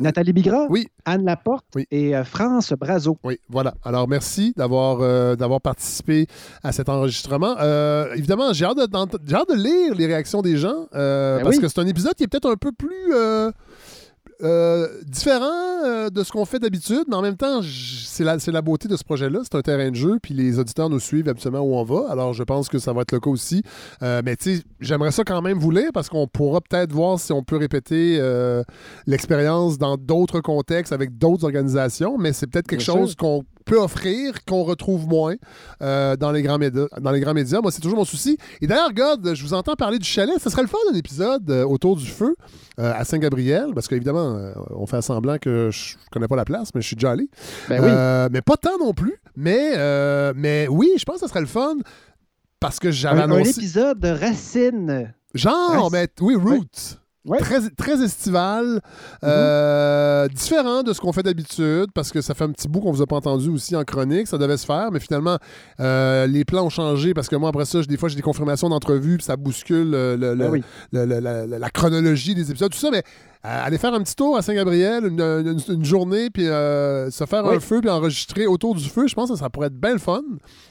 [0.00, 0.88] Nathalie Bigra, oui.
[1.04, 3.18] Anne Laporte et France Brazo.
[3.24, 3.74] Oui, voilà.
[3.84, 4.98] Alors, merci d'avoir
[5.36, 6.26] d'avoir participé
[6.62, 7.56] à cet enregistrement.
[8.14, 11.44] Évidemment, j'ai hâte, de- d'ent- j'ai hâte de lire les réactions des gens euh, Ben
[11.44, 11.62] parce oui.
[11.62, 13.50] que c'est un épisode qui est peut-être un peu plus euh,
[14.42, 18.88] euh, différent de ce qu'on fait d'habitude, mais en même temps, c'est la, la beauté
[18.88, 19.40] de ce projet-là.
[19.44, 22.10] C'est un terrain de jeu, puis les auditeurs nous suivent absolument où on va.
[22.10, 23.62] Alors, je pense que ça va être le cas aussi.
[24.00, 27.32] Mais tu sais, j'aimerais ça quand même vous lire parce qu'on pourra peut-être voir si
[27.32, 28.20] on peut répéter
[29.06, 33.78] l'expérience dans d'autres contextes avec d'autres organisations, mais c'est peut-être quelque Bien chose qu'on peut
[33.78, 35.36] offrir, qu'on retrouve moins
[35.82, 37.60] euh, dans, les grands médias, dans les grands médias.
[37.60, 38.38] Moi, c'est toujours mon souci.
[38.60, 40.34] Et d'ailleurs, God, je vous entends parler du chalet.
[40.42, 42.34] Ce serait le fun d'un épisode euh, autour du feu
[42.80, 46.80] euh, à Saint-Gabriel, parce qu'évidemment, on fait semblant que je connais pas la place, mais
[46.80, 47.28] je suis déjà allé.
[47.68, 48.28] Ben oui.
[48.32, 49.14] Mais pas tant non plus.
[49.36, 49.76] Mais,
[50.34, 51.76] mais oui, je pense que ce serait le fun
[52.60, 53.50] parce que j'avais Un, un annoncé.
[53.50, 55.14] épisode de Racine.
[55.34, 56.98] Genre, mais oui, Roots.
[57.38, 58.80] Très, très estival,
[59.24, 62.92] euh, différent de ce qu'on fait d'habitude, parce que ça fait un petit bout qu'on
[62.92, 65.36] vous a pas entendu aussi en chronique, ça devait se faire, mais finalement,
[65.80, 68.68] euh, les plans ont changé, parce que moi, après ça, des fois, j'ai des confirmations
[68.68, 70.62] d'entrevues, puis ça bouscule euh, le- le- Ben oui.
[70.92, 73.02] le- le- la, chronologie des épisodes, tout ça, mais
[73.44, 77.24] euh, aller faire un petit tour à Saint-Gabriel, une, une- une journée, puis euh, se
[77.26, 77.56] faire Oui.
[77.56, 79.98] un feu, puis enregistrer autour du feu, je pense que ça pourrait être bien le
[79.98, 80.22] fun,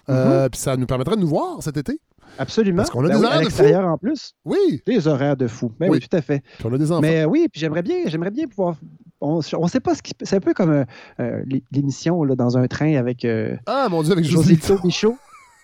[0.09, 1.99] Euh, puis ça nous permettrait de nous voir cet été.
[2.37, 2.77] Absolument.
[2.77, 3.63] Parce qu'on a Ben des oui, horaires à de fou.
[3.87, 4.33] en plus.
[4.45, 4.81] Oui.
[4.85, 5.71] Des horaires de fou.
[5.79, 6.07] Ben oui, Oui.
[6.07, 6.41] tout à fait.
[6.57, 7.01] Puis on a des enfants.
[7.01, 8.75] Mais euh, oui, puis j'aimerais bien, j'aimerais bien pouvoir.
[9.19, 10.13] On ne sait pas ce qui.
[10.21, 10.85] C'est un peu comme euh,
[11.19, 13.25] euh, l'é- l'émission dans un train avec.
[13.25, 15.17] euh, Ah, mon Dieu, avec Lito Michaud.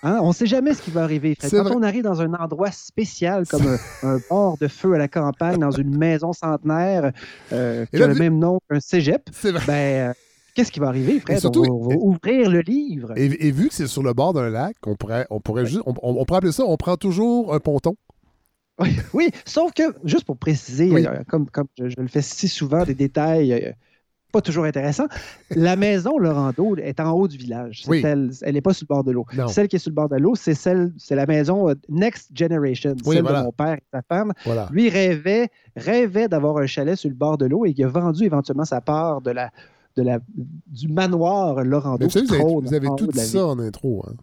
[0.05, 1.37] Hein, on ne sait jamais ce qui va arriver.
[1.39, 1.73] C'est Quand vrai.
[1.77, 3.61] on arrive dans un endroit spécial comme
[4.03, 7.13] un, un bord de feu à la campagne, dans une maison centenaire
[7.53, 9.63] euh, qui a le même nom qu'un cégep, C'est vrai.
[9.65, 10.13] ben,
[10.53, 11.39] qu'est-ce qui va arriver, Fred?
[11.39, 13.13] Surtout- on, va, on va ouvrir le livre.
[13.17, 15.81] Et, et vu que c'est sur le bord d'un lac, on pourrait, on pourrait juste,
[15.85, 17.95] on, on- pourrait appeler ça, on prend toujours un ponton.
[18.79, 21.05] Oui, oui, sauf que, juste pour préciser, Oui.
[21.05, 23.71] euh, comme, comme je, je le fais si souvent, des détails euh,
[24.31, 25.05] pas toujours intéressants,
[25.51, 27.83] la maison Laurando est en haut du village.
[27.87, 28.01] Oui.
[28.03, 29.25] Elle n'est pas sur le bord de l'eau.
[29.47, 32.31] Celle qui est sur le bord de l'eau, c'est celle, c'est la maison euh, Next
[32.35, 33.41] Generation, celle voilà.
[33.41, 34.33] de mon père et sa femme.
[34.43, 34.69] Voilà.
[34.71, 38.23] Lui rêvait, rêvait d'avoir un chalet sur le bord de l'eau et il a vendu
[38.25, 39.51] éventuellement sa part de la,
[39.95, 40.19] de la,
[40.67, 41.97] du manoir Laurando.
[41.99, 44.03] Mais vous savez, vous avez, vous tout dit ça en intro.
[44.07, 44.13] hein.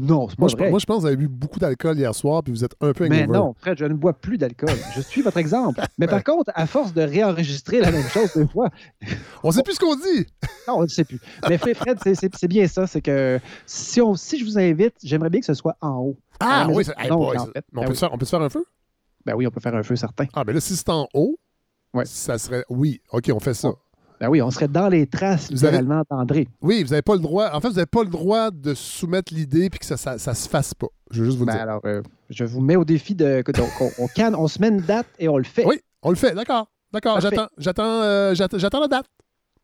[0.00, 0.70] Non, c'est pas Moi je, vrai.
[0.70, 2.92] moi, je pense que vous avez bu beaucoup d'alcool hier soir, puis vous êtes un
[2.92, 3.38] peu Mais hangover.
[3.38, 4.70] non, Fred, je ne bois plus d'alcool.
[4.94, 5.80] Je suis votre exemple.
[5.98, 8.68] Mais par contre, à force de réenregistrer la même chose deux fois,
[9.42, 10.24] On sait plus ce qu'on dit.
[10.68, 11.18] non, on ne sait plus.
[11.48, 12.86] Mais Fred, Fred, c'est- c'est c'est bien ça.
[12.86, 16.16] C'est que si, on, si je vous invite, j'aimerais bien que ce soit en haut.
[16.38, 17.98] Ah oui, ça- hey, Donc, boy, en fait, mais on, ben peut oui.
[17.98, 18.64] faire, on peut se faire un feu?
[19.26, 20.26] Ben oui, on peut faire un feu certain.
[20.32, 21.36] Ah, mais là, si c'est en haut,
[22.04, 22.64] ça serait.
[22.70, 23.72] Oui, OK, on fait ça.
[24.20, 26.48] Ben oui, on serait dans les traces, Vous avez- littéralement, d'André.
[26.60, 27.50] Oui, vous n'avez pas le droit.
[27.52, 30.34] En fait, vous n'avez pas le droit de soumettre l'idée puis que ça, ça, ça
[30.34, 30.88] se fasse pas.
[31.10, 31.62] Je veux juste vous Ben dire.
[31.62, 33.42] alors, euh, je vous mets au défi de.
[33.54, 35.64] donc, on, on canne, on se met une date et on le fait.
[35.66, 36.68] Oui, on le fait, d'accord.
[36.92, 37.46] D'accord, j'attends,
[38.02, 39.06] euh, j'attends, j'attends la date.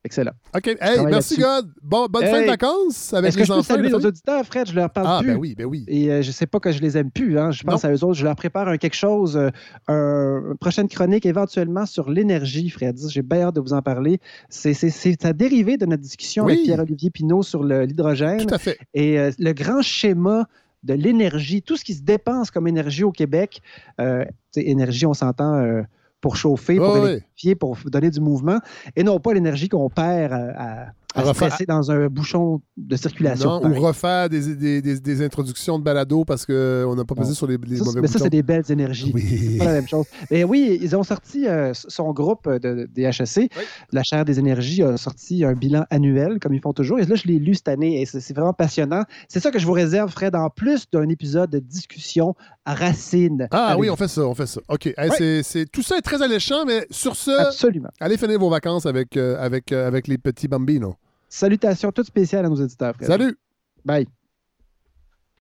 [0.06, 0.32] Excellent.
[0.54, 0.66] OK.
[0.82, 1.38] Hey, merci.
[1.38, 1.70] God.
[1.82, 3.62] Bon, bonne fin de vacances avec que les je peux enfants.
[3.74, 4.06] saluer nos famille.
[4.08, 4.68] auditeurs, Fred?
[4.68, 5.28] Je leur parle Ah, plus.
[5.32, 5.84] ben oui, ben oui.
[5.88, 7.38] Et euh, je sais pas que je les aime plus.
[7.38, 7.52] Hein.
[7.52, 8.12] Je pense à eux autres.
[8.18, 9.48] Je leur prépare un quelque chose, euh,
[9.88, 12.98] un- une prochaine chronique éventuellement sur l'énergie, Fred.
[13.08, 14.20] J'ai bien hâte de vous en parler.
[14.50, 16.52] C'est c'est- c'est à dérivé de notre discussion Oui.
[16.52, 18.44] avec Pierre-Olivier Pinault sur l'hydrogène.
[18.46, 18.76] Tout à fait.
[18.92, 20.46] Et euh, le grand schéma
[20.82, 23.62] de l'énergie, tout ce qui se dépense comme énergie au Québec,
[24.02, 24.22] euh,
[24.54, 25.80] énergie, on s'entend euh,
[26.24, 28.58] pour chauffer, pour électrifier, pour donner du mouvement,
[28.96, 32.60] et non pas l'énergie qu'on perd à, à- à À se refaire- dans un bouchon
[32.76, 33.60] de circulation.
[33.60, 37.34] Non, ou refaire des, des, des, des introductions de balado parce qu'on n'a pas pesé
[37.34, 39.12] sur les, les Ça, mauvais mais ça, c'est des belles énergies.
[39.14, 39.22] Oui.
[39.22, 40.06] C'est pas la même chose.
[40.30, 43.50] Mais oui, ils ont sorti euh, son groupe de, des HEC,
[43.92, 46.98] la chaire des énergies, a sorti un bilan annuel, comme ils font toujours.
[46.98, 49.04] Et là, je l'ai lu cette année et c'est vraiment passionnant.
[49.28, 52.34] C'est ça que je vous réserve, Fred, en plus d'un épisode de discussion
[52.64, 53.46] à racine.
[53.50, 54.60] Ah avec oui, on fait ça, on fait ça.
[54.68, 54.86] OK.
[54.96, 57.90] Hey, c'est- c'est- tout ça est très alléchant, mais sur ce, Absolument.
[58.00, 60.94] allez finir vos vacances avec, euh, avec, euh, avec les petits bambinos.
[61.34, 63.08] Salutations toutes spéciales à nos éditeurs, Fred.
[63.08, 63.36] Salut!
[63.84, 64.06] Bye.